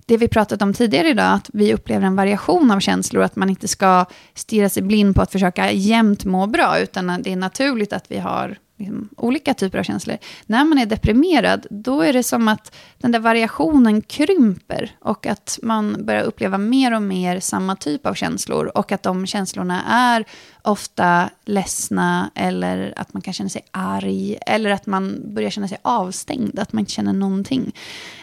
det 0.05 0.17
vi 0.17 0.27
pratat 0.27 0.61
om 0.61 0.73
tidigare 0.73 1.09
idag, 1.09 1.33
att 1.33 1.49
vi 1.53 1.73
upplever 1.73 2.07
en 2.07 2.15
variation 2.15 2.71
av 2.71 2.79
känslor, 2.79 3.23
att 3.23 3.35
man 3.35 3.49
inte 3.49 3.67
ska 3.67 4.05
stirra 4.33 4.69
sig 4.69 4.83
blind 4.83 5.15
på 5.15 5.21
att 5.21 5.31
försöka 5.31 5.71
jämt 5.71 6.25
må 6.25 6.47
bra, 6.47 6.79
utan 6.79 7.21
det 7.21 7.31
är 7.31 7.35
naturligt 7.35 7.93
att 7.93 8.11
vi 8.11 8.17
har 8.17 8.57
liksom, 8.77 9.09
olika 9.17 9.53
typer 9.53 9.79
av 9.79 9.83
känslor. 9.83 10.17
När 10.45 10.65
man 10.65 10.77
är 10.77 10.85
deprimerad, 10.85 11.67
då 11.69 12.01
är 12.01 12.13
det 12.13 12.23
som 12.23 12.47
att 12.47 12.75
den 12.97 13.11
där 13.11 13.19
variationen 13.19 14.01
krymper 14.01 14.91
och 14.99 15.25
att 15.25 15.59
man 15.63 16.05
börjar 16.05 16.23
uppleva 16.23 16.57
mer 16.57 16.95
och 16.95 17.01
mer 17.01 17.39
samma 17.39 17.75
typ 17.75 18.05
av 18.05 18.13
känslor 18.13 18.71
och 18.77 18.91
att 18.91 19.03
de 19.03 19.25
känslorna 19.25 19.83
är 19.87 20.25
ofta 20.63 21.29
ledsna 21.45 22.31
eller 22.35 22.93
att 22.95 23.13
man 23.13 23.21
kan 23.21 23.33
känna 23.33 23.49
sig 23.49 23.61
arg 23.71 24.37
eller 24.47 24.69
att 24.69 24.85
man 24.85 25.33
börjar 25.33 25.49
känna 25.49 25.67
sig 25.67 25.77
avstängd, 25.81 26.59
att 26.59 26.73
man 26.73 26.79
inte 26.79 26.91
känner 26.91 27.13
någonting. 27.13 27.71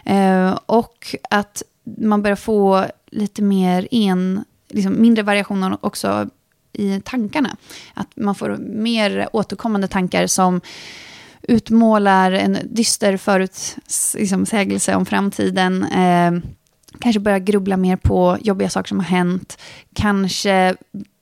Eh, 0.04 0.58
och 0.66 1.16
att 1.30 1.62
man 1.84 2.22
börjar 2.22 2.36
få 2.36 2.84
lite 3.06 3.42
mer 3.42 3.88
en, 3.90 4.44
liksom 4.68 5.02
mindre 5.02 5.22
variationer 5.22 5.76
också 5.80 6.28
i 6.72 7.00
tankarna. 7.00 7.56
Att 7.94 8.16
man 8.16 8.34
får 8.34 8.56
mer 8.56 9.28
återkommande 9.32 9.88
tankar 9.88 10.26
som 10.26 10.60
utmålar 11.42 12.32
en 12.32 12.58
dyster 12.64 13.16
förutsägelse 13.16 14.18
liksom 14.18 14.96
om 14.96 15.06
framtiden. 15.06 15.84
Eh, 15.84 16.32
kanske 17.00 17.20
börjar 17.20 17.38
grubbla 17.38 17.76
mer 17.76 17.96
på 17.96 18.38
jobbiga 18.40 18.70
saker 18.70 18.88
som 18.88 18.98
har 18.98 19.06
hänt. 19.06 19.58
Kanske 19.94 20.76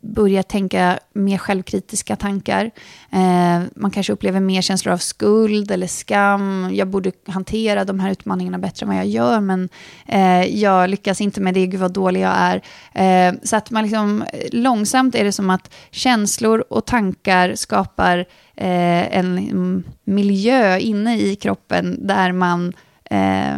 börjar 0.06 0.42
tänka 0.42 0.98
mer 1.12 1.38
självkritiska 1.38 2.16
tankar. 2.16 2.70
Eh, 3.10 3.62
man 3.74 3.90
kanske 3.90 4.12
upplever 4.12 4.40
mer 4.40 4.62
känslor 4.62 4.92
av 4.92 4.98
skuld 4.98 5.70
eller 5.70 5.86
skam. 5.86 6.70
Jag 6.72 6.88
borde 6.88 7.12
hantera 7.26 7.84
de 7.84 8.00
här 8.00 8.10
utmaningarna 8.10 8.58
bättre 8.58 8.84
än 8.84 8.88
vad 8.88 8.98
jag 8.98 9.06
gör, 9.06 9.40
men 9.40 9.68
eh, 10.06 10.44
jag 10.44 10.90
lyckas 10.90 11.20
inte 11.20 11.40
med 11.40 11.54
det, 11.54 11.66
gud 11.66 11.80
vad 11.80 11.92
dålig 11.92 12.20
jag 12.20 12.34
är. 12.36 12.62
Eh, 12.94 13.34
så 13.42 13.56
att 13.56 13.70
man 13.70 13.82
liksom, 13.82 14.22
eh, 14.22 14.48
långsamt 14.52 15.14
är 15.14 15.24
det 15.24 15.32
som 15.32 15.50
att 15.50 15.74
känslor 15.90 16.64
och 16.70 16.86
tankar 16.86 17.54
skapar 17.54 18.18
eh, 18.56 19.16
en 19.16 19.38
mm, 19.38 19.84
miljö 20.04 20.78
inne 20.78 21.18
i 21.18 21.36
kroppen 21.36 22.06
där 22.06 22.32
man 22.32 22.72
eh, 23.10 23.56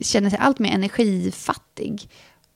känner 0.00 0.30
sig 0.30 0.38
allt 0.42 0.58
mer 0.58 0.74
energifattig. 0.74 2.08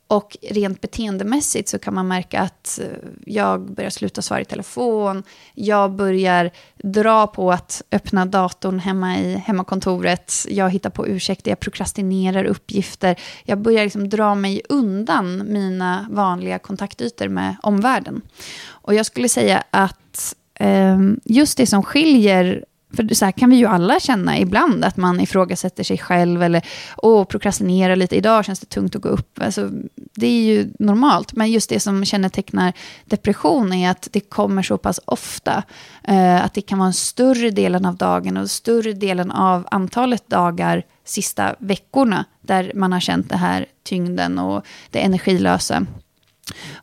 Och 0.08 0.36
rent 0.50 0.80
beteendemässigt 0.80 1.68
så 1.68 1.78
kan 1.78 1.94
man 1.94 2.08
märka 2.08 2.40
att 2.40 2.80
eh, 2.82 2.86
jag 3.26 3.60
börjar 3.74 3.90
sluta 3.90 4.22
svara 4.22 4.40
i 4.40 4.44
telefon, 4.44 5.22
jag 5.54 5.92
börjar 5.92 6.50
dra 6.82 7.26
på 7.26 7.52
att 7.52 7.82
öppna 7.92 8.26
datorn 8.26 8.78
hemma 8.78 9.18
i 9.18 9.34
hemmakontoret, 9.34 10.46
jag 10.48 10.70
hittar 10.70 10.90
på 10.90 11.06
ursäkter, 11.06 11.50
jag 11.50 11.60
prokrastinerar 11.60 12.44
uppgifter, 12.44 13.16
jag 13.44 13.58
börjar 13.58 13.84
liksom 13.84 14.08
dra 14.08 14.34
mig 14.34 14.62
undan 14.68 15.52
mina 15.52 16.06
vanliga 16.10 16.58
kontaktytor 16.58 17.28
med 17.28 17.56
omvärlden. 17.62 18.22
Och 18.68 18.94
jag 18.94 19.06
skulle 19.06 19.28
säga 19.28 19.62
att 19.70 20.34
eh, 20.54 20.98
just 21.24 21.56
det 21.56 21.66
som 21.66 21.82
skiljer 21.82 22.64
för 22.96 23.14
så 23.14 23.24
här 23.24 23.32
kan 23.32 23.50
vi 23.50 23.56
ju 23.56 23.66
alla 23.66 24.00
känna 24.00 24.38
ibland, 24.38 24.84
att 24.84 24.96
man 24.96 25.20
ifrågasätter 25.20 25.84
sig 25.84 25.98
själv 25.98 26.42
eller 26.42 26.66
åh, 26.96 27.24
prokrastinerar 27.24 27.96
lite, 27.96 28.16
idag 28.16 28.44
känns 28.44 28.60
det 28.60 28.66
tungt 28.66 28.96
att 28.96 29.02
gå 29.02 29.08
upp. 29.08 29.42
Alltså, 29.42 29.70
det 30.14 30.26
är 30.26 30.42
ju 30.42 30.72
normalt, 30.78 31.32
men 31.32 31.50
just 31.50 31.70
det 31.70 31.80
som 31.80 32.04
kännetecknar 32.04 32.72
depression 33.04 33.72
är 33.72 33.90
att 33.90 34.08
det 34.12 34.20
kommer 34.20 34.62
så 34.62 34.78
pass 34.78 35.00
ofta. 35.04 35.62
Eh, 36.04 36.44
att 36.44 36.54
det 36.54 36.60
kan 36.60 36.78
vara 36.78 36.86
en 36.86 36.92
större 36.92 37.50
delen 37.50 37.84
av 37.84 37.96
dagen 37.96 38.36
och 38.36 38.50
större 38.50 38.92
delen 38.92 39.30
av 39.30 39.68
antalet 39.70 40.28
dagar 40.30 40.82
sista 41.04 41.54
veckorna 41.58 42.24
där 42.40 42.72
man 42.74 42.92
har 42.92 43.00
känt 43.00 43.28
det 43.28 43.36
här 43.36 43.66
tyngden 43.84 44.38
och 44.38 44.66
det 44.90 44.98
energilösa. 44.98 45.86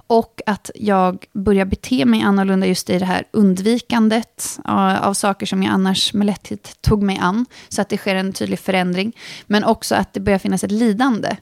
Och 0.08 0.42
att 0.46 0.72
jag 0.76 1.26
börjar 1.34 1.66
bete 1.66 2.06
mig 2.06 2.22
annorlunda 2.22 2.68
just 2.68 2.90
i 2.90 3.00
det 3.00 3.06
här 3.06 3.24
undvikandet 3.32 4.60
av 4.64 5.14
saker 5.14 5.46
som 5.46 5.64
jag 5.64 5.74
annars 5.74 6.14
med 6.14 6.28
lätthet 6.28 6.78
tog 6.82 7.04
mig 7.04 7.18
an. 7.22 7.46
Så 7.70 7.82
att 7.82 7.90
det 7.90 7.98
sker 7.98 8.16
en 8.16 8.34
tydlig 8.34 8.60
förändring. 8.60 9.18
Men 9.46 9.64
också 9.64 9.96
att 9.96 10.14
det 10.14 10.20
börjar 10.20 10.40
finnas 10.40 10.64
ett 10.64 10.72
lidande. 10.72 11.38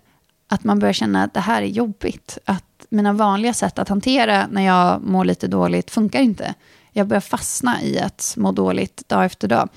Att 0.48 0.64
man 0.64 0.80
börjar 0.80 0.94
känna 0.94 1.24
att 1.24 1.34
det 1.34 1.40
här 1.40 1.62
är 1.62 1.68
jobbigt. 1.68 2.38
Att 2.46 2.86
mina 2.90 3.14
vanliga 3.14 3.54
sätt 3.54 3.80
att 3.80 3.90
hantera 3.90 4.48
när 4.52 4.62
jag 4.62 5.02
mår 5.02 5.26
lite 5.26 5.48
dåligt 5.48 5.92
funkar 5.92 6.22
inte. 6.22 6.54
Jag 6.92 7.08
börjar 7.08 7.22
fastna 7.22 7.82
i 7.82 8.00
att 8.00 8.34
må 8.38 8.52
dåligt 8.52 9.10
dag 9.10 9.26
efter 9.26 9.48
dag. 9.48 9.70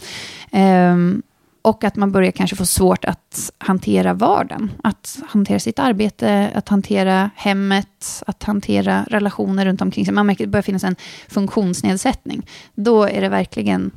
Um, 0.52 1.22
och 1.66 1.84
att 1.84 1.96
man 1.96 2.12
börjar 2.12 2.30
kanske 2.30 2.56
få 2.56 2.66
svårt 2.66 3.04
att 3.04 3.50
hantera 3.58 4.14
vardagen. 4.14 4.70
Att 4.82 5.18
hantera 5.28 5.58
sitt 5.58 5.78
arbete, 5.78 6.50
att 6.54 6.68
hantera 6.68 7.30
hemmet, 7.36 8.22
att 8.26 8.42
hantera 8.42 9.06
relationer 9.10 9.66
runt 9.66 9.82
omkring 9.82 10.04
sig. 10.04 10.14
Man 10.14 10.26
märker 10.26 10.44
att 10.44 10.48
det 10.48 10.52
börjar 10.52 10.62
finnas 10.62 10.84
en 10.84 10.96
funktionsnedsättning. 11.28 12.46
Då 12.74 13.04
är 13.04 13.20
det 13.20 13.28
verkligen 13.28 13.90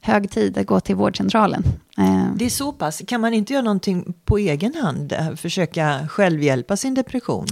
hög 0.00 0.30
tid 0.30 0.58
att 0.58 0.66
gå 0.66 0.80
till 0.80 0.96
vårdcentralen. 0.96 1.64
Eh, 1.98 2.26
det 2.34 2.44
är 2.44 2.50
så 2.50 2.72
pass. 2.72 3.02
Kan 3.06 3.20
man 3.20 3.34
inte 3.34 3.52
göra 3.52 3.64
någonting 3.64 4.14
på 4.24 4.38
egen 4.38 4.74
hand? 4.74 5.14
Försöka 5.36 6.08
självhjälpa 6.08 6.76
sin 6.76 6.94
depression? 6.94 7.46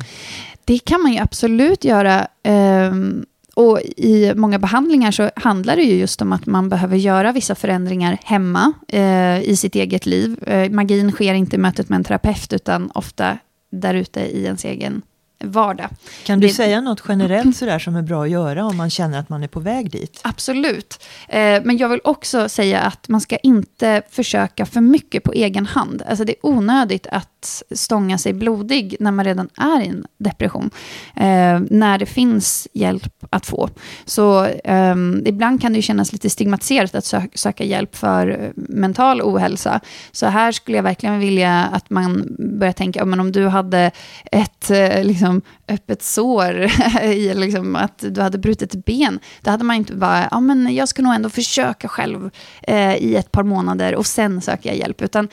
Det 0.64 0.78
kan 0.78 1.02
man 1.02 1.12
ju 1.12 1.18
absolut 1.18 1.84
göra. 1.84 2.28
Ehm, 2.42 3.24
och 3.54 3.80
i 3.96 4.34
många 4.34 4.58
behandlingar 4.58 5.10
så 5.10 5.30
handlar 5.36 5.76
det 5.76 5.82
ju 5.82 5.94
just 5.94 6.22
om 6.22 6.32
att 6.32 6.46
man 6.46 6.68
behöver 6.68 6.96
göra 6.96 7.32
vissa 7.32 7.54
förändringar 7.54 8.18
hemma 8.24 8.72
eh, 8.88 9.40
i 9.42 9.56
sitt 9.56 9.74
eget 9.74 10.06
liv. 10.06 10.44
Eh, 10.46 10.70
magin 10.70 11.12
sker 11.12 11.34
inte 11.34 11.56
i 11.56 11.58
mötet 11.58 11.88
med 11.88 11.96
en 11.96 12.04
terapeut 12.04 12.52
utan 12.52 12.90
ofta 12.94 13.38
där 13.72 13.94
ute 13.94 14.20
i 14.20 14.44
ens 14.44 14.64
egen 14.64 15.02
vardag. 15.44 15.88
Kan 16.24 16.40
du 16.40 16.46
det, 16.46 16.52
säga 16.52 16.80
något 16.80 17.02
generellt 17.08 17.56
sådär 17.56 17.78
som 17.78 17.96
är 17.96 18.02
bra 18.02 18.24
att 18.24 18.30
göra 18.30 18.64
om 18.66 18.76
man 18.76 18.90
känner 18.90 19.18
att 19.18 19.28
man 19.28 19.42
är 19.42 19.48
på 19.48 19.60
väg 19.60 19.90
dit? 19.90 20.20
Absolut. 20.22 21.04
Eh, 21.28 21.62
men 21.64 21.76
jag 21.76 21.88
vill 21.88 22.00
också 22.04 22.48
säga 22.48 22.80
att 22.80 23.08
man 23.08 23.20
ska 23.20 23.36
inte 23.36 24.02
försöka 24.10 24.66
för 24.66 24.80
mycket 24.80 25.22
på 25.22 25.32
egen 25.32 25.66
hand. 25.66 26.02
Alltså 26.08 26.24
det 26.24 26.32
är 26.32 26.46
onödigt 26.46 27.06
att 27.06 27.62
stånga 27.70 28.18
sig 28.18 28.32
blodig 28.32 28.96
när 29.00 29.10
man 29.10 29.24
redan 29.24 29.48
är 29.56 29.80
i 29.80 29.86
en 29.86 30.06
depression. 30.18 30.70
Eh, 31.16 31.60
när 31.70 31.98
det 31.98 32.06
finns 32.06 32.68
hjälp 32.72 33.24
att 33.30 33.46
få. 33.46 33.68
Så 34.04 34.44
eh, 34.44 34.94
ibland 35.24 35.60
kan 35.62 35.72
det 35.72 35.82
kännas 35.82 36.12
lite 36.12 36.30
stigmatiserat 36.30 36.94
att 36.94 37.04
sö 37.04 37.22
söka 37.34 37.64
hjälp 37.64 37.96
för 37.96 38.52
mental 38.56 39.22
ohälsa. 39.22 39.80
Så 40.12 40.26
här 40.26 40.52
skulle 40.52 40.78
jag 40.78 40.82
verkligen 40.82 41.18
vilja 41.18 41.64
att 41.64 41.90
man 41.90 42.36
börjar 42.58 42.72
tänka, 42.72 43.04
men 43.04 43.20
om 43.20 43.32
du 43.32 43.48
hade 43.48 43.90
ett 44.32 44.70
eh, 44.70 45.04
liksom, 45.04 45.33
liksom 45.34 45.42
öppet 45.68 46.02
sår 46.02 46.70
i 47.02 47.34
liksom 47.34 47.76
att 47.76 48.04
du 48.10 48.20
hade 48.20 48.38
brutit 48.38 48.74
ett 48.74 48.84
ben. 48.84 49.18
Då 49.42 49.50
hade 49.50 49.64
man 49.64 49.76
inte 49.76 49.94
bara, 49.94 50.28
ja 50.30 50.40
men 50.40 50.74
jag 50.74 50.88
ska 50.88 51.02
nog 51.02 51.14
ändå 51.14 51.30
försöka 51.30 51.88
själv 51.88 52.30
eh, 52.62 52.96
i 52.96 53.16
ett 53.16 53.32
par 53.32 53.42
månader 53.42 53.94
och 53.94 54.06
sen 54.06 54.40
söker 54.40 54.68
jag 54.68 54.78
hjälp. 54.78 55.02
Utan 55.02 55.28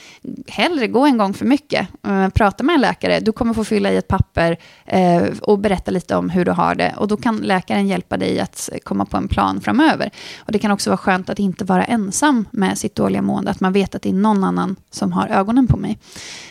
hellre 0.47 0.87
gå 0.87 1.05
en 1.05 1.17
gång 1.17 1.33
för 1.33 1.45
mycket, 1.45 1.87
eh, 2.07 2.29
prata 2.29 2.63
med 2.63 2.75
en 2.75 2.81
läkare. 2.81 3.19
Du 3.19 3.31
kommer 3.31 3.53
få 3.53 3.63
fylla 3.63 3.91
i 3.91 3.97
ett 3.97 4.07
papper 4.07 4.57
eh, 4.85 5.23
och 5.41 5.59
berätta 5.59 5.91
lite 5.91 6.15
om 6.15 6.29
hur 6.29 6.45
du 6.45 6.51
har 6.51 6.75
det. 6.75 6.93
Och 6.97 7.07
då 7.07 7.17
kan 7.17 7.37
läkaren 7.37 7.87
hjälpa 7.87 8.17
dig 8.17 8.39
att 8.39 8.69
komma 8.83 9.05
på 9.05 9.17
en 9.17 9.27
plan 9.27 9.61
framöver. 9.61 10.11
Och 10.37 10.51
det 10.51 10.59
kan 10.59 10.71
också 10.71 10.89
vara 10.89 10.97
skönt 10.97 11.29
att 11.29 11.39
inte 11.39 11.65
vara 11.65 11.83
ensam 11.83 12.47
med 12.51 12.77
sitt 12.77 12.95
dåliga 12.95 13.21
mående, 13.21 13.51
att 13.51 13.59
man 13.59 13.73
vet 13.73 13.95
att 13.95 14.01
det 14.01 14.09
är 14.09 14.13
någon 14.13 14.43
annan 14.43 14.75
som 14.91 15.11
har 15.13 15.27
ögonen 15.27 15.67
på 15.67 15.77
mig. 15.77 15.99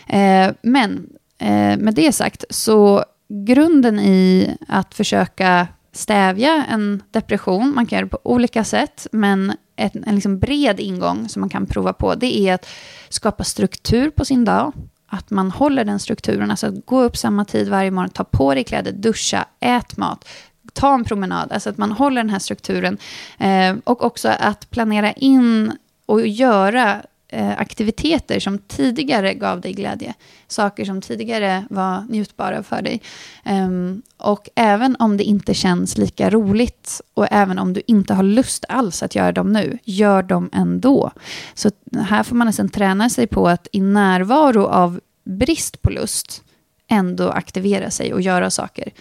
Eh, 0.07 0.51
men 0.63 1.07
eh, 1.39 1.79
med 1.79 1.95
det 1.95 2.13
sagt 2.13 2.45
så 2.51 3.05
grunden 3.31 3.99
i 3.99 4.57
att 4.69 4.95
försöka 4.95 5.69
stävja 5.93 6.65
en 6.69 7.03
depression, 7.11 7.75
man 7.75 7.87
kan 7.87 7.97
göra 7.97 8.07
det 8.07 8.11
på 8.11 8.21
olika 8.23 8.65
sätt, 8.65 9.07
men 9.13 9.53
en, 9.77 10.05
en 10.07 10.15
liksom 10.15 10.39
bred 10.39 10.81
ingång 10.81 11.29
som 11.29 11.41
man 11.41 11.49
kan 11.49 11.67
prova 11.67 11.93
på, 11.93 12.15
det 12.15 12.39
är 12.39 12.55
att 12.55 12.67
skapa 13.09 13.45
struktur 13.45 14.11
på 14.11 14.25
sin 14.25 14.45
dag, 14.45 14.73
att 15.07 15.31
man 15.31 15.51
håller 15.51 15.85
den 15.85 15.99
strukturen, 15.99 16.51
alltså 16.51 16.67
att 16.67 16.87
gå 16.87 17.03
upp 17.03 17.17
samma 17.17 17.45
tid 17.45 17.69
varje 17.69 17.91
morgon, 17.91 18.11
ta 18.11 18.25
på 18.25 18.55
dig 18.55 18.65
kläder, 18.65 18.93
duscha, 18.93 19.45
ät 19.61 19.97
mat, 19.97 20.29
ta 20.73 20.95
en 20.95 21.05
promenad, 21.05 21.53
alltså 21.53 21.71
att 21.71 21.79
man 21.79 21.93
håller 21.93 22.23
den 22.23 22.31
här 22.31 22.39
strukturen. 22.39 22.99
Eh, 23.39 23.77
och 23.85 24.05
också 24.05 24.29
att 24.29 24.71
planera 24.71 25.13
in 25.13 25.73
och 26.07 26.27
göra 26.27 27.03
Eh, 27.33 27.61
aktiviteter 27.61 28.41
som 28.41 28.59
tidigare 28.59 29.35
gav 29.35 29.61
dig 29.61 29.73
glädje. 29.73 30.15
Saker 30.49 30.85
som 30.85 31.01
tidigare 31.01 31.65
var 31.71 32.05
njutbara 32.09 32.63
för 32.63 32.83
dig. 32.83 33.03
Um, 33.45 34.03
och 34.17 34.49
även 34.55 34.97
om 34.99 35.17
det 35.17 35.25
inte 35.25 35.55
känns 35.55 35.99
lika 35.99 36.31
roligt 36.31 37.01
och 37.15 37.27
även 37.31 37.59
om 37.59 37.73
du 37.73 37.83
inte 37.87 38.15
har 38.15 38.23
lust 38.23 38.65
alls 38.69 39.03
att 39.03 39.15
göra 39.15 39.33
dem 39.33 39.53
nu, 39.53 39.79
gör 39.85 40.23
dem 40.23 40.51
ändå. 40.53 41.11
Så 41.55 41.71
här 42.01 42.23
får 42.23 42.37
man 42.37 42.47
nästan 42.47 42.69
träna 42.69 43.11
sig 43.11 43.27
på 43.27 43.49
att 43.49 43.69
i 43.73 43.81
närvaro 43.81 44.67
av 44.67 45.01
brist 45.25 45.83
på 45.83 45.91
lust 45.91 46.43
ändå 46.89 47.29
aktivera 47.29 47.91
sig 47.91 48.15
och 48.15 48.21
göra 48.21 48.51
saker. 48.51 48.93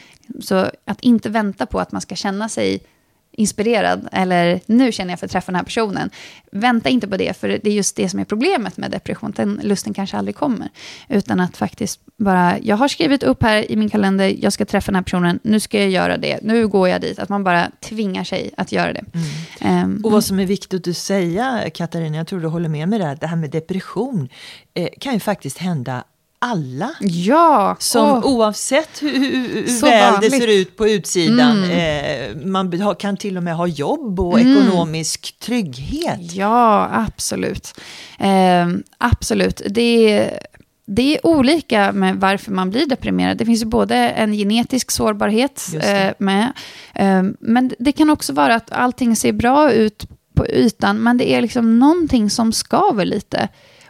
Så 0.41 0.65
att 0.85 1.01
inte 1.01 1.29
vänta 1.29 1.65
på 1.65 1.79
att 1.79 1.91
man 1.91 2.01
ska 2.01 2.15
känna 2.15 2.49
sig 2.49 2.79
inspirerad 3.39 4.07
eller 4.11 4.59
nu 4.65 4.91
känner 4.91 5.11
jag 5.11 5.19
för 5.19 5.25
att 5.25 5.31
träffa 5.31 5.51
den 5.51 5.55
här 5.55 5.63
personen. 5.63 6.09
Vänta 6.51 6.89
inte 6.89 7.07
på 7.07 7.17
det, 7.17 7.37
för 7.37 7.47
det 7.47 7.67
är 7.69 7.73
just 7.73 7.95
det 7.95 8.09
som 8.09 8.19
är 8.19 8.25
problemet 8.25 8.77
med 8.77 8.91
depression. 8.91 9.33
Den 9.35 9.59
lusten 9.63 9.93
kanske 9.93 10.17
aldrig 10.17 10.35
kommer. 10.35 10.69
Utan 11.09 11.39
att 11.39 11.57
faktiskt 11.57 11.99
bara, 12.17 12.59
jag 12.59 12.75
har 12.75 12.87
skrivit 12.87 13.23
upp 13.23 13.43
här 13.43 13.71
i 13.71 13.75
min 13.75 13.89
kalender, 13.89 14.35
jag 14.39 14.53
ska 14.53 14.65
träffa 14.65 14.91
den 14.91 14.95
här 14.95 15.03
personen, 15.03 15.39
nu 15.43 15.59
ska 15.59 15.79
jag 15.79 15.89
göra 15.89 16.17
det, 16.17 16.39
nu 16.41 16.67
går 16.67 16.89
jag 16.89 17.01
dit. 17.01 17.19
Att 17.19 17.29
man 17.29 17.43
bara 17.43 17.71
tvingar 17.79 18.23
sig 18.23 18.51
att 18.57 18.71
göra 18.71 18.93
det. 18.93 19.03
Mm. 19.61 19.83
Um, 19.83 20.05
och 20.05 20.11
vad 20.11 20.23
som 20.23 20.39
är 20.39 20.45
viktigt 20.45 20.87
att 20.87 20.97
säga, 20.97 21.69
Katarina, 21.73 22.17
jag 22.17 22.27
tror 22.27 22.39
du 22.39 22.47
håller 22.47 22.69
med 22.69 22.89
mig 22.89 22.99
där, 22.99 23.17
det 23.21 23.27
här 23.27 23.35
med 23.35 23.51
depression 23.51 24.29
eh, 24.73 24.89
kan 24.99 25.13
ju 25.13 25.19
faktiskt 25.19 25.57
hända 25.57 26.03
alla. 26.39 26.89
Ja! 26.99 27.75
Som 27.79 28.09
oh. 28.09 28.25
oavsett 28.25 29.01
hur, 29.01 29.19
hur 29.19 29.81
väl 29.81 30.11
vanligt. 30.11 30.31
det 30.31 30.37
ser 30.37 30.47
ut 30.47 30.77
på 30.77 30.87
utsidan, 30.87 31.63
mm. 31.63 32.41
eh, 32.41 32.45
man 32.45 32.95
kan 32.95 33.17
till 33.17 33.37
och 33.37 33.43
med 33.43 33.55
ha 33.55 33.67
jobb 33.67 34.19
och 34.19 34.39
mm. 34.39 34.57
ekonomisk 34.57 35.39
trygghet. 35.39 36.33
Ja, 36.33 36.89
absolut. 36.91 37.79
Eh, 38.19 38.67
absolut. 38.97 39.61
Det 39.69 40.29
det 40.91 41.15
är 41.15 41.25
olika 41.25 41.91
med 41.91 42.15
varför 42.15 42.51
man 42.51 42.69
blir 42.69 42.85
deprimerad. 42.85 43.37
Det 43.37 43.45
finns 43.45 43.61
ju 43.61 43.65
både 43.65 43.95
en 43.95 44.33
genetisk 44.33 44.91
sårbarhet 44.91 45.61
eh, 45.83 46.13
med, 46.17 46.51
eh, 46.95 47.23
men 47.39 47.71
det 47.79 47.91
kan 47.91 48.09
också 48.09 48.33
vara 48.33 48.55
att 48.55 48.71
allting 48.71 49.15
ser 49.15 49.33
bra 49.33 49.71
ut 49.71 50.05
på 50.33 50.47
ytan, 50.47 51.03
men 51.03 51.17
det 51.17 51.31
är 51.31 51.41
liksom 51.41 51.79
någonting 51.79 52.29
som 52.29 52.53
skaver 52.53 53.05
lite. 53.05 53.49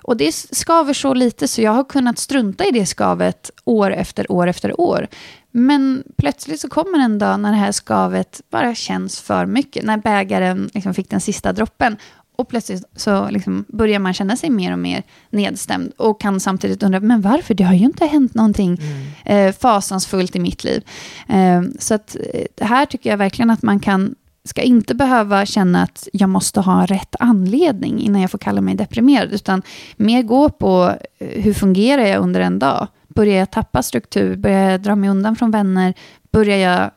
Och 0.10 0.18
det 0.18 0.32
skaver 0.32 0.94
så 0.94 1.14
lite 1.14 1.48
så 1.48 1.62
jag 1.62 1.72
har 1.72 1.84
kunnat 1.84 2.18
strunta 2.20 2.66
i 2.66 2.72
det 2.72 2.86
skavet 2.86 3.52
år 3.66 3.92
efter 3.92 4.32
år 4.32 4.48
efter 4.48 4.82
år. 4.82 5.08
Men 5.52 6.04
plötsligt 6.18 6.60
så 6.60 6.70
kommer 6.70 7.00
en 7.00 7.20
dag 7.20 7.40
när 7.40 7.52
det 7.52 7.58
här 7.58 7.72
skavet 7.72 8.42
bara 8.52 8.76
känns 8.76 9.22
för 9.22 9.46
mycket. 9.46 9.86
När 9.86 9.98
bägaren 9.98 10.70
liksom 10.74 10.94
fick 10.94 11.10
den 11.10 11.22
sista 11.22 11.54
droppen. 11.54 11.98
Och 12.36 12.50
plötsligt 12.50 12.84
så 12.96 13.30
liksom 13.30 13.66
börjar 13.68 14.00
man 14.00 14.14
känna 14.14 14.36
sig 14.36 14.50
mer 14.50 14.74
och 14.74 14.80
mer 14.80 15.04
nedstämd. 15.30 15.92
Och 15.98 16.22
kan 16.22 16.40
samtidigt 16.40 16.84
undra, 16.84 17.00
men 17.00 17.22
varför? 17.22 17.54
Det 17.54 17.64
har 17.64 17.74
ju 17.74 17.86
inte 17.86 18.06
hänt 18.06 18.34
någonting 18.34 18.82
mm. 18.82 19.48
eh, 19.48 19.54
fasansfullt 19.54 20.36
i 20.36 20.40
mitt 20.40 20.64
liv. 20.64 20.84
Eh, 21.28 21.62
så 21.80 21.94
att 21.94 22.16
eh, 22.34 22.68
här 22.68 22.86
tycker 22.86 23.10
jag 23.10 23.18
verkligen 23.18 23.50
att 23.50 23.62
man 23.62 23.80
kan 23.80 24.16
ska 24.44 24.62
inte 24.62 24.96
behöva 24.96 25.46
känna 25.46 25.84
att 25.84 26.08
jag 26.14 26.30
måste 26.30 26.60
ha 26.60 26.86
rätt 26.86 27.16
anledning 27.20 28.02
innan 28.02 28.22
jag 28.22 28.32
får 28.32 28.38
kalla 28.38 28.62
mig 28.62 28.76
deprimerad, 28.76 29.34
utan 29.34 29.62
mer 29.98 30.22
gå 30.22 30.50
på 30.50 30.96
eh, 31.20 31.44
hur 31.44 31.54
fungerar 31.54 32.06
jag 32.06 32.22
under 32.22 32.42
en 32.42 32.60
dag? 32.60 32.88
Börjar 33.08 33.38
jag 33.38 33.52
tappa 33.52 33.84
struktur? 33.84 34.36
Börjar 34.36 34.72
jag 34.72 34.82
dra 34.82 34.96
mig 34.96 35.10
undan 35.10 35.36
från 35.36 35.52
vänner? 35.52 35.94
Börjar 36.32 36.58
jag 36.58 36.92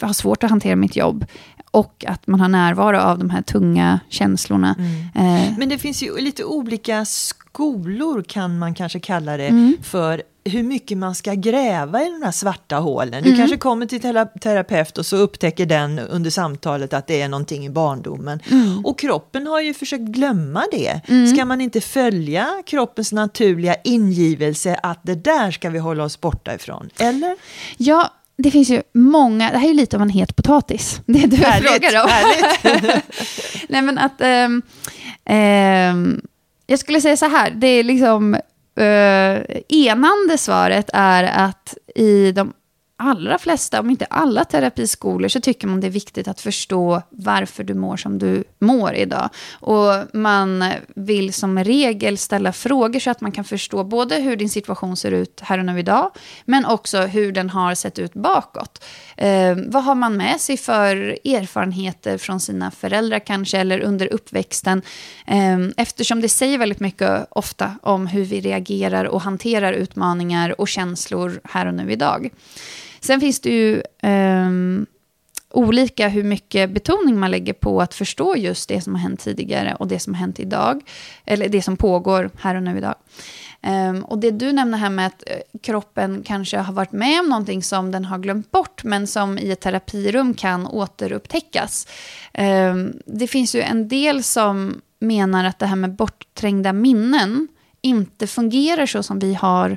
ha 0.00 0.14
svårt 0.14 0.44
att 0.44 0.50
hantera 0.50 0.76
mitt 0.76 0.96
jobb? 0.96 1.24
Och 1.70 2.04
att 2.08 2.26
man 2.26 2.40
har 2.40 2.48
närvaro 2.48 2.98
av 2.98 3.18
de 3.18 3.30
här 3.30 3.42
tunga 3.42 4.00
känslorna. 4.08 4.74
Mm. 4.78 5.46
Eh. 5.46 5.58
Men 5.58 5.68
det 5.68 5.78
finns 5.78 6.02
ju 6.02 6.18
lite 6.18 6.44
olika 6.44 7.04
skolor 7.04 8.22
kan 8.22 8.58
man 8.58 8.74
kanske 8.74 9.00
kalla 9.00 9.36
det 9.36 9.48
mm. 9.48 9.76
för 9.82 10.22
hur 10.44 10.62
mycket 10.62 10.98
man 10.98 11.14
ska 11.14 11.34
gräva 11.34 12.02
i 12.02 12.10
de 12.10 12.22
här 12.22 12.32
svarta 12.32 12.76
hålen. 12.76 13.22
Du 13.22 13.28
mm. 13.28 13.38
kanske 13.38 13.56
kommer 13.56 13.86
till 13.86 14.00
terapeut 14.40 14.98
och 14.98 15.06
så 15.06 15.16
upptäcker 15.16 15.66
den 15.66 15.98
under 15.98 16.30
samtalet 16.30 16.92
att 16.92 17.06
det 17.06 17.22
är 17.22 17.28
någonting 17.28 17.66
i 17.66 17.70
barndomen. 17.70 18.40
Mm. 18.50 18.86
Och 18.86 18.98
kroppen 18.98 19.46
har 19.46 19.60
ju 19.60 19.74
försökt 19.74 20.04
glömma 20.04 20.64
det. 20.72 21.00
Mm. 21.08 21.26
Ska 21.26 21.44
man 21.44 21.60
inte 21.60 21.80
följa 21.80 22.62
kroppens 22.66 23.12
naturliga 23.12 23.74
ingivelse 23.84 24.74
att 24.82 25.00
det 25.02 25.14
där 25.14 25.50
ska 25.50 25.70
vi 25.70 25.78
hålla 25.78 26.04
oss 26.04 26.20
borta 26.20 26.54
ifrån? 26.54 26.90
Eller? 26.98 27.36
Ja, 27.76 28.12
det 28.38 28.50
finns 28.50 28.70
ju 28.70 28.82
många, 28.94 29.50
det 29.50 29.58
här 29.58 29.70
är 29.70 29.74
lite 29.74 29.96
av 29.96 30.02
en 30.02 30.08
het 30.08 30.36
potatis, 30.36 31.00
det 31.06 31.26
du 31.26 31.36
härligt, 31.36 31.70
frågar 31.70 32.02
om. 32.02 32.10
Nej 33.68 33.82
men 33.82 33.98
att, 33.98 34.20
um, 34.20 34.62
um, 35.36 36.20
jag 36.66 36.78
skulle 36.78 37.00
säga 37.00 37.16
så 37.16 37.26
här, 37.26 37.50
det 37.50 37.66
är 37.66 37.84
liksom 37.84 38.34
uh, 38.80 39.40
enande 39.68 40.38
svaret 40.38 40.90
är 40.92 41.24
att 41.24 41.74
i 41.94 42.32
de 42.32 42.52
allra 42.96 43.38
flesta, 43.38 43.80
om 43.80 43.90
inte 43.90 44.04
alla 44.04 44.44
terapiskolor, 44.44 45.28
så 45.28 45.40
tycker 45.40 45.66
man 45.66 45.80
det 45.80 45.86
är 45.86 45.90
viktigt 45.90 46.28
att 46.28 46.40
förstå 46.40 47.02
varför 47.10 47.64
du 47.64 47.74
mår 47.74 47.96
som 47.96 48.18
du 48.18 48.44
mår 48.58 48.94
idag. 48.94 49.30
Och 49.52 49.92
man 50.12 50.64
vill 50.94 51.32
som 51.32 51.64
regel 51.64 52.18
ställa 52.18 52.52
frågor 52.52 53.00
så 53.00 53.10
att 53.10 53.20
man 53.20 53.32
kan 53.32 53.44
förstå 53.44 53.84
både 53.84 54.16
hur 54.16 54.36
din 54.36 54.50
situation 54.50 54.96
ser 54.96 55.12
ut 55.12 55.40
här 55.42 55.58
och 55.58 55.64
nu 55.64 55.78
idag, 55.78 56.10
men 56.44 56.66
också 56.66 57.00
hur 57.00 57.32
den 57.32 57.50
har 57.50 57.74
sett 57.74 57.98
ut 57.98 58.14
bakåt. 58.14 58.84
Eh, 59.16 59.56
vad 59.66 59.84
har 59.84 59.94
man 59.94 60.16
med 60.16 60.40
sig 60.40 60.56
för 60.56 60.96
erfarenheter 61.24 62.18
från 62.18 62.40
sina 62.40 62.70
föräldrar 62.70 63.18
kanske, 63.18 63.58
eller 63.58 63.80
under 63.80 64.12
uppväxten? 64.12 64.82
Eh, 65.26 65.58
eftersom 65.76 66.20
det 66.20 66.28
säger 66.28 66.58
väldigt 66.58 66.80
mycket 66.80 67.26
ofta 67.30 67.74
om 67.82 68.06
hur 68.06 68.24
vi 68.24 68.40
reagerar 68.40 69.04
och 69.04 69.22
hanterar 69.22 69.72
utmaningar 69.72 70.60
och 70.60 70.68
känslor 70.68 71.40
här 71.44 71.66
och 71.66 71.74
nu 71.74 71.92
idag. 71.92 72.30
Sen 73.00 73.20
finns 73.20 73.40
det 73.40 73.50
ju 73.50 73.82
um, 74.02 74.86
olika 75.50 76.08
hur 76.08 76.24
mycket 76.24 76.70
betoning 76.70 77.18
man 77.18 77.30
lägger 77.30 77.52
på 77.52 77.80
att 77.80 77.94
förstå 77.94 78.36
just 78.36 78.68
det 78.68 78.80
som 78.80 78.94
har 78.94 79.02
hänt 79.02 79.20
tidigare 79.20 79.74
och 79.74 79.88
det 79.88 79.98
som 79.98 80.14
har 80.14 80.20
hänt 80.20 80.40
idag. 80.40 80.82
Eller 81.24 81.48
det 81.48 81.62
som 81.62 81.76
pågår 81.76 82.30
här 82.38 82.54
och 82.54 82.62
nu 82.62 82.78
idag. 82.78 82.94
Um, 83.62 84.04
och 84.04 84.18
det 84.18 84.30
du 84.30 84.52
nämner 84.52 84.78
här 84.78 84.90
med 84.90 85.06
att 85.06 85.22
eh, 85.26 85.60
kroppen 85.62 86.22
kanske 86.26 86.58
har 86.58 86.72
varit 86.72 86.92
med 86.92 87.20
om 87.20 87.28
någonting 87.28 87.62
som 87.62 87.92
den 87.92 88.04
har 88.04 88.18
glömt 88.18 88.50
bort, 88.50 88.84
men 88.84 89.06
som 89.06 89.38
i 89.38 89.50
ett 89.50 89.60
terapirum 89.60 90.34
kan 90.34 90.66
återupptäckas. 90.66 91.86
Um, 92.38 93.00
det 93.06 93.26
finns 93.26 93.54
ju 93.54 93.60
en 93.60 93.88
del 93.88 94.22
som 94.22 94.80
menar 94.98 95.44
att 95.44 95.58
det 95.58 95.66
här 95.66 95.76
med 95.76 95.94
bortträngda 95.94 96.72
minnen 96.72 97.48
inte 97.80 98.26
fungerar 98.26 98.86
så 98.86 99.02
som 99.02 99.18
vi 99.18 99.34
har 99.34 99.76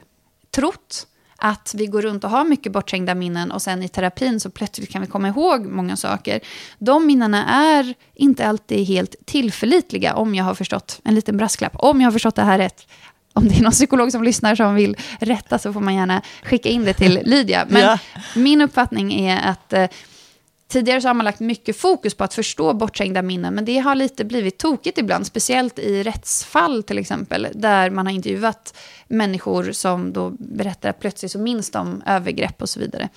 trott 0.51 1.07
att 1.39 1.73
vi 1.77 1.85
går 1.85 2.01
runt 2.01 2.23
och 2.23 2.29
har 2.29 2.43
mycket 2.43 2.71
bortträngda 2.71 3.15
minnen 3.15 3.51
och 3.51 3.61
sen 3.61 3.83
i 3.83 3.87
terapin 3.87 4.39
så 4.39 4.49
plötsligt 4.49 4.89
kan 4.89 5.01
vi 5.01 5.07
komma 5.07 5.27
ihåg 5.27 5.65
många 5.65 5.95
saker. 5.95 6.39
De 6.77 7.05
minnena 7.05 7.45
är 7.47 7.93
inte 8.13 8.47
alltid 8.47 8.87
helt 8.87 9.15
tillförlitliga 9.25 10.15
om 10.15 10.35
jag 10.35 10.43
har 10.43 10.55
förstått, 10.55 10.99
en 11.03 11.15
liten 11.15 11.37
brasklapp, 11.37 11.73
om 11.75 12.01
jag 12.01 12.07
har 12.07 12.11
förstått 12.11 12.35
det 12.35 12.41
här 12.41 12.57
rätt. 12.57 12.87
Om 13.33 13.47
det 13.47 13.57
är 13.57 13.61
någon 13.61 13.71
psykolog 13.71 14.11
som 14.11 14.23
lyssnar 14.23 14.55
som 14.55 14.75
vill 14.75 14.97
rätta 15.19 15.59
så 15.59 15.73
får 15.73 15.81
man 15.81 15.95
gärna 15.95 16.21
skicka 16.43 16.69
in 16.69 16.85
det 16.85 16.93
till 16.93 17.21
Lydia. 17.25 17.65
Men 17.69 17.81
ja. 17.81 17.99
min 18.35 18.61
uppfattning 18.61 19.13
är 19.13 19.49
att 19.49 19.73
eh, 19.73 19.87
Tidigare 20.69 21.01
så 21.01 21.07
har 21.07 21.13
man 21.13 21.25
lagt 21.25 21.39
mycket 21.39 21.77
fokus 21.77 22.13
på 22.13 22.23
att 22.23 22.33
förstå 22.33 22.73
bortträngda 22.73 23.21
minnen, 23.21 23.55
men 23.55 23.65
det 23.65 23.77
har 23.77 23.95
lite 23.95 24.25
blivit 24.25 24.57
tokigt 24.57 24.97
ibland, 24.97 25.27
speciellt 25.27 25.79
i 25.79 26.03
rättsfall 26.03 26.83
till 26.83 26.97
exempel, 26.97 27.47
där 27.53 27.89
man 27.89 28.05
har 28.05 28.13
intervjuat 28.13 28.77
människor 29.07 29.71
som 29.71 30.13
då 30.13 30.29
berättar 30.39 30.89
att 30.89 30.99
plötsligt 30.99 31.31
så 31.31 31.39
minns 31.39 31.71
de 31.71 32.03
övergrepp 32.05 32.61
och 32.61 32.69
så 32.69 32.79
vidare. 32.79 33.09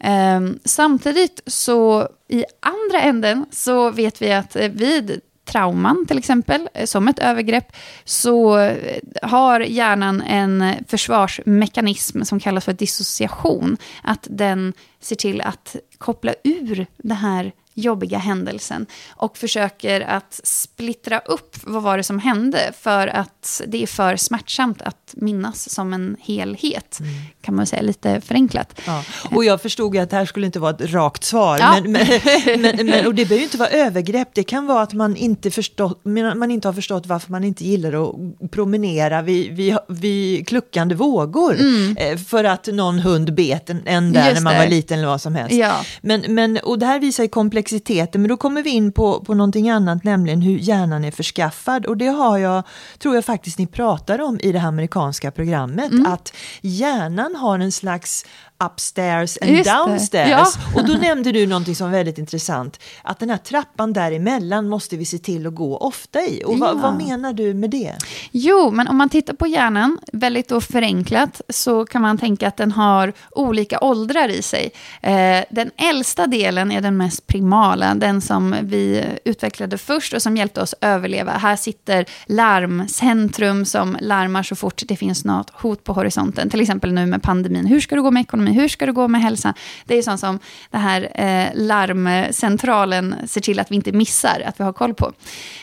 Ehm, 0.00 0.58
samtidigt 0.64 1.42
så 1.46 2.08
i 2.28 2.44
andra 2.60 3.00
änden 3.00 3.46
så 3.50 3.90
vet 3.90 4.22
vi 4.22 4.32
att 4.32 4.56
eh, 4.56 4.68
vid 4.68 5.20
trauman 5.44 6.04
till 6.08 6.18
exempel, 6.18 6.68
eh, 6.74 6.86
som 6.86 7.08
ett 7.08 7.18
övergrepp, 7.18 7.72
så 8.04 8.58
eh, 8.58 8.98
har 9.22 9.60
hjärnan 9.60 10.20
en 10.20 10.74
försvarsmekanism 10.88 12.22
som 12.22 12.40
kallas 12.40 12.64
för 12.64 12.72
dissociation. 12.72 13.76
Att 14.02 14.26
den 14.30 14.72
ser 15.00 15.16
till 15.16 15.40
att 15.40 15.76
koppla 15.98 16.34
ur 16.44 16.86
det 16.96 17.14
här 17.14 17.52
jobbiga 17.74 18.18
händelsen 18.18 18.86
och 19.16 19.38
försöker 19.38 20.00
att 20.00 20.40
splittra 20.44 21.18
upp 21.18 21.56
vad 21.62 21.82
var 21.82 21.96
det 21.96 22.02
som 22.02 22.18
hände 22.18 22.72
för 22.80 23.06
att 23.08 23.62
det 23.66 23.82
är 23.82 23.86
för 23.86 24.16
smärtsamt 24.16 24.82
att 24.82 25.14
minnas 25.16 25.70
som 25.70 25.92
en 25.92 26.16
helhet, 26.20 27.00
mm. 27.00 27.12
kan 27.42 27.54
man 27.54 27.66
säga 27.66 27.82
lite 27.82 28.20
förenklat. 28.20 28.80
Ja. 28.86 29.04
Och 29.30 29.44
jag 29.44 29.62
förstod 29.62 29.96
att 29.96 30.10
det 30.10 30.16
här 30.16 30.26
skulle 30.26 30.46
inte 30.46 30.58
vara 30.58 30.70
ett 30.70 30.92
rakt 30.92 31.24
svar, 31.24 31.58
ja. 31.58 31.80
men, 31.82 31.92
men, 32.62 32.86
men, 32.86 33.06
och 33.06 33.14
det 33.14 33.24
behöver 33.24 33.36
ju 33.36 33.42
inte 33.44 33.56
vara 33.56 33.68
övergrepp, 33.68 34.28
det 34.34 34.42
kan 34.42 34.66
vara 34.66 34.82
att 34.82 34.92
man 34.92 35.16
inte, 35.16 35.50
förstått, 35.50 36.04
man 36.04 36.50
inte 36.50 36.68
har 36.68 36.72
förstått 36.72 37.06
varför 37.06 37.30
man 37.30 37.44
inte 37.44 37.64
gillar 37.64 38.02
att 38.02 38.50
promenera 38.50 39.22
vid, 39.22 39.52
vid, 39.56 39.76
vid 39.88 40.48
kluckande 40.48 40.94
vågor, 40.94 41.60
mm. 41.60 41.96
Eh, 41.96 42.18
för 42.18 42.44
att 42.44 42.66
någon 42.66 42.98
hund 42.98 43.34
bet 43.34 43.70
en, 43.70 43.82
en 43.86 44.12
där 44.12 44.28
Just 44.28 44.34
när 44.34 44.42
man 44.42 44.52
det. 44.52 44.58
var 44.58 44.66
liten 44.66 44.98
eller 44.98 45.08
vad 45.08 45.20
som 45.20 45.34
helst. 45.34 45.54
Ja. 45.54 45.84
Men, 46.00 46.24
men, 46.28 46.58
och 46.62 46.78
det 46.78 46.86
här 46.86 47.00
visar 47.00 47.24
ju 47.24 47.28
komplexiteten, 47.64 48.22
men 48.22 48.28
då 48.28 48.36
kommer 48.36 48.62
vi 48.62 48.70
in 48.70 48.92
på, 48.92 49.24
på 49.24 49.34
någonting 49.34 49.70
annat, 49.70 50.04
nämligen 50.04 50.40
hur 50.40 50.58
hjärnan 50.58 51.04
är 51.04 51.10
förskaffad. 51.10 51.86
Och 51.86 51.96
det 51.96 52.06
har 52.06 52.38
jag, 52.38 52.62
tror 52.98 53.14
jag 53.14 53.24
faktiskt 53.24 53.58
ni 53.58 53.66
pratar 53.66 54.20
om 54.20 54.40
i 54.40 54.52
det 54.52 54.58
här 54.58 54.68
amerikanska 54.68 55.30
programmet, 55.30 55.92
mm. 55.92 56.06
att 56.06 56.32
hjärnan 56.62 57.36
har 57.36 57.58
en 57.58 57.72
slags 57.72 58.24
upstairs 58.66 59.38
and 59.42 59.50
Just 59.50 59.70
downstairs. 59.70 60.30
Ja. 60.30 60.46
Och 60.74 60.86
då 60.86 60.92
nämnde 60.92 61.32
du 61.32 61.46
någonting 61.46 61.74
som 61.74 61.90
väldigt 61.90 62.18
intressant, 62.18 62.80
att 63.02 63.18
den 63.18 63.30
här 63.30 63.36
trappan 63.36 63.92
däremellan 63.92 64.68
måste 64.68 64.96
vi 64.96 65.04
se 65.04 65.18
till 65.18 65.46
att 65.46 65.54
gå 65.54 65.76
ofta 65.76 66.20
i. 66.20 66.42
Och 66.46 66.54
ja. 66.54 66.72
vad, 66.74 66.96
menar 66.96 67.32
du 67.32 67.54
med 67.54 67.70
det? 67.70 67.92
Jo, 68.30 68.70
men 68.70 68.88
om 68.88 68.96
man 68.96 69.08
tittar 69.08 69.34
på 69.34 69.46
hjärnan, 69.46 69.98
väldigt 70.12 70.48
då 70.48 70.60
förenklat, 70.60 71.40
så 71.48 71.84
kan 71.84 72.02
man 72.02 72.18
tänka 72.18 72.48
att 72.48 72.56
den 72.56 72.72
har 72.72 73.12
olika 73.30 73.78
åldrar 73.80 74.28
i 74.28 74.42
sig. 74.42 74.72
Eh, 75.02 75.44
den 75.50 75.70
äldsta 75.76 76.26
delen 76.26 76.72
är 76.72 76.80
den 76.80 76.96
mest 76.96 77.26
primala, 77.26 77.53
den 77.94 78.20
som 78.20 78.56
vi 78.62 79.04
utvecklade 79.24 79.78
först 79.78 80.12
och 80.12 80.22
som 80.22 80.36
hjälpte 80.36 80.60
oss 80.60 80.74
överleva. 80.80 81.32
Här 81.32 81.56
sitter 81.56 82.04
larmcentrum 82.26 83.64
som 83.64 83.96
larmar 84.00 84.42
så 84.42 84.56
fort 84.56 84.82
det 84.88 84.96
finns 84.96 85.24
något 85.24 85.50
hot 85.50 85.84
på 85.84 85.92
horisonten, 85.92 86.50
till 86.50 86.60
exempel 86.60 86.92
nu 86.92 87.06
med 87.06 87.22
pandemin. 87.22 87.66
Hur 87.66 87.80
ska 87.80 87.94
det 87.94 88.00
gå 88.00 88.10
med 88.10 88.20
ekonomi? 88.20 88.52
hur 88.52 88.68
ska 88.68 88.86
det 88.86 88.92
gå 88.92 89.08
med 89.08 89.22
hälsa? 89.22 89.54
Det 89.84 89.98
är 89.98 90.02
sånt 90.02 90.20
som 90.20 90.38
det 90.70 90.78
här 90.78 91.02
eh, 91.14 91.48
larmcentralen 91.54 93.14
ser 93.26 93.40
till 93.40 93.60
att 93.60 93.70
vi 93.70 93.74
inte 93.74 93.92
missar, 93.92 94.42
att 94.46 94.60
vi 94.60 94.64
har 94.64 94.72
koll 94.72 94.94
på. 94.94 95.12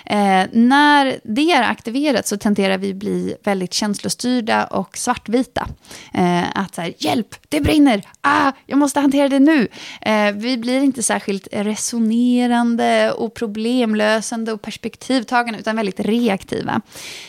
Eh, 0.05 0.45
när 0.51 1.19
det 1.23 1.51
är 1.51 1.63
aktiverat 1.63 2.27
så 2.27 2.37
tenderar 2.37 2.77
vi 2.77 2.93
bli 2.93 3.35
väldigt 3.43 3.73
känslostyrda 3.73 4.65
och 4.65 4.97
svartvita. 4.97 5.67
Eh, 6.13 6.43
att 6.55 6.75
så 6.75 6.81
här, 6.81 6.93
hjälp, 6.97 7.35
det 7.49 7.61
brinner, 7.61 8.03
ah, 8.21 8.51
jag 8.65 8.77
måste 8.77 8.99
hantera 8.99 9.29
det 9.29 9.39
nu. 9.39 9.67
Eh, 10.01 10.31
vi 10.31 10.57
blir 10.57 10.81
inte 10.83 11.03
särskilt 11.03 11.47
resonerande 11.81 13.11
och 13.11 13.33
problemlösande 13.33 14.51
och 14.51 14.61
perspektivtagande, 14.61 15.59
utan 15.59 15.75
väldigt 15.75 15.99
reaktiva. 15.99 16.81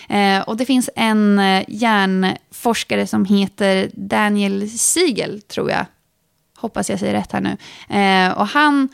Eh, 0.09 0.41
och 0.41 0.57
det 0.57 0.65
finns 0.65 0.91
en 0.97 1.39
eh, 1.39 1.65
hjärnforskare 1.69 3.07
som 3.07 3.25
heter 3.25 3.91
Daniel 3.95 4.71
Siegel, 4.71 5.43
tror 5.43 5.71
jag. 5.71 5.87
Hoppas 6.57 6.91
jag 6.91 6.99
säger 6.99 7.15
rätt 7.15 7.33
här 7.33 7.41
nu. 7.41 7.57
Eh, 7.99 8.39
och 8.39 8.47
han 8.47 8.89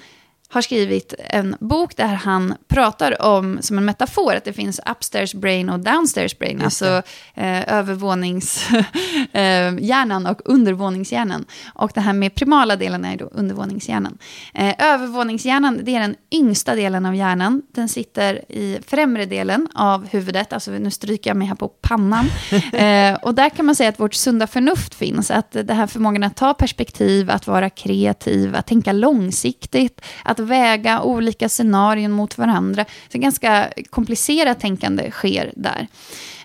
har 0.51 0.62
skrivit 0.62 1.14
en 1.18 1.57
bok 1.61 1.96
där 1.96 2.07
han 2.07 2.55
pratar 2.68 3.22
om, 3.22 3.59
som 3.61 3.78
en 3.78 3.84
metafor, 3.84 4.34
att 4.34 4.44
det 4.44 4.53
finns 4.53 4.80
upstairs 4.90 5.34
brain 5.34 5.70
och 5.70 5.80
downstairs 5.80 6.38
brain, 6.38 6.62
alltså 6.62 7.03
eh, 7.34 7.74
övervåningshjärnan 7.74 10.26
eh, 10.26 10.32
och 10.32 10.40
undervåningshjärnan. 10.44 11.44
Och 11.74 11.90
det 11.94 12.01
här 12.01 12.12
med 12.12 12.34
primala 12.34 12.76
delen 12.76 13.05
är 13.05 13.16
då 13.16 13.24
undervåningshjärnan. 13.24 14.18
Eh, 14.55 14.74
övervåningshjärnan, 14.78 15.80
det 15.82 15.94
är 15.94 16.01
den 16.01 16.14
yngsta 16.30 16.74
delen 16.74 17.07
av 17.07 17.14
hjärnan. 17.14 17.62
Den 17.74 17.88
sitter 17.88 18.53
i 18.53 18.78
främre 18.86 19.26
delen 19.26 19.68
av 19.74 20.09
huvudet, 20.09 20.53
alltså 20.53 20.70
nu 20.70 20.90
stryker 20.90 21.30
jag 21.30 21.36
mig 21.36 21.49
här 21.49 21.55
på 21.55 21.68
pannan. 21.68 22.26
eh, 22.72 23.14
och 23.14 23.34
där 23.34 23.51
kan 23.51 23.66
man 23.66 23.74
säga 23.74 23.88
att 23.88 24.01
vårt 24.01 24.14
sunda 24.14 24.46
förnuft 24.46 24.94
finns, 24.94 25.30
att 25.30 25.51
det 25.51 25.74
här 25.74 25.86
förmågan 25.86 26.22
att 26.22 26.36
ta 26.36 26.55
perspektiv, 26.55 27.30
att 27.30 27.46
vara 27.46 27.70
kreativ, 27.70 28.57
att 28.57 28.66
tänka 28.66 28.92
långsiktigt, 28.92 30.01
att 30.24 30.38
att 30.39 30.49
väga 30.49 31.03
olika 31.03 31.49
scenarion 31.49 32.12
mot 32.12 32.39
varandra. 32.39 32.84
Så 33.12 33.18
ganska 33.18 33.68
komplicerat 33.91 34.61
tänkande 34.61 35.11
sker 35.11 35.53
där. 35.57 35.86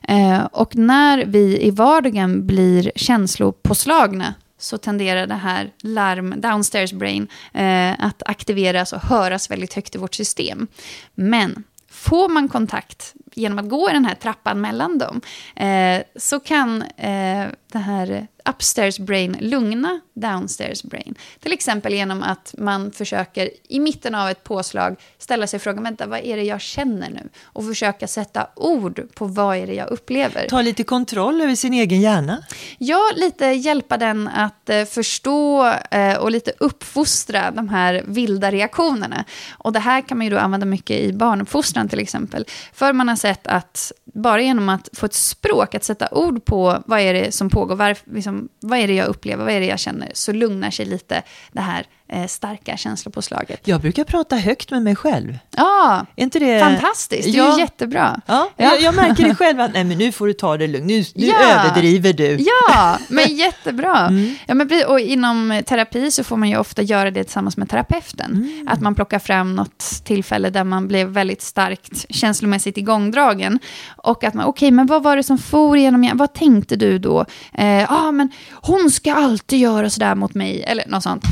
Eh, 0.07 0.43
och 0.51 0.75
när 0.75 1.25
vi 1.25 1.65
i 1.65 1.71
vardagen 1.71 2.47
blir 2.47 2.91
känslopåslagna 2.95 4.33
så 4.59 4.77
tenderar 4.77 5.27
det 5.27 5.33
här 5.33 5.71
larm, 5.81 6.33
downstairs 6.37 6.93
brain, 6.93 7.27
eh, 7.53 8.05
att 8.05 8.23
aktiveras 8.25 8.93
och 8.93 9.01
höras 9.01 9.51
väldigt 9.51 9.73
högt 9.73 9.95
i 9.95 9.97
vårt 9.97 10.15
system. 10.15 10.67
Men 11.15 11.63
får 11.89 12.29
man 12.29 12.49
kontakt 12.49 13.13
genom 13.36 13.59
att 13.59 13.69
gå 13.69 13.89
i 13.89 13.93
den 13.93 14.05
här 14.05 14.15
trappan 14.15 14.61
mellan 14.61 14.97
dem, 14.97 15.21
eh, 15.55 16.03
så 16.15 16.39
kan 16.39 16.81
eh, 16.81 17.47
det 17.71 17.79
här 17.79 18.27
upstairs 18.49 18.99
brain 18.99 19.38
lugna 19.39 19.99
downstairs 20.13 20.84
brain. 20.84 21.15
Till 21.39 21.53
exempel 21.53 21.93
genom 21.93 22.23
att 22.23 22.55
man 22.57 22.91
försöker 22.91 23.49
i 23.69 23.79
mitten 23.79 24.15
av 24.15 24.29
ett 24.29 24.43
påslag 24.43 24.95
ställa 25.17 25.47
sig 25.47 25.59
frågan, 25.59 25.84
vänta, 25.84 26.07
vad 26.07 26.19
är 26.19 26.38
det 26.38 26.43
jag 26.43 26.61
känner 26.61 27.09
nu? 27.09 27.29
Och 27.43 27.65
försöka 27.65 28.07
sätta 28.07 28.47
ord 28.55 29.01
på 29.15 29.25
vad 29.25 29.57
är 29.57 29.67
det 29.67 29.73
jag 29.73 29.89
upplever. 29.89 30.47
Ta 30.49 30.61
lite 30.61 30.84
kontroll 30.84 31.41
över 31.41 31.55
sin 31.55 31.73
egen 31.73 32.01
hjärna. 32.01 32.43
Ja, 32.77 33.11
lite 33.15 33.45
hjälpa 33.45 33.97
den 33.97 34.27
att 34.27 34.69
eh, 34.69 34.86
förstå 34.86 35.73
eh, 35.91 36.17
och 36.17 36.31
lite 36.31 36.51
uppfostra 36.57 37.51
de 37.51 37.69
här 37.69 38.03
vilda 38.07 38.51
reaktionerna. 38.51 39.25
Och 39.51 39.73
det 39.73 39.79
här 39.79 40.01
kan 40.01 40.17
man 40.17 40.25
ju 40.25 40.31
då 40.31 40.38
använda 40.38 40.65
mycket 40.65 40.99
i 40.99 41.13
barnuppfostran 41.13 41.89
till 41.89 41.99
exempel. 41.99 42.45
För 42.73 42.93
man 42.93 43.09
har 43.09 43.15
sätt 43.24 43.47
att 43.47 43.91
bara 44.05 44.41
genom 44.41 44.69
att 44.69 44.89
få 44.93 45.05
ett 45.05 45.13
språk, 45.13 45.76
att 45.76 45.84
sätta 45.84 46.07
ord 46.11 46.45
på 46.45 46.84
vad 46.86 46.99
är 46.99 47.13
det 47.13 47.32
som 47.32 47.49
pågår, 47.49 47.76
var, 47.76 47.97
liksom, 48.05 48.49
vad 48.59 48.80
är 48.80 48.88
det 48.88 48.93
jag 48.93 49.07
upplever, 49.07 49.43
vad 49.43 49.53
är 49.53 49.59
det 49.59 49.65
jag 49.65 49.80
känner, 49.80 50.11
så 50.13 50.32
lugnar 50.32 50.71
sig 50.71 50.86
lite 50.86 51.24
det 51.51 51.61
här 51.61 51.86
starka 52.28 52.78
känslopåslaget. 52.78 53.68
Jag 53.68 53.82
brukar 53.82 54.03
prata 54.03 54.36
högt 54.36 54.72
med 54.72 54.82
mig 54.82 54.95
själv. 54.95 55.38
Ja, 55.57 56.05
inte 56.16 56.39
det... 56.39 56.59
fantastiskt. 56.59 57.24
Det 57.24 57.39
är 57.39 57.43
ja. 57.43 57.55
ju 57.55 57.61
jättebra. 57.61 58.22
Ja, 58.26 58.49
ja. 58.57 58.66
Jag, 58.66 58.82
jag, 58.82 58.95
märker 58.95 59.28
det 59.28 59.36
själv 59.36 59.59
att 59.59 59.74
nej, 59.74 59.84
men 59.84 59.97
nu 59.97 60.11
får 60.11 60.28
du 60.28 60.34
ta 60.34 60.57
det 60.57 60.68
lugnt, 60.68 60.86
nu, 60.86 61.03
nu 61.16 61.26
ja. 61.26 61.36
överdriver 61.39 62.14
du. 62.14 62.38
Ja, 62.39 62.97
men 63.07 63.36
jättebra. 63.36 63.97
Mm. 63.99 64.36
Ja, 64.45 64.53
men, 64.53 64.70
och 64.88 64.99
inom 64.99 65.61
terapi 65.66 66.11
så 66.11 66.24
får 66.24 66.38
man 66.38 66.49
ju 66.49 66.57
ofta 66.57 66.82
göra 66.82 67.11
det 67.11 67.24
tillsammans 67.24 67.57
med 67.57 67.70
terapeuten. 67.70 68.32
Mm. 68.32 68.68
Att 68.68 68.82
man 68.82 68.95
plockar 68.95 69.20
fram 69.20 69.55
något 69.55 70.01
tillfälle 70.03 70.49
där 70.49 70.64
man 70.64 70.88
blev 70.88 71.07
väldigt 71.07 71.41
starkt 71.41 72.05
känslomässigt 72.09 72.78
igångdragen. 72.78 73.59
Och 73.97 74.24
att 74.24 74.34
man, 74.34 74.45
okej, 74.45 74.68
okay, 74.68 74.72
men 74.72 74.86
vad 74.86 75.03
var 75.03 75.16
det 75.16 75.24
som 75.24 75.38
for 75.38 75.78
igenom, 75.78 76.11
vad 76.14 76.34
tänkte 76.34 76.76
du 76.76 76.99
då? 76.99 77.26
Eh, 77.53 77.91
ah, 77.91 78.11
men 78.11 78.32
hon 78.51 78.91
ska 78.91 79.14
alltid 79.14 79.59
göra 79.59 79.89
sådär 79.89 80.16
mot 80.16 80.34
mig, 80.34 80.64
eller 80.64 80.84
något 80.88 81.03
sånt. 81.03 81.24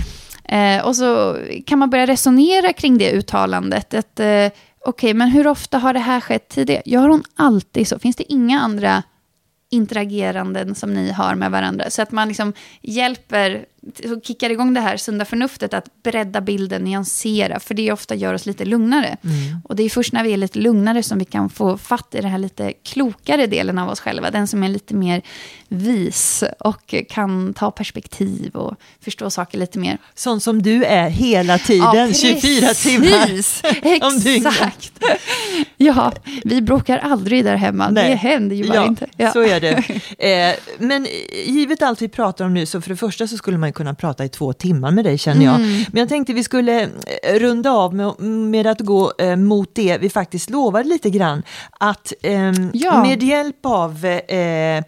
Eh, 0.51 0.85
och 0.85 0.95
så 0.95 1.37
kan 1.65 1.79
man 1.79 1.89
börja 1.89 2.07
resonera 2.07 2.73
kring 2.73 2.97
det 2.97 3.11
uttalandet. 3.11 3.93
Att, 3.93 4.19
eh, 4.19 4.49
Okej, 4.85 5.07
okay, 5.07 5.13
men 5.13 5.29
hur 5.29 5.47
ofta 5.47 5.77
har 5.77 5.93
det 5.93 5.99
här 5.99 6.19
skett 6.19 6.49
tidigare? 6.49 6.81
Gör 6.85 7.07
hon 7.07 7.23
alltid 7.35 7.87
så? 7.87 7.99
Finns 7.99 8.15
det 8.15 8.31
inga 8.31 8.59
andra 8.59 9.03
interageranden 9.71 10.75
som 10.75 10.93
ni 10.93 11.11
har 11.11 11.35
med 11.35 11.51
varandra? 11.51 11.89
Så 11.89 12.01
att 12.01 12.11
man 12.11 12.27
liksom 12.27 12.53
hjälper 12.81 13.65
och 13.81 14.23
kickar 14.23 14.49
igång 14.49 14.73
det 14.73 14.81
här 14.81 14.97
sunda 14.97 15.25
förnuftet 15.25 15.73
att 15.73 16.03
bredda 16.03 16.41
bilden, 16.41 16.83
nyansera, 16.83 17.59
för 17.59 17.73
det 17.73 17.91
ofta 17.91 18.15
gör 18.15 18.33
oss 18.33 18.45
lite 18.45 18.65
lugnare. 18.65 19.17
Mm. 19.23 19.61
Och 19.63 19.75
det 19.75 19.83
är 19.83 19.89
först 19.89 20.13
när 20.13 20.23
vi 20.23 20.33
är 20.33 20.37
lite 20.37 20.59
lugnare 20.59 21.03
som 21.03 21.19
vi 21.19 21.25
kan 21.25 21.49
få 21.49 21.77
fatt 21.77 22.15
i 22.15 22.21
den 22.21 22.31
här 22.31 22.37
lite 22.37 22.73
klokare 22.83 23.47
delen 23.47 23.77
av 23.77 23.89
oss 23.89 23.99
själva, 23.99 24.31
den 24.31 24.47
som 24.47 24.63
är 24.63 24.69
lite 24.69 24.93
mer 24.93 25.21
vis 25.67 26.43
och 26.59 26.95
kan 27.09 27.53
ta 27.53 27.71
perspektiv 27.71 28.55
och 28.55 28.75
förstå 29.01 29.29
saker 29.29 29.57
lite 29.57 29.79
mer. 29.79 29.97
Sån 30.15 30.41
som 30.41 30.61
du 30.61 30.83
är 30.83 31.09
hela 31.09 31.57
tiden, 31.57 32.07
ja, 32.07 32.13
24 32.13 32.73
timmar 32.73 33.31
Exakt. 33.81 35.03
ja, 35.77 36.13
vi 36.43 36.61
bråkar 36.61 36.97
aldrig 36.97 37.45
där 37.45 37.55
hemma, 37.55 37.89
Nej. 37.89 38.09
det 38.09 38.15
händer 38.15 38.55
ju 38.55 38.67
bara 38.67 38.75
ja, 38.75 38.85
inte. 38.85 39.07
Ja, 39.17 39.31
så 39.31 39.41
är 39.43 39.59
det. 39.59 39.83
Eh, 40.17 40.55
men 40.77 41.07
givet 41.45 41.81
allt 41.81 42.01
vi 42.01 42.07
pratar 42.07 42.45
om 42.45 42.53
nu, 42.53 42.65
så 42.65 42.81
för 42.81 42.89
det 42.89 42.95
första 42.95 43.27
så 43.27 43.37
skulle 43.37 43.57
man 43.57 43.70
man 43.71 43.75
kunna 43.75 43.93
prata 43.93 44.25
i 44.25 44.29
två 44.29 44.53
timmar 44.53 44.91
med 44.91 45.05
dig 45.05 45.17
känner 45.17 45.45
jag. 45.45 45.55
Mm. 45.55 45.83
Men 45.91 45.99
jag 45.99 46.09
tänkte 46.09 46.33
vi 46.33 46.43
skulle 46.43 46.81
eh, 46.81 47.39
runda 47.39 47.71
av 47.71 47.93
med, 47.93 48.19
med 48.19 48.67
att 48.67 48.79
gå 48.79 49.13
eh, 49.17 49.35
mot 49.35 49.75
det 49.75 49.97
vi 49.97 50.09
faktiskt 50.09 50.49
lovade 50.49 50.89
lite 50.89 51.09
grann. 51.09 51.43
Att 51.79 52.13
eh, 52.23 52.51
ja. 52.73 53.03
med 53.03 53.23
hjälp 53.23 53.65
av 53.65 54.05
eh, 54.05 54.83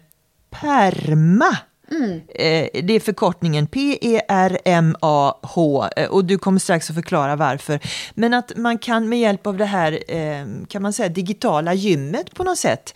PERMA 0.50 1.56
Mm. 1.90 2.20
Eh, 2.28 2.68
det 2.82 2.94
är 2.94 3.00
förkortningen 3.00 3.66
P-E-R-M-A-H 3.66 4.18
eh, 5.96 6.08
och 6.08 6.24
du 6.24 6.38
kommer 6.38 6.58
strax 6.58 6.90
att 6.90 6.96
förklara 6.96 7.36
varför. 7.36 7.80
Men 8.14 8.34
att 8.34 8.56
man 8.56 8.78
kan 8.78 9.08
med 9.08 9.20
hjälp 9.20 9.46
av 9.46 9.56
det 9.56 9.64
här 9.64 9.98
kan 10.66 10.82
man 10.82 10.92
säga 10.92 11.08
digitala 11.08 11.74
gymmet 11.74 12.34
på 12.34 12.44
något 12.44 12.58
sätt 12.58 12.94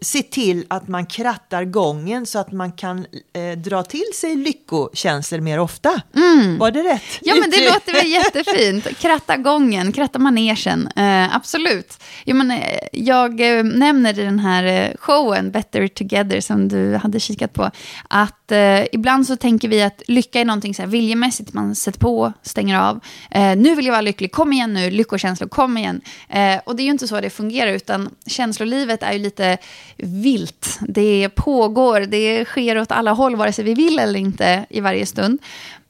se 0.00 0.22
till 0.22 0.64
att 0.68 0.88
man 0.88 1.06
krattar 1.06 1.64
gången 1.64 2.26
så 2.26 2.38
att 2.38 2.52
man 2.52 2.72
kan 2.72 3.06
eh, 3.32 3.58
dra 3.58 3.82
till 3.82 4.10
sig 4.14 4.36
lyckokänslor 4.36 5.40
mer 5.40 5.58
ofta. 5.58 6.00
Mm. 6.16 6.58
Var 6.58 6.70
det 6.70 6.82
rätt? 6.82 7.02
Ja, 7.20 7.34
men 7.34 7.50
det 7.50 7.72
låter 7.72 7.92
väl 7.92 8.10
jättefint. 8.10 8.98
Kratta 8.98 9.36
gången, 9.36 9.92
kratta 9.92 10.18
manegen. 10.18 10.88
Eh, 10.96 11.36
absolut. 11.36 12.02
Jo, 12.24 12.36
men, 12.36 12.50
eh, 12.50 12.78
jag 12.92 13.58
eh, 13.58 13.64
nämner 13.64 14.18
i 14.18 14.22
den 14.22 14.38
här 14.38 14.64
eh, 14.64 14.96
showen, 14.98 15.50
Better 15.50 15.88
Together, 15.88 16.40
som 16.40 16.68
du 16.68 16.94
hade 16.96 17.20
kikat 17.20 17.52
på, 17.52 17.70
att 18.08 18.38
ibland 18.92 19.26
så 19.26 19.36
tänker 19.36 19.68
vi 19.68 19.82
att 19.82 20.02
lycka 20.08 20.40
är 20.40 20.44
någonting 20.44 20.74
så 20.74 20.82
här 20.82 20.88
viljemässigt, 20.88 21.52
man 21.52 21.74
sätter 21.74 21.98
på, 21.98 22.32
stänger 22.42 22.78
av. 22.78 23.00
nu 23.56 23.74
vill 23.74 23.86
jag 23.86 23.92
vara 23.92 24.00
lycklig, 24.00 24.32
kom 24.32 24.52
igen 24.52 24.74
nu, 24.74 24.90
lyckokänslor, 24.90 25.48
kom 25.48 25.78
igen. 25.78 26.00
och 26.64 26.76
det 26.76 26.82
är 26.82 26.84
ju 26.84 26.90
inte 26.90 27.08
så 27.08 27.20
det 27.20 27.30
fungerar, 27.30 27.72
utan 27.72 28.10
känslolivet 28.26 29.02
är 29.02 29.12
ju 29.12 29.18
lite 29.18 29.51
vilt. 29.96 30.78
Det 30.88 31.28
pågår, 31.28 32.00
det 32.00 32.44
sker 32.44 32.78
åt 32.78 32.92
alla 32.92 33.12
håll, 33.12 33.36
vare 33.36 33.52
sig 33.52 33.64
vi 33.64 33.74
vill 33.74 33.98
eller 33.98 34.18
inte 34.18 34.66
i 34.70 34.80
varje 34.80 35.06
stund. 35.06 35.38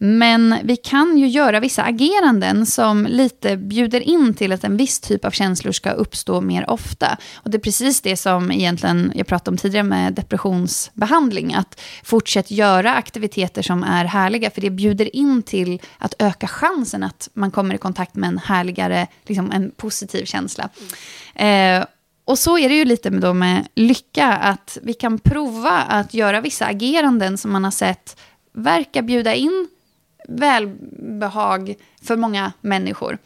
Men 0.04 0.58
vi 0.64 0.76
kan 0.76 1.18
ju 1.18 1.28
göra 1.28 1.60
vissa 1.60 1.82
ageranden 1.82 2.66
som 2.66 3.06
lite 3.06 3.56
bjuder 3.56 4.00
in 4.00 4.34
till 4.34 4.52
att 4.52 4.64
en 4.64 4.76
viss 4.76 5.00
typ 5.00 5.24
av 5.24 5.30
känslor 5.30 5.72
ska 5.72 5.90
uppstå 5.90 6.40
mer 6.40 6.70
ofta. 6.70 7.16
Och 7.34 7.50
det 7.50 7.56
är 7.56 7.60
precis 7.60 8.00
det 8.00 8.16
som 8.16 8.52
egentligen 8.52 9.12
jag 9.14 9.26
pratade 9.26 9.50
om 9.50 9.56
tidigare 9.56 9.84
med 9.84 10.14
depressionsbehandling. 10.14 11.54
Att 11.54 11.80
fortsätta 12.02 12.54
göra 12.54 12.94
aktiviteter 12.94 13.62
som 13.62 13.84
är 13.84 14.04
härliga, 14.04 14.50
för 14.50 14.60
det 14.60 14.70
bjuder 14.70 15.16
in 15.16 15.42
till 15.42 15.80
att 15.98 16.14
öka 16.18 16.46
chansen 16.46 17.02
att 17.02 17.28
man 17.34 17.50
kommer 17.50 17.74
i 17.74 17.78
kontakt 17.78 18.14
med 18.14 18.28
en 18.28 18.38
härligare, 18.38 19.06
liksom 19.26 19.52
en 19.52 19.70
positiv 19.70 20.24
känsla. 20.24 20.68
Mm. 21.36 21.80
Eh, 21.80 21.86
och 22.32 22.38
så 22.38 22.58
är 22.58 22.68
det 22.68 22.74
ju 22.74 22.84
lite 22.84 23.10
med, 23.10 23.20
då 23.20 23.34
med 23.34 23.68
lycka, 23.74 24.26
att 24.26 24.78
vi 24.82 24.94
kan 24.94 25.18
prova 25.18 25.70
att 25.70 26.14
göra 26.14 26.40
vissa 26.40 26.66
ageranden 26.66 27.38
som 27.38 27.52
man 27.52 27.64
har 27.64 27.70
sett 27.70 28.20
verkar 28.52 29.02
bjuda 29.02 29.34
in 29.34 29.68
välbehag 30.28 31.74
för 32.02 32.16
många 32.16 32.52
människor. 32.60 33.18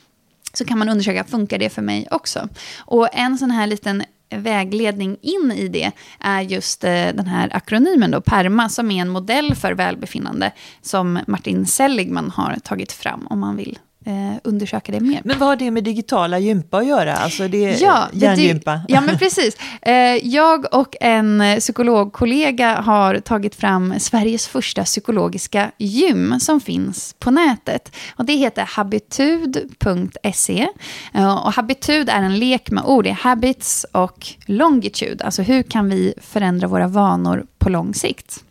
Så 0.52 0.64
kan 0.64 0.78
man 0.78 0.88
undersöka, 0.88 1.24
funkar 1.24 1.58
det 1.58 1.70
för 1.70 1.82
mig 1.82 2.08
också? 2.10 2.48
Och 2.78 3.08
en 3.12 3.38
sån 3.38 3.50
här 3.50 3.66
liten 3.66 4.02
vägledning 4.30 5.16
in 5.22 5.52
i 5.52 5.68
det 5.68 5.92
är 6.20 6.40
just 6.40 6.84
eh, 6.84 6.90
den 6.90 7.26
här 7.26 7.56
akronymen 7.56 8.10
då, 8.10 8.20
PERMA, 8.20 8.68
som 8.68 8.90
är 8.90 9.02
en 9.02 9.08
modell 9.08 9.54
för 9.54 9.72
välbefinnande 9.72 10.52
som 10.82 11.18
Martin 11.26 11.66
Seligman 11.66 12.30
har 12.30 12.56
tagit 12.64 12.92
fram 12.92 13.26
om 13.26 13.40
man 13.40 13.56
vill 13.56 13.78
eh, 14.06 14.34
undersöka 14.44 14.92
det 14.92 15.00
mer. 15.00 15.20
Men 15.24 15.38
vad 15.38 15.48
har 15.48 15.56
det 15.56 15.70
med 15.70 15.84
digitala 15.84 16.38
gympa 16.38 16.78
att 16.78 16.86
göra? 16.86 17.16
Alltså 17.16 17.48
det 17.48 17.64
är 17.64 17.82
ja, 17.82 18.08
hjärngympa? 18.12 18.80
ja, 18.88 19.00
men 19.00 19.18
precis. 19.18 19.56
Eh, 19.82 20.26
jag 20.26 20.74
och 20.74 20.96
en 21.00 21.42
psykologkollega 21.60 22.80
har 22.80 23.20
tagit 23.20 23.54
fram 23.54 24.00
Sveriges 24.00 24.48
första 24.48 24.84
psykologiska 24.84 25.70
gym 25.78 26.40
som 26.40 26.60
finns 26.60 27.14
på 27.18 27.30
nätet. 27.30 27.96
Och 28.16 28.24
det 28.24 28.32
heter 28.32 28.62
habitud.se. 28.62 30.68
Eh, 31.14 31.46
och 31.46 31.52
habitud 31.52 32.08
är 32.08 32.22
en 32.22 32.38
lek 32.38 32.70
med 32.70 32.84
ord, 32.84 33.04
det 33.04 33.10
är 33.10 33.14
habits 33.14 33.86
och 33.92 34.26
longitude. 34.46 35.24
Alltså 35.24 35.42
hur 35.42 35.62
kan 35.62 35.88
vi 35.88 36.14
förändra 36.20 36.68
våra 36.68 36.88
vanor 36.88 37.46
på 37.58 37.68
lång 37.68 37.94
sikt? 37.94 38.42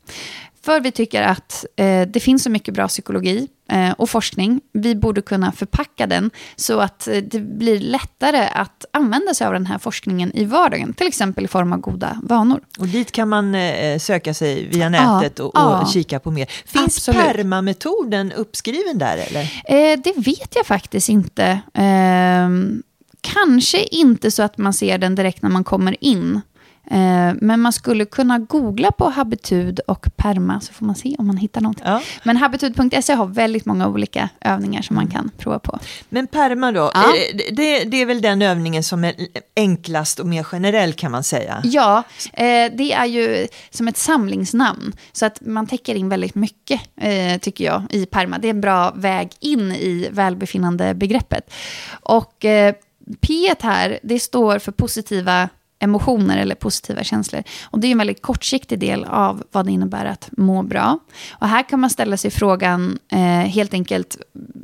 För 0.65 0.79
vi 0.79 0.91
tycker 0.91 1.21
att 1.21 1.65
eh, 1.75 2.01
det 2.01 2.19
finns 2.19 2.43
så 2.43 2.49
mycket 2.49 2.73
bra 2.73 2.87
psykologi 2.87 3.47
och 3.97 4.09
forskning. 4.09 4.61
Vi 4.74 4.95
borde 4.95 5.22
kunna 5.22 5.51
förpacka 5.51 6.07
den 6.07 6.32
så 6.55 6.80
att 6.80 7.07
eh, 7.07 7.18
det 7.18 7.39
blir 7.39 7.80
lättare 7.80 8.47
att 8.53 8.86
använda 8.93 9.34
sig 9.34 9.47
av 9.47 9.53
den 9.53 9.66
här 9.66 9.78
forskningen 9.78 10.32
i 10.36 10.45
vardagen, 10.45 10.93
till 10.93 11.07
exempel 11.07 11.45
i 11.45 11.47
form 11.47 11.74
av 11.74 11.80
goda 11.80 12.20
vanor. 12.24 12.61
Och 12.80 12.88
dit 12.88 13.11
kan 13.11 13.30
man 13.30 13.55
eh, 13.55 13.99
söka 13.99 14.34
sig 14.34 14.68
via 14.68 14.89
nätet 14.89 15.34
ja, 15.38 15.45
och, 15.45 15.51
ja, 15.53 15.89
kika 15.93 16.20
på 16.20 16.32
mer. 16.32 16.49
Finns 16.66 17.05
permametoden 17.05 18.32
uppskriven 18.32 18.97
där 18.97 19.18
eller? 19.18 19.41
Eh, 19.66 19.99
det 20.03 20.13
vet 20.18 20.55
jag 20.55 20.66
faktiskt 20.66 21.09
inte. 21.09 21.59
Ehm, 21.74 22.84
kanske 23.22 23.84
inte 23.84 24.32
så 24.32 24.43
att 24.43 24.57
man 24.57 24.74
ser 24.74 24.97
den 24.97 25.16
direkt 25.16 25.41
när 25.41 25.49
man 25.49 25.63
kommer 25.63 26.03
in. 26.03 26.41
Eh, 26.91 27.33
men 27.41 27.61
man 27.61 27.73
skulle 27.73 28.05
kunna 28.05 28.39
googla 28.39 28.91
på 28.91 29.09
habitud 29.09 29.79
och 29.79 30.07
perma 30.15 30.59
så 30.61 30.73
får 30.73 30.86
man 30.86 30.95
se 30.95 31.15
om 31.19 31.27
man 31.27 31.38
hittar 31.38 31.61
något. 31.61 31.77
Ja. 31.83 32.01
Men 32.23 32.38
habitud.se 32.38 33.13
har 33.13 33.25
väldigt 33.25 33.65
många 33.65 33.88
olika 33.88 34.29
övningar 34.41 34.81
som 34.81 34.95
man 34.95 35.07
kan 35.07 35.31
prova 35.38 35.59
på. 35.59 35.79
Men 36.09 36.27
perma 36.27 36.71
då, 36.71 36.91
ja. 36.93 37.13
det, 37.51 37.83
det, 37.83 38.01
är 38.01 38.05
väl 38.05 38.21
den 38.21 38.41
övningen 38.41 38.83
som 38.83 39.03
är 39.03 39.13
enklast 39.55 40.19
och 40.19 40.27
mer 40.27 40.43
generell 40.43 40.93
kan 40.93 41.11
man 41.11 41.23
säga? 41.23 41.61
Ja, 41.63 42.03
eh, 42.33 42.71
det 42.73 42.93
är 42.93 43.05
ju 43.05 43.47
som 43.69 43.88
ett 43.88 43.97
samlingsnamn. 43.97 44.93
Så 45.11 45.25
att 45.25 45.41
man 45.41 45.67
täcker 45.67 45.95
in 45.95 46.09
väldigt 46.09 46.36
mycket, 46.36 46.81
eh, 46.95 47.39
tycker 47.39 47.65
jag, 47.65 47.83
i 47.89 48.05
perma. 48.05 48.38
Det 48.38 48.47
är 48.47 48.49
en 48.49 48.61
bra 48.61 48.91
väg 48.95 49.31
in 49.39 49.71
i 49.71 50.09
välbefinnande 50.11 50.93
begreppet. 50.93 51.53
Och 52.01 52.45
P 53.21 53.53
här, 53.61 53.99
det 54.03 54.19
står 54.19 54.59
för 54.59 54.71
positiva 54.71 55.49
emotioner 55.86 56.38
eller 56.38 56.55
positiva 56.55 57.03
känslor. 57.03 57.43
Och 57.63 57.79
det 57.79 57.88
är 57.88 57.91
en 57.91 57.97
väldigt 57.97 58.21
kortsiktig 58.21 58.79
del 58.79 59.05
av 59.05 59.43
vad 59.51 59.65
det 59.65 59.71
innebär 59.71 60.05
att 60.05 60.29
må 60.38 60.63
bra. 60.63 60.99
Och 61.31 61.47
här 61.47 61.69
kan 61.69 61.79
man 61.79 61.89
ställa 61.89 62.17
sig 62.17 62.31
frågan 62.31 62.99
eh, 63.11 63.19
helt 63.29 63.73
enkelt, 63.73 64.17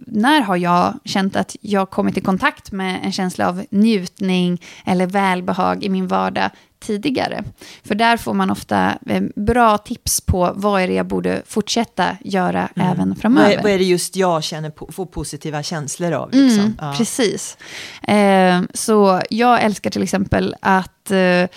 när 0.05 0.41
har 0.41 0.57
jag 0.57 0.99
känt 1.05 1.36
att 1.36 1.55
jag 1.61 1.89
kommit 1.89 2.17
i 2.17 2.22
kontakt 2.22 2.72
med 2.72 2.99
en 3.03 3.11
känsla 3.11 3.49
av 3.49 3.65
njutning 3.69 4.61
eller 4.86 5.07
välbehag 5.07 5.84
i 5.84 5.89
min 5.89 6.07
vardag 6.07 6.49
tidigare. 6.82 7.43
För 7.84 7.95
där 7.95 8.17
får 8.17 8.34
man 8.34 8.51
ofta 8.51 8.97
eh, 9.05 9.23
bra 9.36 9.77
tips 9.77 10.21
på 10.21 10.51
vad 10.55 10.82
är 10.82 10.88
det 10.88 10.93
jag 10.93 11.07
borde 11.07 11.41
fortsätta 11.47 12.17
göra 12.23 12.69
mm. 12.75 12.91
även 12.91 13.15
framöver. 13.15 13.47
Vad 13.47 13.59
är, 13.59 13.63
vad 13.63 13.71
är, 13.71 13.77
det 13.77 13.84
just 13.84 14.15
jag 14.15 14.43
känner 14.43 14.91
får 14.91 15.05
positiva 15.05 15.63
känslor 15.63 16.11
av? 16.11 16.32
Liksom? 16.32 16.59
Mm, 16.59 16.75
ja. 16.82 16.93
Precis. 16.97 17.57
Eh, 18.03 18.61
så 18.73 19.21
jag 19.29 19.63
älskar 19.63 19.89
till 19.89 20.03
exempel 20.03 20.55
att 20.61 21.11
eh, 21.11 21.47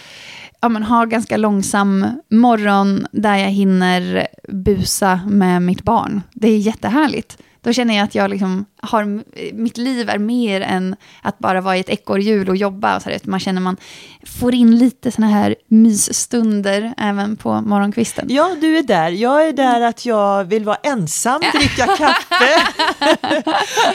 ja, 0.61 0.69
men 0.69 0.83
ha 0.83 1.05
ganska 1.05 1.37
långsam 1.37 2.07
morgon 2.31 3.07
där 3.13 3.37
jag 3.37 3.51
hinner 3.51 4.27
busa 4.49 5.21
med 5.27 5.63
mitt 5.63 5.83
barn. 5.83 6.23
Det 6.33 6.49
är 6.49 6.59
jättehärligt. 6.59 7.39
Då 7.61 7.73
känner 7.73 7.97
jag 7.97 8.05
att 8.05 8.15
jag 8.15 8.31
liksom 8.31 8.65
har, 8.85 9.23
mitt 9.55 9.79
liv 9.79 10.11
är 10.11 10.19
mer 10.19 10.61
än 10.61 10.97
att 11.23 11.39
bara 11.39 11.61
vara 11.61 11.77
i 11.77 11.81
ett 11.81 11.89
ekorrhjul 11.89 12.49
och 12.49 12.57
jobba. 12.57 12.97
Och 12.97 13.03
så 13.03 13.11
här, 13.11 13.21
man 13.25 13.41
känner 13.41 13.61
man 13.61 13.77
får 14.27 14.55
in 14.55 14.79
lite 14.79 15.11
såna 15.11 15.27
här 15.27 15.55
mysstunder 15.69 16.95
även 16.97 17.37
på 17.37 17.61
morgonkvisten. 17.61 18.27
Ja, 18.31 18.57
du 18.61 18.79
är 18.79 18.83
där. 18.83 19.11
Jag 19.11 19.49
är 19.49 19.53
där 19.53 19.81
att 19.81 20.07
jag 20.07 20.45
vill 20.45 20.65
vara 20.65 20.79
ensam, 20.83 21.43
dricka 21.55 21.87
kaffe 21.87 22.63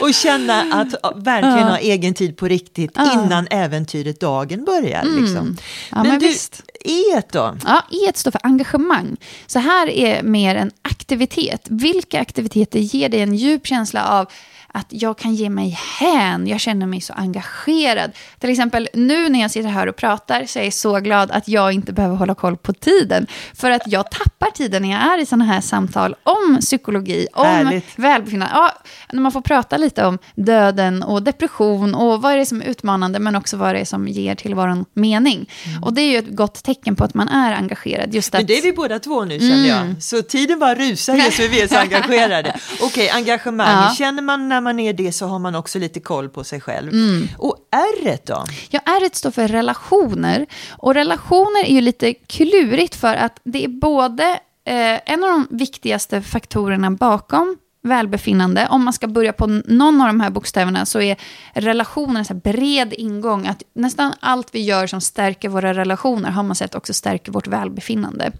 och 0.00 0.14
känna 0.14 0.60
att 0.60 1.16
verkligen 1.16 1.68
ha 1.68 1.78
egen 1.78 2.14
tid 2.14 2.36
på 2.36 2.48
riktigt 2.48 2.96
innan 3.14 3.46
äventyret 3.50 4.20
dagen 4.20 4.64
börjar. 4.64 5.02
Mm. 5.02 5.22
Liksom. 5.22 5.56
Ja, 5.90 5.96
men, 5.96 6.08
men 6.08 6.18
du, 6.18 6.26
visst. 6.26 6.62
E 6.84 7.22
då? 7.32 7.56
Ja, 7.64 7.82
E 7.90 8.12
står 8.14 8.30
för 8.30 8.40
engagemang. 8.44 9.16
Så 9.46 9.58
här 9.58 9.88
är 9.88 10.22
mer 10.22 10.56
en 10.56 10.70
aktivitet. 10.82 11.66
Vilka 11.68 12.20
aktiviteter 12.20 12.78
ger 12.78 13.08
dig 13.08 13.20
en 13.20 13.34
djup 13.34 13.66
känsla 13.66 14.08
av 14.08 14.26
att 14.74 14.86
jag 14.88 15.18
kan 15.18 15.34
ge 15.34 15.50
mig 15.50 15.78
hän, 15.98 16.46
jag 16.46 16.60
känner 16.60 16.86
mig 16.86 17.00
så 17.00 17.12
engagerad. 17.12 18.10
Till 18.38 18.50
exempel 18.50 18.88
nu 18.94 19.28
när 19.28 19.40
jag 19.40 19.50
sitter 19.50 19.68
här 19.68 19.86
och 19.86 19.96
pratar 19.96 20.46
så 20.46 20.58
är 20.58 20.64
jag 20.64 20.72
så 20.72 21.00
glad 21.00 21.30
att 21.30 21.48
jag 21.48 21.72
inte 21.72 21.92
behöver 21.92 22.16
hålla 22.16 22.34
koll 22.34 22.56
på 22.56 22.72
tiden. 22.72 23.26
För 23.54 23.70
att 23.70 23.82
jag 23.86 24.10
tappar 24.10 24.50
tiden 24.50 24.82
när 24.82 24.90
jag 24.90 25.00
är 25.00 25.22
i 25.22 25.26
sådana 25.26 25.44
här 25.44 25.60
samtal 25.60 26.16
om 26.22 26.58
psykologi, 26.60 27.26
om 27.32 27.46
Härligt. 27.46 27.98
välbefinnande. 27.98 28.54
Ja, 28.54 28.72
när 29.12 29.20
man 29.20 29.32
får 29.32 29.40
prata 29.40 29.76
lite 29.76 30.04
om 30.04 30.18
döden 30.34 31.02
och 31.02 31.22
depression 31.22 31.94
och 31.94 32.22
vad 32.22 32.32
är 32.32 32.36
det 32.36 32.46
som 32.46 32.62
är 32.62 32.66
utmanande 32.66 33.18
men 33.18 33.36
också 33.36 33.56
vad 33.56 33.74
det 33.74 33.80
är 33.80 33.84
som 33.84 34.08
ger 34.08 34.34
tillvaron 34.34 34.84
mening. 34.94 35.50
Mm. 35.66 35.82
Och 35.82 35.94
det 35.94 36.02
är 36.02 36.10
ju 36.10 36.18
ett 36.18 36.36
gott 36.36 36.64
tecken 36.64 36.96
på 36.96 37.04
att 37.04 37.14
man 37.14 37.28
är 37.28 37.52
engagerad. 37.52 38.14
Just 38.14 38.34
att... 38.34 38.40
Men 38.40 38.46
det 38.46 38.58
är 38.58 38.62
vi 38.62 38.72
båda 38.72 38.98
två 38.98 39.24
nu 39.24 39.38
känner 39.38 39.68
jag. 39.68 39.80
Mm. 39.80 40.00
Så 40.00 40.22
tiden 40.22 40.58
bara 40.58 40.74
rusar 40.74 41.14
just 41.14 41.36
för 41.36 41.48
vi 41.48 41.60
är 41.60 41.68
så 41.68 41.76
engagerade. 41.76 42.56
Okej, 42.80 42.86
okay, 42.86 43.08
engagemang. 43.08 43.84
Ja. 43.84 43.94
Känner 43.98 44.22
man 44.22 44.48
när 44.48 44.59
man 44.60 44.80
är 44.80 44.92
det 44.92 45.12
så 45.12 45.26
har 45.26 45.38
man 45.38 45.54
också 45.54 45.78
lite 45.78 46.00
koll 46.00 46.28
på 46.28 46.44
sig 46.44 46.60
själv. 46.60 46.92
Mm. 46.92 47.28
Och 47.38 47.56
R 47.70 48.18
då? 48.24 48.44
Ja, 48.70 48.80
R 48.84 49.10
står 49.12 49.30
för 49.30 49.48
relationer. 49.48 50.46
Och 50.70 50.94
relationer 50.94 51.64
är 51.64 51.74
ju 51.74 51.80
lite 51.80 52.14
klurigt 52.14 52.94
för 52.94 53.14
att 53.14 53.40
det 53.44 53.64
är 53.64 53.68
både 53.68 54.24
eh, 54.64 55.12
en 55.12 55.24
av 55.24 55.30
de 55.30 55.48
viktigaste 55.50 56.22
faktorerna 56.22 56.90
bakom 56.90 57.56
välbefinnande. 57.82 58.68
Om 58.70 58.84
man 58.84 58.92
ska 58.92 59.06
börja 59.06 59.32
på 59.32 59.46
någon 59.46 60.00
av 60.00 60.06
de 60.06 60.20
här 60.20 60.30
bokstäverna 60.30 60.86
så 60.86 61.00
är 61.00 61.16
relationen 61.54 62.24
en 62.30 62.38
bred 62.38 62.94
ingång. 62.98 63.46
Att 63.46 63.62
nästan 63.72 64.12
allt 64.20 64.54
vi 64.54 64.62
gör 64.62 64.86
som 64.86 65.00
stärker 65.00 65.48
våra 65.48 65.74
relationer 65.74 66.30
har 66.30 66.42
man 66.42 66.56
sett 66.56 66.74
också 66.74 66.94
stärker 66.94 67.32
vårt 67.32 67.46
välbefinnande. 67.46 68.32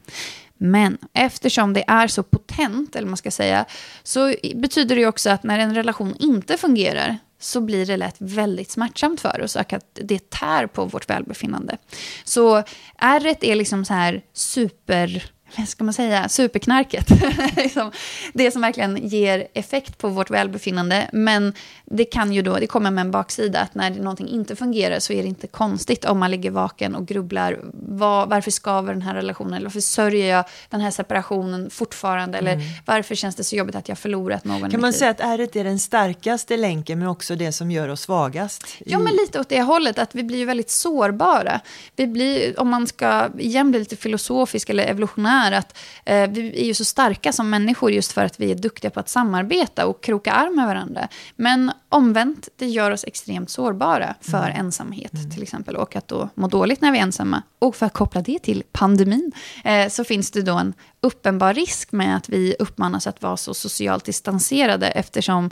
Men 0.62 0.98
eftersom 1.12 1.72
det 1.72 1.84
är 1.86 2.06
så 2.06 2.22
potent, 2.22 2.96
eller 2.96 3.08
man 3.08 3.16
ska 3.16 3.30
säga, 3.30 3.64
så 4.02 4.34
betyder 4.54 4.96
det 4.96 5.06
också 5.06 5.30
att 5.30 5.42
när 5.42 5.58
en 5.58 5.74
relation 5.74 6.16
inte 6.18 6.56
fungerar 6.56 7.18
så 7.38 7.60
blir 7.60 7.86
det 7.86 7.96
lätt 7.96 8.16
väldigt 8.18 8.70
smärtsamt 8.70 9.20
för 9.20 9.40
oss 9.42 9.56
och 9.56 9.72
att 9.72 9.98
det 10.02 10.30
tär 10.30 10.66
på 10.66 10.84
vårt 10.84 11.10
välbefinnande. 11.10 11.76
Så 12.24 12.62
ärret 12.98 13.44
är 13.44 13.54
liksom 13.54 13.84
så 13.84 13.94
här 13.94 14.22
super 14.32 15.30
vad 15.56 15.68
ska 15.68 15.84
man 15.84 15.94
säga, 15.94 16.28
superknarket. 16.28 17.06
Liksom 17.56 17.92
det 18.32 18.50
som 18.50 18.62
verkligen 18.62 19.08
ger 19.08 19.46
effekt 19.54 19.98
på 19.98 20.08
vårt 20.08 20.30
välbefinnande. 20.30 21.10
Men 21.12 21.52
det 21.84 22.04
kan 22.04 22.32
ju 22.32 22.42
då, 22.42 22.58
det 22.58 22.66
kommer 22.66 22.90
med 22.90 23.02
en 23.02 23.10
baksida, 23.10 23.60
att 23.60 23.74
när 23.74 23.90
någonting 23.90 24.28
inte 24.28 24.56
fungerar 24.56 24.98
så 24.98 25.12
är 25.12 25.22
det 25.22 25.28
inte 25.28 25.46
konstigt 25.46 26.04
om 26.04 26.18
man 26.18 26.30
ligger 26.30 26.50
vaken 26.50 26.94
och 26.94 27.06
grubblar. 27.06 27.58
Var, 27.72 28.26
varför 28.26 28.50
skaver 28.50 28.92
den 28.92 29.02
här 29.02 29.14
relationen? 29.14 29.54
Eller 29.54 29.66
varför 29.66 29.80
sörjer 29.80 30.36
jag 30.36 30.44
den 30.68 30.80
här 30.80 30.90
separationen 30.90 31.70
fortfarande? 31.70 32.38
Eller 32.38 32.52
mm. 32.52 32.66
varför 32.86 33.14
känns 33.14 33.36
det 33.36 33.44
så 33.44 33.56
jobbigt 33.56 33.76
att 33.76 33.88
jag 33.88 33.98
förlorat 33.98 34.44
någon 34.44 34.70
Kan 34.70 34.80
man 34.80 34.92
säga 34.92 35.10
att 35.10 35.20
ärret 35.20 35.56
är 35.56 35.64
den 35.64 35.78
starkaste 35.78 36.56
länken 36.56 36.98
men 36.98 37.08
också 37.08 37.36
det 37.36 37.52
som 37.52 37.70
gör 37.70 37.88
oss 37.88 38.00
svagast? 38.00 38.66
Ja, 38.86 38.98
men 38.98 39.14
lite 39.14 39.40
åt 39.40 39.48
det 39.48 39.62
hållet, 39.62 39.98
att 39.98 40.14
vi 40.14 40.22
blir 40.22 40.46
väldigt 40.46 40.70
sårbara. 40.70 41.60
Vi 41.96 42.06
blir, 42.06 42.60
om 42.60 42.68
man 42.68 42.86
ska 42.86 43.28
igen 43.38 43.70
bli 43.70 43.80
lite 43.80 43.96
filosofisk 43.96 44.70
eller 44.70 44.84
evolutionär 44.84 45.39
är 45.46 45.52
att 45.52 45.78
eh, 46.04 46.30
vi 46.30 46.60
är 46.60 46.64
ju 46.64 46.74
så 46.74 46.84
starka 46.84 47.32
som 47.32 47.50
människor 47.50 47.90
just 47.90 48.12
för 48.12 48.24
att 48.24 48.40
vi 48.40 48.50
är 48.50 48.54
duktiga 48.54 48.90
på 48.90 49.00
att 49.00 49.08
samarbeta 49.08 49.86
och 49.86 50.02
kroka 50.02 50.32
arm 50.32 50.56
med 50.56 50.66
varandra. 50.66 51.08
Men 51.36 51.72
omvänt, 51.88 52.48
det 52.56 52.66
gör 52.66 52.90
oss 52.90 53.04
extremt 53.04 53.50
sårbara 53.50 54.14
för 54.20 54.50
mm. 54.50 54.66
ensamhet 54.66 55.14
mm. 55.14 55.30
till 55.30 55.42
exempel. 55.42 55.76
Och 55.76 55.96
att 55.96 56.08
då 56.08 56.28
må 56.34 56.48
dåligt 56.48 56.80
när 56.80 56.92
vi 56.92 56.98
är 56.98 57.02
ensamma. 57.02 57.42
Och 57.58 57.76
för 57.76 57.86
att 57.86 57.92
koppla 57.92 58.22
det 58.22 58.38
till 58.38 58.62
pandemin 58.72 59.32
eh, 59.64 59.88
så 59.88 60.04
finns 60.04 60.30
det 60.30 60.42
då 60.42 60.54
en 60.54 60.74
uppenbar 61.00 61.54
risk 61.54 61.92
med 61.92 62.16
att 62.16 62.28
vi 62.28 62.56
uppmanas 62.58 63.06
att 63.06 63.22
vara 63.22 63.36
så 63.36 63.54
socialt 63.54 64.04
distanserade 64.04 64.88
eftersom 64.88 65.50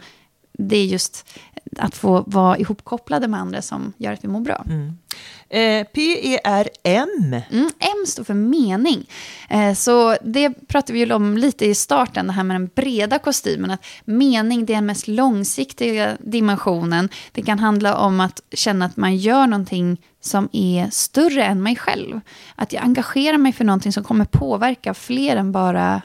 det 0.58 0.76
är 0.76 0.84
just 0.84 1.28
att 1.76 1.94
få 1.94 2.24
vara 2.26 2.58
ihopkopplade 2.58 3.28
med 3.28 3.40
andra 3.40 3.62
som 3.62 3.92
gör 3.96 4.12
att 4.12 4.24
vi 4.24 4.28
mår 4.28 4.40
bra. 4.40 4.64
Mm. 4.66 4.98
Eh, 5.48 5.86
P-E-R-M. 5.86 7.36
Mm, 7.50 7.70
M 7.78 8.06
står 8.06 8.24
för 8.24 8.34
mening. 8.34 9.10
Eh, 9.50 9.74
så 9.74 10.16
det 10.22 10.68
pratade 10.68 10.92
vi 10.92 11.12
om 11.12 11.38
lite 11.38 11.66
i 11.66 11.74
starten, 11.74 12.26
det 12.26 12.32
här 12.32 12.44
med 12.44 12.54
den 12.54 12.70
breda 12.74 13.18
kostymen. 13.18 13.70
Att 13.70 13.84
mening 14.04 14.66
det 14.66 14.72
är 14.72 14.76
den 14.76 14.86
mest 14.86 15.08
långsiktiga 15.08 16.16
dimensionen. 16.20 17.08
Det 17.32 17.42
kan 17.42 17.58
handla 17.58 17.96
om 17.96 18.20
att 18.20 18.40
känna 18.52 18.84
att 18.84 18.96
man 18.96 19.16
gör 19.16 19.46
någonting 19.46 20.00
som 20.20 20.48
är 20.52 20.90
större 20.90 21.44
än 21.44 21.62
mig 21.62 21.76
själv. 21.76 22.20
Att 22.54 22.72
jag 22.72 22.84
engagerar 22.84 23.38
mig 23.38 23.52
för 23.52 23.64
någonting 23.64 23.92
som 23.92 24.04
kommer 24.04 24.24
påverka 24.24 24.94
fler 24.94 25.36
än 25.36 25.52
bara 25.52 26.02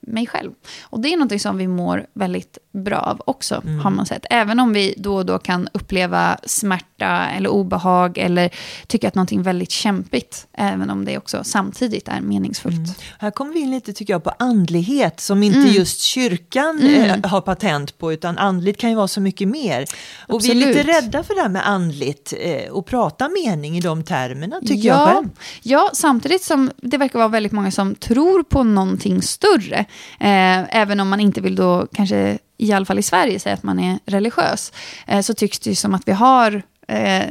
mig 0.00 0.26
själv. 0.26 0.52
Och 0.82 1.00
det 1.00 1.12
är 1.12 1.16
något 1.16 1.40
som 1.40 1.56
vi 1.56 1.68
mår 1.68 2.06
väldigt 2.14 2.58
bra 2.72 2.98
av 2.98 3.22
också, 3.24 3.62
mm. 3.64 3.80
har 3.80 3.90
man 3.90 4.06
sett. 4.06 4.26
Även 4.30 4.60
om 4.60 4.72
vi 4.72 4.94
då 4.96 5.16
och 5.16 5.26
då 5.26 5.38
kan 5.38 5.68
uppleva 5.72 6.38
smärta 6.44 7.28
eller 7.28 7.50
obehag 7.50 8.18
eller 8.18 8.50
tycka 8.86 9.08
att 9.08 9.14
någonting 9.14 9.40
är 9.40 9.44
väldigt 9.44 9.70
kämpigt, 9.70 10.46
även 10.52 10.90
om 10.90 11.04
det 11.04 11.18
också 11.18 11.44
samtidigt 11.44 12.08
är 12.08 12.20
meningsfullt. 12.20 12.76
Mm. 12.76 12.90
Här 13.18 13.30
kommer 13.30 13.52
vi 13.52 13.60
in 13.60 13.70
lite, 13.70 13.92
tycker 13.92 14.14
jag, 14.14 14.24
på 14.24 14.32
andlighet 14.38 15.20
som 15.20 15.42
inte 15.42 15.58
mm. 15.58 15.70
just 15.70 16.00
kyrkan 16.00 16.78
mm. 16.80 17.22
eh, 17.24 17.30
har 17.30 17.40
patent 17.40 17.98
på, 17.98 18.12
utan 18.12 18.38
andligt 18.38 18.80
kan 18.80 18.90
ju 18.90 18.96
vara 18.96 19.08
så 19.08 19.20
mycket 19.20 19.48
mer. 19.48 19.86
Och 20.28 20.36
Absolut. 20.36 20.56
vi 20.56 20.62
är 20.62 20.68
lite 20.68 20.82
rädda 20.82 21.22
för 21.22 21.34
det 21.34 21.40
här 21.40 21.48
med 21.48 21.68
andligt 21.68 22.34
eh, 22.40 22.70
och 22.70 22.86
prata 22.86 23.28
mening 23.28 23.76
i 23.76 23.80
de 23.80 24.04
termerna, 24.04 24.60
tycker 24.60 24.88
ja, 24.88 25.08
jag 25.08 25.14
själv. 25.14 25.28
Ja, 25.62 25.90
samtidigt 25.92 26.42
som 26.42 26.70
det 26.76 26.96
verkar 26.96 27.18
vara 27.18 27.28
väldigt 27.28 27.52
många 27.52 27.70
som 27.70 27.94
tror 27.94 28.42
på 28.42 28.62
någonting 28.62 29.22
större. 29.22 29.78
Eh, 30.20 30.76
även 30.76 31.00
om 31.00 31.08
man 31.08 31.20
inte 31.20 31.40
vill 31.40 31.56
då 31.56 31.86
kanske 31.92 32.38
i 32.60 32.72
alla 32.72 32.86
fall 32.86 32.98
i 32.98 33.02
Sverige, 33.02 33.40
säger 33.40 33.56
att 33.56 33.62
man 33.62 33.78
är 33.78 33.98
religiös, 34.06 34.72
eh, 35.06 35.20
så 35.20 35.34
tycks 35.34 35.58
det 35.58 35.70
ju 35.70 35.76
som 35.76 35.94
att 35.94 36.08
vi 36.08 36.12
har 36.12 36.62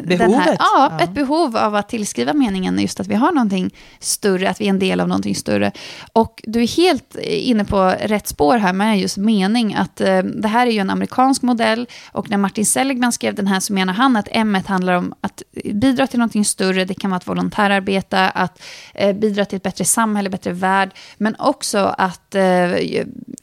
Behovet? 0.03 0.39
Här, 0.39 0.55
ja, 0.59 0.91
ja, 0.91 0.99
ett 1.03 1.11
behov 1.11 1.57
av 1.57 1.75
att 1.75 1.89
tillskriva 1.89 2.33
meningen 2.33 2.79
just 2.79 2.99
att 2.99 3.07
vi 3.07 3.15
har 3.15 3.31
någonting 3.31 3.73
större, 3.99 4.49
att 4.49 4.61
vi 4.61 4.65
är 4.65 4.69
en 4.69 4.79
del 4.79 4.99
av 4.99 5.07
någonting 5.07 5.35
större. 5.35 5.71
Och 6.13 6.43
du 6.47 6.63
är 6.63 6.67
helt 6.67 7.15
inne 7.23 7.65
på 7.65 7.95
rätt 8.01 8.27
spår 8.27 8.57
här 8.57 8.73
med 8.73 8.99
just 8.99 9.17
mening, 9.17 9.73
att 9.73 10.01
eh, 10.01 10.17
det 10.17 10.47
här 10.47 10.67
är 10.67 10.71
ju 10.71 10.79
en 10.79 10.89
amerikansk 10.89 11.41
modell 11.41 11.87
och 12.11 12.29
när 12.29 12.37
Martin 12.37 12.65
Seligman 12.65 13.11
skrev 13.11 13.35
den 13.35 13.47
här 13.47 13.59
så 13.59 13.73
menar 13.73 13.93
han 13.93 14.15
att 14.15 14.27
M 14.31 14.57
handlar 14.67 14.93
om 14.93 15.13
att 15.21 15.43
bidra 15.73 16.07
till 16.07 16.19
någonting 16.19 16.45
större, 16.45 16.85
det 16.85 16.93
kan 16.93 17.11
vara 17.11 17.17
att 17.17 17.27
volontärarbeta, 17.27 18.29
att 18.29 18.61
eh, 18.93 19.15
bidra 19.15 19.45
till 19.45 19.57
ett 19.57 19.63
bättre 19.63 19.85
samhälle, 19.85 20.29
bättre 20.29 20.51
värld, 20.51 20.89
men 21.17 21.35
också 21.39 21.95
att 21.97 22.35
eh, 22.35 22.71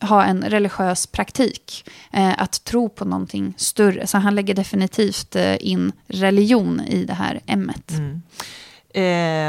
ha 0.00 0.24
en 0.24 0.44
religiös 0.44 1.06
praktik, 1.06 1.90
eh, 2.12 2.42
att 2.42 2.64
tro 2.64 2.88
på 2.88 3.04
någonting 3.04 3.54
större. 3.56 4.06
Så 4.06 4.18
han 4.18 4.34
lägger 4.34 4.54
definitivt 4.54 5.36
eh, 5.36 5.56
in 5.60 5.92
religion 6.08 6.80
i 6.80 7.04
det 7.04 7.14
här 7.14 7.40
ämnet. 7.46 7.90
Mm. 7.90 8.22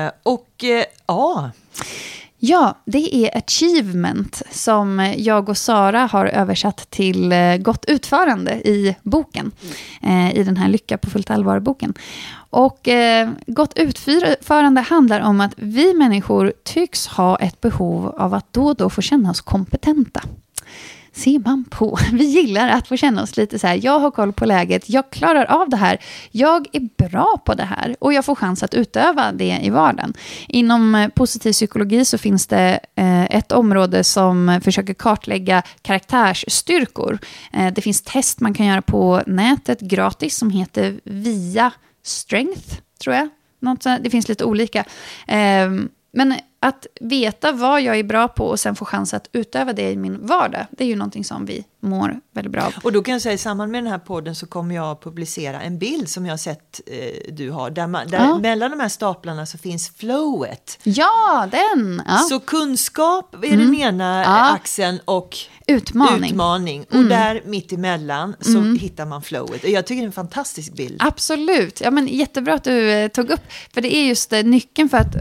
Eh, 0.06 0.12
och 0.24 0.64
eh, 0.64 0.86
ja... 1.08 1.52
Ja, 2.40 2.78
det 2.86 3.16
är 3.16 3.38
achievement 3.38 4.42
som 4.52 5.14
jag 5.18 5.50
och 5.50 5.58
Sara 5.58 6.06
har 6.12 6.26
översatt 6.26 6.90
till 6.90 7.32
eh, 7.32 7.58
gott 7.58 7.86
utförande 7.86 8.52
i 8.52 8.96
boken. 9.04 9.52
Eh, 10.02 10.36
I 10.38 10.44
den 10.44 10.58
här 10.58 10.70
Lycka 10.70 10.98
på 10.98 11.10
fullt 11.10 11.30
allvar-boken. 11.30 11.94
Och 12.50 12.88
eh, 12.88 13.30
gott 13.48 13.78
utförande 13.78 14.82
handlar 14.82 15.22
om 15.22 15.42
att 15.42 15.54
vi 15.58 15.94
människor 15.94 16.54
tycks 16.64 17.08
ha 17.08 17.36
ett 17.36 17.62
behov 17.62 18.08
av 18.18 18.34
att 18.34 18.54
då 18.54 18.66
och 18.66 18.76
då 18.76 18.90
få 18.90 19.02
känna 19.02 19.30
oss 19.30 19.42
kompetenta 19.42 20.24
ser 21.18 21.40
man 21.40 21.66
på. 21.70 22.00
Vi 22.12 22.24
gillar 22.24 22.70
att 22.70 22.88
få 22.88 22.98
känna 22.98 23.24
oss 23.24 23.38
lite 23.38 23.60
så 23.60 23.68
här, 23.68 23.80
jag 23.84 24.00
har 24.00 24.12
koll 24.12 24.34
på 24.34 24.46
läget, 24.46 24.90
jag 24.90 25.10
klarar 25.10 25.46
av 25.46 25.70
det 25.70 25.78
här, 25.78 25.98
jag 26.32 26.68
är 26.72 27.10
bra 27.10 27.42
på 27.46 27.54
det 27.54 27.64
här 27.64 27.96
och 28.00 28.14
jag 28.14 28.26
får 28.26 28.36
chans 28.36 28.64
att 28.64 28.74
utöva 28.74 29.32
det 29.32 29.60
i 29.64 29.70
vardagen. 29.70 30.14
Inom 30.48 30.96
eh, 30.96 31.10
positiv 31.10 31.52
psykologi 31.52 32.06
så 32.06 32.18
finns 32.18 32.48
det 32.48 32.80
eh, 32.96 33.36
ett 33.36 33.52
område 33.52 34.04
som 34.04 34.62
försöker 34.64 34.94
kartlägga 34.94 35.64
karaktärsstyrkor. 35.82 37.20
Eh, 37.54 37.74
det 37.74 37.82
finns 37.82 38.02
test 38.02 38.40
man 38.40 38.54
kan 38.54 38.66
göra 38.66 38.82
på 38.82 39.22
nätet 39.28 39.80
gratis 39.80 40.38
som 40.38 40.50
heter 40.50 41.00
VIA 41.04 41.72
Strength, 42.04 42.76
tror 43.04 43.16
jag. 43.16 43.30
Något 43.60 43.84
det 43.84 44.10
finns 44.10 44.30
lite 44.30 44.46
olika. 44.46 44.86
Ehm, 45.28 45.90
men 46.18 46.34
att 46.60 46.88
veta 47.02 47.52
vad 47.52 47.82
jag 47.82 48.00
är 48.00 48.04
bra 48.04 48.28
på 48.28 48.46
och 48.46 48.60
sen 48.60 48.76
få 48.76 48.86
chans 48.86 49.14
att 49.14 49.30
utöva 49.32 49.74
det 49.74 49.92
i 49.92 49.98
min 49.98 50.26
vardag, 50.26 50.66
det 50.72 50.84
är 50.84 50.88
ju 50.88 50.96
någonting 50.96 51.24
som 51.24 51.46
vi 51.46 51.66
mår 51.80 52.20
väldigt 52.34 52.52
bra 52.52 52.64
av. 52.64 52.74
Och 52.84 52.92
då 52.92 53.04
kan 53.04 53.12
jag 53.12 53.22
säga 53.22 53.34
i 53.34 53.38
samband 53.38 53.72
med 53.72 53.84
den 53.84 53.92
här 53.92 54.00
podden 54.00 54.36
så 54.36 54.46
kommer 54.46 54.76
jag 54.76 54.92
att 54.92 55.04
publicera 55.04 55.62
en 55.62 55.80
bild 55.80 56.10
som 56.10 56.26
jag 56.26 56.34
har 56.34 56.38
sett 56.38 56.82
eh, 56.88 57.34
du 57.34 57.52
har, 57.52 57.70
där, 57.70 57.88
man, 57.88 58.08
där 58.08 58.18
ja. 58.18 58.38
mellan 58.40 58.72
de 58.72 58.80
här 58.80 58.90
staplarna 58.90 59.46
så 59.46 59.58
finns 59.58 59.90
flowet. 59.90 60.80
Ja, 60.84 61.50
den! 61.52 62.02
Ja. 62.08 62.18
Så 62.18 62.40
kunskap 62.40 63.36
är 63.44 63.54
mm. 63.54 63.60
den 63.60 63.76
ena 63.76 64.24
ja. 64.24 64.54
axeln 64.54 65.00
och 65.06 65.38
utmaning. 65.68 66.32
utmaning. 66.32 66.86
Och 66.90 66.96
mm. 66.96 67.10
där 67.10 67.42
mitt 67.46 67.72
emellan 67.72 68.36
så 68.40 68.58
mm. 68.58 68.80
hittar 68.80 69.06
man 69.06 69.22
flowet. 69.22 69.64
Jag 69.64 69.86
tycker 69.86 70.02
det 70.02 70.06
är 70.06 70.08
en 70.08 70.12
fantastisk 70.12 70.74
bild. 70.74 70.98
Absolut, 71.00 71.82
ja, 71.82 71.92
men 71.92 72.08
jättebra 72.08 72.54
att 72.54 72.64
du 72.64 72.92
eh, 72.92 73.08
tog 73.08 73.30
upp, 73.30 73.44
för 73.74 73.82
det 73.82 73.96
är 73.96 74.08
just 74.08 74.34
eh, 74.34 74.44
nyckeln 74.44 74.90
för 74.90 74.98
att 74.98 75.16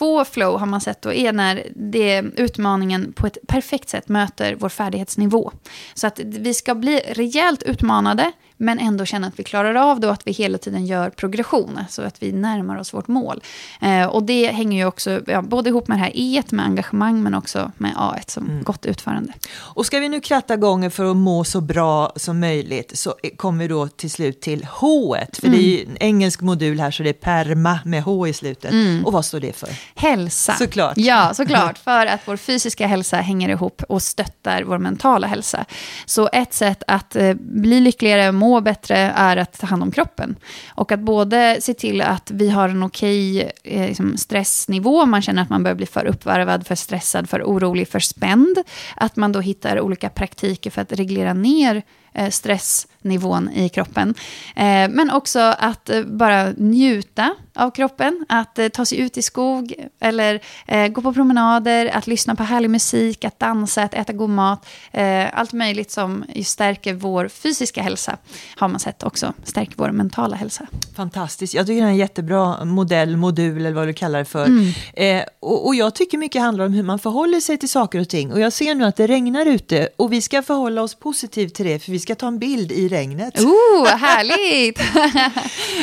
få 0.00 0.24
flow 0.24 0.58
har 0.58 0.66
man 0.66 0.80
sett 0.80 1.02
då 1.02 1.12
är 1.12 1.32
när 1.32 1.66
det 1.76 2.22
utmaningen 2.36 3.12
på 3.12 3.26
ett 3.26 3.38
perfekt 3.48 3.88
sätt 3.88 4.08
möter 4.08 4.54
vår 4.54 4.68
färdighetsnivå. 4.68 5.52
Så 5.94 6.06
att 6.06 6.18
vi 6.18 6.54
ska 6.54 6.74
bli 6.74 7.00
rejält 7.08 7.62
utmanade 7.62 8.32
men 8.60 8.78
ändå 8.78 9.04
känna 9.04 9.26
att 9.26 9.38
vi 9.38 9.44
klarar 9.44 9.74
av 9.74 10.00
det 10.00 10.06
och 10.06 10.12
att 10.12 10.26
vi 10.26 10.32
hela 10.32 10.58
tiden 10.58 10.86
gör 10.86 11.10
progression, 11.10 11.80
så 11.88 12.02
att 12.02 12.22
vi 12.22 12.32
närmar 12.32 12.78
oss 12.78 12.94
vårt 12.94 13.08
mål. 13.08 13.42
Eh, 13.80 14.06
och 14.06 14.22
det 14.22 14.46
hänger 14.46 14.78
ju 14.78 14.84
också 14.84 15.20
ja, 15.26 15.42
både 15.42 15.70
ihop 15.70 15.88
med 15.88 15.98
det 15.98 16.02
här 16.02 16.12
E, 16.14 16.42
med 16.50 16.64
engagemang, 16.64 17.22
men 17.22 17.34
också 17.34 17.72
med 17.76 17.92
A 17.96 18.16
som 18.26 18.46
mm. 18.48 18.62
gott 18.62 18.86
utförande. 18.86 19.32
Och 19.56 19.86
ska 19.86 19.98
vi 19.98 20.08
nu 20.08 20.20
kratta 20.20 20.56
gånger 20.56 20.90
för 20.90 21.10
att 21.10 21.16
må 21.16 21.44
så 21.44 21.60
bra 21.60 22.12
som 22.16 22.40
möjligt 22.40 22.98
så 22.98 23.14
kommer 23.36 23.58
vi 23.58 23.68
då 23.68 23.88
till 23.88 24.10
slut 24.10 24.40
till 24.40 24.64
H, 24.64 25.16
för 25.32 25.46
mm. 25.46 25.58
det 25.58 25.64
är 25.64 25.68
ju 25.68 25.84
en 25.84 25.96
engelsk 26.00 26.40
modul 26.40 26.80
här 26.80 26.90
så 26.90 27.02
det 27.02 27.08
är 27.08 27.12
perma 27.12 27.78
med 27.84 28.02
H 28.02 28.26
i 28.26 28.32
slutet. 28.32 28.72
Mm. 28.72 29.06
Och 29.06 29.12
vad 29.12 29.24
står 29.24 29.40
det 29.40 29.56
för? 29.56 29.68
Hälsa. 29.94 30.52
Såklart. 30.52 30.96
Ja, 30.96 31.34
såklart. 31.34 31.78
för 31.84 32.06
att 32.06 32.20
vår 32.24 32.36
fysiska 32.36 32.86
hälsa 32.86 33.16
hänger 33.16 33.48
ihop 33.48 33.82
och 33.88 34.02
stöttar 34.02 34.62
vår 34.62 34.78
mentala 34.78 35.26
hälsa. 35.26 35.64
Så 36.06 36.28
ett 36.32 36.54
sätt 36.54 36.82
att 36.86 37.16
eh, 37.16 37.34
bli 37.34 37.80
lyckligare, 37.80 38.32
må 38.32 38.49
bättre 38.60 38.96
är 38.96 39.36
att 39.36 39.58
ta 39.58 39.66
hand 39.66 39.82
om 39.82 39.90
kroppen. 39.90 40.36
Och 40.68 40.92
att 40.92 41.00
både 41.00 41.58
se 41.60 41.74
till 41.74 42.02
att 42.02 42.30
vi 42.30 42.50
har 42.50 42.68
en 42.68 42.82
okej 42.82 43.50
eh, 43.64 43.86
liksom 43.88 44.16
stressnivå, 44.16 45.06
man 45.06 45.22
känner 45.22 45.42
att 45.42 45.50
man 45.50 45.62
börjar 45.62 45.76
bli 45.76 45.86
för 45.86 46.06
uppvarvad, 46.06 46.66
för 46.66 46.74
stressad, 46.74 47.28
för 47.28 47.42
orolig, 47.42 47.88
för 47.88 48.00
spänd. 48.00 48.58
Att 48.96 49.16
man 49.16 49.32
då 49.32 49.40
hittar 49.40 49.80
olika 49.80 50.08
praktiker 50.08 50.70
för 50.70 50.82
att 50.82 50.92
reglera 50.92 51.32
ner 51.34 51.82
eh, 52.14 52.30
stressnivån 52.30 53.50
i 53.50 53.68
kroppen. 53.68 54.14
Eh, 54.56 54.88
men 54.88 55.10
också 55.10 55.40
att 55.58 55.90
eh, 55.90 56.02
bara 56.02 56.50
njuta 56.56 57.34
av 57.60 57.70
kroppen, 57.70 58.26
att 58.28 58.58
eh, 58.58 58.68
ta 58.68 58.84
sig 58.84 58.98
ut 58.98 59.16
i 59.16 59.22
skog 59.22 59.74
eller 60.00 60.40
eh, 60.66 60.88
gå 60.88 61.02
på 61.02 61.12
promenader, 61.12 61.86
att 61.86 62.06
lyssna 62.06 62.34
på 62.34 62.42
härlig 62.42 62.70
musik, 62.70 63.24
att 63.24 63.38
dansa, 63.38 63.82
att 63.82 63.94
äta 63.94 64.12
god 64.12 64.30
mat. 64.30 64.66
Eh, 64.92 65.38
allt 65.38 65.52
möjligt 65.52 65.90
som 65.90 66.24
stärker 66.44 66.94
vår 66.94 67.28
fysiska 67.28 67.82
hälsa 67.82 68.16
har 68.56 68.68
man 68.68 68.80
sett 68.80 69.02
också 69.02 69.32
stärker 69.44 69.74
vår 69.76 69.90
mentala 69.90 70.36
hälsa. 70.36 70.66
Fantastiskt, 70.96 71.54
jag 71.54 71.66
tycker 71.66 71.80
det 71.80 71.86
är 71.86 71.90
en 71.90 71.96
jättebra 71.96 72.64
modell, 72.64 73.16
modul 73.16 73.58
eller 73.58 73.72
vad 73.72 73.88
du 73.88 73.92
kallar 73.92 74.18
det 74.18 74.24
för. 74.24 74.44
Mm. 74.44 74.72
Eh, 74.94 75.24
och, 75.40 75.66
och, 75.66 75.74
jag 75.74 75.94
tycker 75.94 76.18
mycket 76.18 76.42
handlar 76.42 76.66
om 76.66 76.72
hur 76.72 76.82
man 76.82 76.98
förhåller 76.98 77.40
sig 77.40 77.58
till 77.58 77.68
saker 77.68 78.00
och 78.00 78.08
ting. 78.08 78.32
Och 78.32 78.40
jag 78.40 78.52
ser 78.52 78.74
nu 78.74 78.84
att 78.84 78.96
det 78.96 79.06
regnar 79.06 79.46
ute 79.46 79.88
och 79.96 80.12
vi 80.12 80.22
ska 80.22 80.42
förhålla 80.42 80.82
oss 80.82 80.94
positivt 80.94 81.54
till 81.54 81.66
det 81.66 81.78
för 81.78 81.92
vi 81.92 81.98
ska 81.98 82.14
ta 82.14 82.26
en 82.26 82.38
bild 82.38 82.72
i 82.72 82.88
regnet. 82.88 83.40
Oh, 83.40 83.86
härligt! 83.86 84.80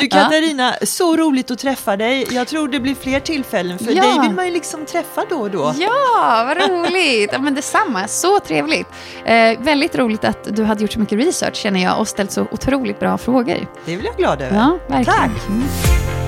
du 0.00 0.08
Katarina, 0.08 0.74
ja. 0.80 0.86
så 0.86 1.16
roligt 1.16 1.50
att 1.50 1.58
träffa 1.58 1.67
dig. 1.96 2.26
Jag 2.30 2.48
tror 2.48 2.68
det 2.68 2.80
blir 2.80 2.94
fler 2.94 3.20
tillfällen, 3.20 3.78
för 3.78 3.92
ja. 3.92 4.02
dig 4.02 4.18
vill 4.20 4.30
man 4.36 4.46
ju 4.46 4.52
liksom 4.52 4.86
träffa 4.86 5.24
då 5.30 5.36
och 5.36 5.50
då. 5.50 5.74
Ja, 5.78 6.44
vad 6.46 6.70
roligt! 6.70 7.30
Ja, 7.32 7.38
men 7.38 7.54
detsamma, 7.54 8.08
så 8.08 8.40
trevligt. 8.40 8.86
Eh, 9.24 9.60
väldigt 9.60 9.96
roligt 9.96 10.24
att 10.24 10.56
du 10.56 10.64
hade 10.64 10.82
gjort 10.82 10.92
så 10.92 11.00
mycket 11.00 11.18
research 11.18 11.56
känner 11.56 11.82
jag 11.82 12.00
och 12.00 12.08
ställt 12.08 12.32
så 12.32 12.46
otroligt 12.50 13.00
bra 13.00 13.18
frågor. 13.18 13.66
Det 13.84 13.96
blir 13.96 14.06
jag 14.06 14.16
glad 14.16 14.42
över. 14.42 14.56
Ja, 14.56 14.78
verkligen. 14.88 15.18
Tack! 15.18 15.48
Mm. 15.48 16.27